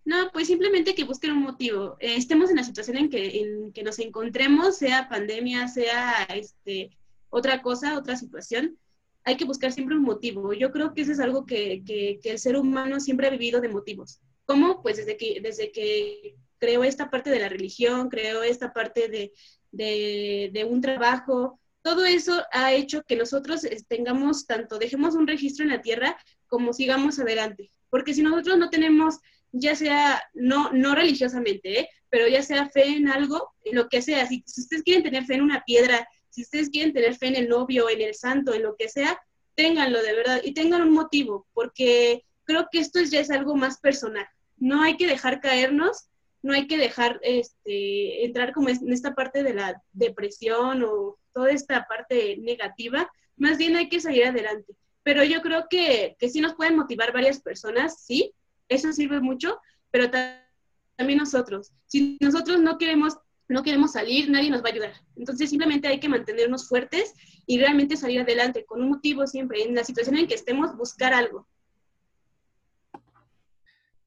No, 0.04 0.30
pues 0.32 0.46
simplemente 0.46 0.94
que 0.94 1.04
busquen 1.04 1.32
un 1.32 1.42
motivo. 1.42 1.96
Eh, 2.00 2.16
estemos 2.16 2.50
en 2.50 2.56
la 2.56 2.64
situación 2.64 2.96
en 2.96 3.10
que, 3.10 3.40
en 3.40 3.72
que 3.72 3.82
nos 3.82 3.98
encontremos, 3.98 4.78
sea 4.78 5.08
pandemia, 5.08 5.68
sea 5.68 6.24
este, 6.34 6.90
otra 7.28 7.62
cosa, 7.62 7.98
otra 7.98 8.16
situación 8.16 8.78
hay 9.24 9.36
que 9.36 9.44
buscar 9.44 9.72
siempre 9.72 9.96
un 9.96 10.02
motivo. 10.02 10.52
Yo 10.52 10.70
creo 10.70 10.94
que 10.94 11.02
eso 11.02 11.12
es 11.12 11.20
algo 11.20 11.46
que, 11.46 11.82
que, 11.84 12.18
el 12.24 12.38
ser 12.38 12.56
humano 12.56 13.00
siempre 13.00 13.26
ha 13.26 13.30
vivido 13.30 13.60
de 13.60 13.68
motivos. 13.68 14.20
¿Cómo? 14.44 14.82
Pues 14.82 14.96
desde 14.96 15.16
que, 15.16 15.40
desde 15.40 15.70
que 15.72 16.36
creó 16.58 16.84
esta 16.84 17.10
parte 17.10 17.30
de 17.30 17.38
la 17.38 17.48
religión, 17.48 18.08
creó 18.08 18.42
esta 18.42 18.72
parte 18.72 19.08
de, 19.08 19.32
de, 19.70 20.50
de 20.52 20.64
un 20.64 20.80
trabajo, 20.80 21.60
todo 21.82 22.04
eso 22.04 22.42
ha 22.52 22.72
hecho 22.72 23.02
que 23.04 23.16
nosotros 23.16 23.66
tengamos 23.88 24.46
tanto, 24.46 24.78
dejemos 24.78 25.14
un 25.14 25.26
registro 25.26 25.64
en 25.64 25.70
la 25.70 25.82
tierra 25.82 26.16
como 26.46 26.72
sigamos 26.72 27.18
adelante. 27.18 27.70
Porque 27.88 28.14
si 28.14 28.22
nosotros 28.22 28.58
no 28.58 28.70
tenemos, 28.70 29.18
ya 29.52 29.74
sea, 29.74 30.22
no, 30.34 30.70
no 30.72 30.94
religiosamente, 30.94 31.80
¿eh? 31.80 31.88
pero 32.08 32.28
ya 32.28 32.42
sea 32.42 32.68
fe 32.68 32.86
en 32.86 33.08
algo, 33.08 33.50
en 33.64 33.76
lo 33.76 33.88
que 33.88 34.02
sea, 34.02 34.26
si 34.26 34.44
ustedes 34.46 34.82
quieren 34.82 35.02
tener 35.02 35.24
fe 35.24 35.34
en 35.34 35.42
una 35.42 35.62
piedra, 35.64 36.06
si 36.28 36.42
ustedes 36.42 36.70
quieren 36.70 36.92
tener 36.92 37.16
fe 37.16 37.28
en 37.28 37.36
el 37.36 37.48
novio, 37.48 37.88
en 37.88 38.00
el 38.00 38.14
santo, 38.14 38.54
en 38.54 38.62
lo 38.62 38.76
que 38.76 38.88
sea, 38.88 39.20
ténganlo 39.54 40.02
de 40.02 40.14
verdad 40.14 40.40
y 40.42 40.54
tengan 40.54 40.82
un 40.82 40.92
motivo, 40.92 41.46
porque 41.52 42.24
creo 42.44 42.68
que 42.70 42.78
esto 42.78 43.00
ya 43.02 43.20
es 43.20 43.30
algo 43.30 43.56
más 43.56 43.78
personal. 43.78 44.26
No 44.56 44.82
hay 44.82 44.96
que 44.96 45.06
dejar 45.06 45.40
caernos, 45.40 46.08
no 46.42 46.52
hay 46.52 46.66
que 46.66 46.78
dejar 46.78 47.20
este, 47.22 48.24
entrar 48.24 48.52
como 48.52 48.68
en 48.68 48.92
esta 48.92 49.14
parte 49.14 49.42
de 49.42 49.54
la 49.54 49.82
depresión 49.92 50.82
o 50.84 51.18
toda 51.32 51.50
esta 51.50 51.86
parte 51.86 52.36
negativa, 52.38 53.10
más 53.36 53.58
bien 53.58 53.76
hay 53.76 53.88
que 53.88 54.00
salir 54.00 54.24
adelante. 54.24 54.74
Pero 55.02 55.24
yo 55.24 55.40
creo 55.40 55.66
que, 55.68 56.16
que 56.18 56.28
sí 56.28 56.40
nos 56.40 56.54
pueden 56.54 56.76
motivar 56.76 57.12
varias 57.12 57.40
personas, 57.40 58.04
sí, 58.04 58.34
eso 58.70 58.92
sirve 58.92 59.20
mucho, 59.20 59.58
pero 59.90 60.10
también 60.10 61.18
nosotros. 61.18 61.72
Si 61.86 62.16
nosotros 62.20 62.60
no 62.60 62.78
queremos 62.78 63.18
no 63.50 63.64
queremos 63.64 63.92
salir, 63.92 64.30
nadie 64.30 64.48
nos 64.48 64.62
va 64.62 64.68
a 64.68 64.72
ayudar. 64.72 64.92
Entonces 65.16 65.50
simplemente 65.50 65.88
hay 65.88 65.98
que 65.98 66.08
mantenernos 66.08 66.68
fuertes 66.68 67.12
y 67.46 67.58
realmente 67.58 67.96
salir 67.96 68.20
adelante 68.20 68.64
con 68.64 68.80
un 68.80 68.90
motivo 68.90 69.26
siempre. 69.26 69.64
En 69.64 69.74
la 69.74 69.82
situación 69.82 70.16
en 70.16 70.28
que 70.28 70.34
estemos, 70.34 70.76
buscar 70.76 71.12
algo. 71.12 71.48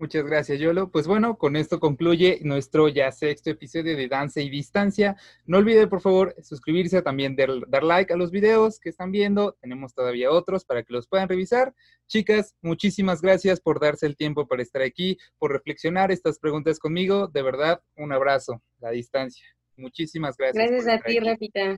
Muchas 0.03 0.25
gracias, 0.25 0.59
Yolo. 0.59 0.91
Pues 0.91 1.07
bueno, 1.07 1.37
con 1.37 1.55
esto 1.55 1.79
concluye 1.79 2.41
nuestro 2.43 2.89
ya 2.89 3.09
sexto 3.13 3.51
episodio 3.51 3.95
de 3.95 4.09
Danza 4.09 4.41
y 4.41 4.49
Distancia. 4.49 5.15
No 5.45 5.59
olviden, 5.59 5.87
por 5.87 6.01
favor, 6.01 6.35
suscribirse, 6.43 7.01
también 7.01 7.37
dar, 7.37 7.83
like 7.83 8.11
a 8.11 8.17
los 8.17 8.29
videos 8.29 8.81
que 8.81 8.89
están 8.89 9.13
viendo. 9.13 9.53
Tenemos 9.61 9.93
todavía 9.93 10.29
otros 10.29 10.65
para 10.65 10.83
que 10.83 10.91
los 10.91 11.07
puedan 11.07 11.29
revisar. 11.29 11.73
Chicas, 12.05 12.53
muchísimas 12.61 13.21
gracias 13.21 13.61
por 13.61 13.79
darse 13.79 14.05
el 14.05 14.17
tiempo 14.17 14.45
para 14.45 14.61
estar 14.61 14.81
aquí, 14.81 15.17
por 15.37 15.53
reflexionar 15.53 16.11
estas 16.11 16.37
preguntas 16.37 16.79
conmigo. 16.79 17.29
De 17.29 17.41
verdad, 17.41 17.81
un 17.95 18.11
abrazo 18.11 18.61
a 18.81 18.89
distancia. 18.89 19.47
Muchísimas 19.77 20.35
gracias. 20.35 20.69
Gracias 20.69 20.99
a 20.99 21.01
ti, 21.01 21.17
Rafita. 21.17 21.77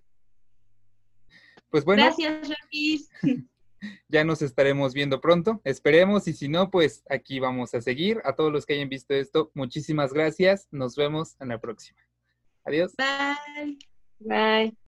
Pues 1.70 1.86
bueno. 1.86 2.02
Gracias, 2.02 2.50
Rafis. 2.50 3.08
ya 4.08 4.24
nos 4.24 4.42
estaremos 4.42 4.94
viendo 4.94 5.22
pronto. 5.22 5.62
Esperemos 5.64 6.28
y 6.28 6.34
si 6.34 6.48
no, 6.48 6.70
pues 6.70 7.04
aquí 7.10 7.40
vamos 7.40 7.74
a 7.74 7.82
seguir. 7.82 8.22
A 8.24 8.34
todos 8.34 8.52
los 8.52 8.66
que 8.66 8.74
hayan 8.74 8.90
visto 8.90 9.14
esto, 9.14 9.52
muchísimas 9.54 10.14
gracias. 10.14 10.68
Nos 10.72 10.96
vemos 10.96 11.36
en 11.40 11.50
la 11.50 11.60
próxima. 11.60 12.00
Adiós. 12.64 12.94
Bye. 12.98 13.78
Bye. 14.20 14.85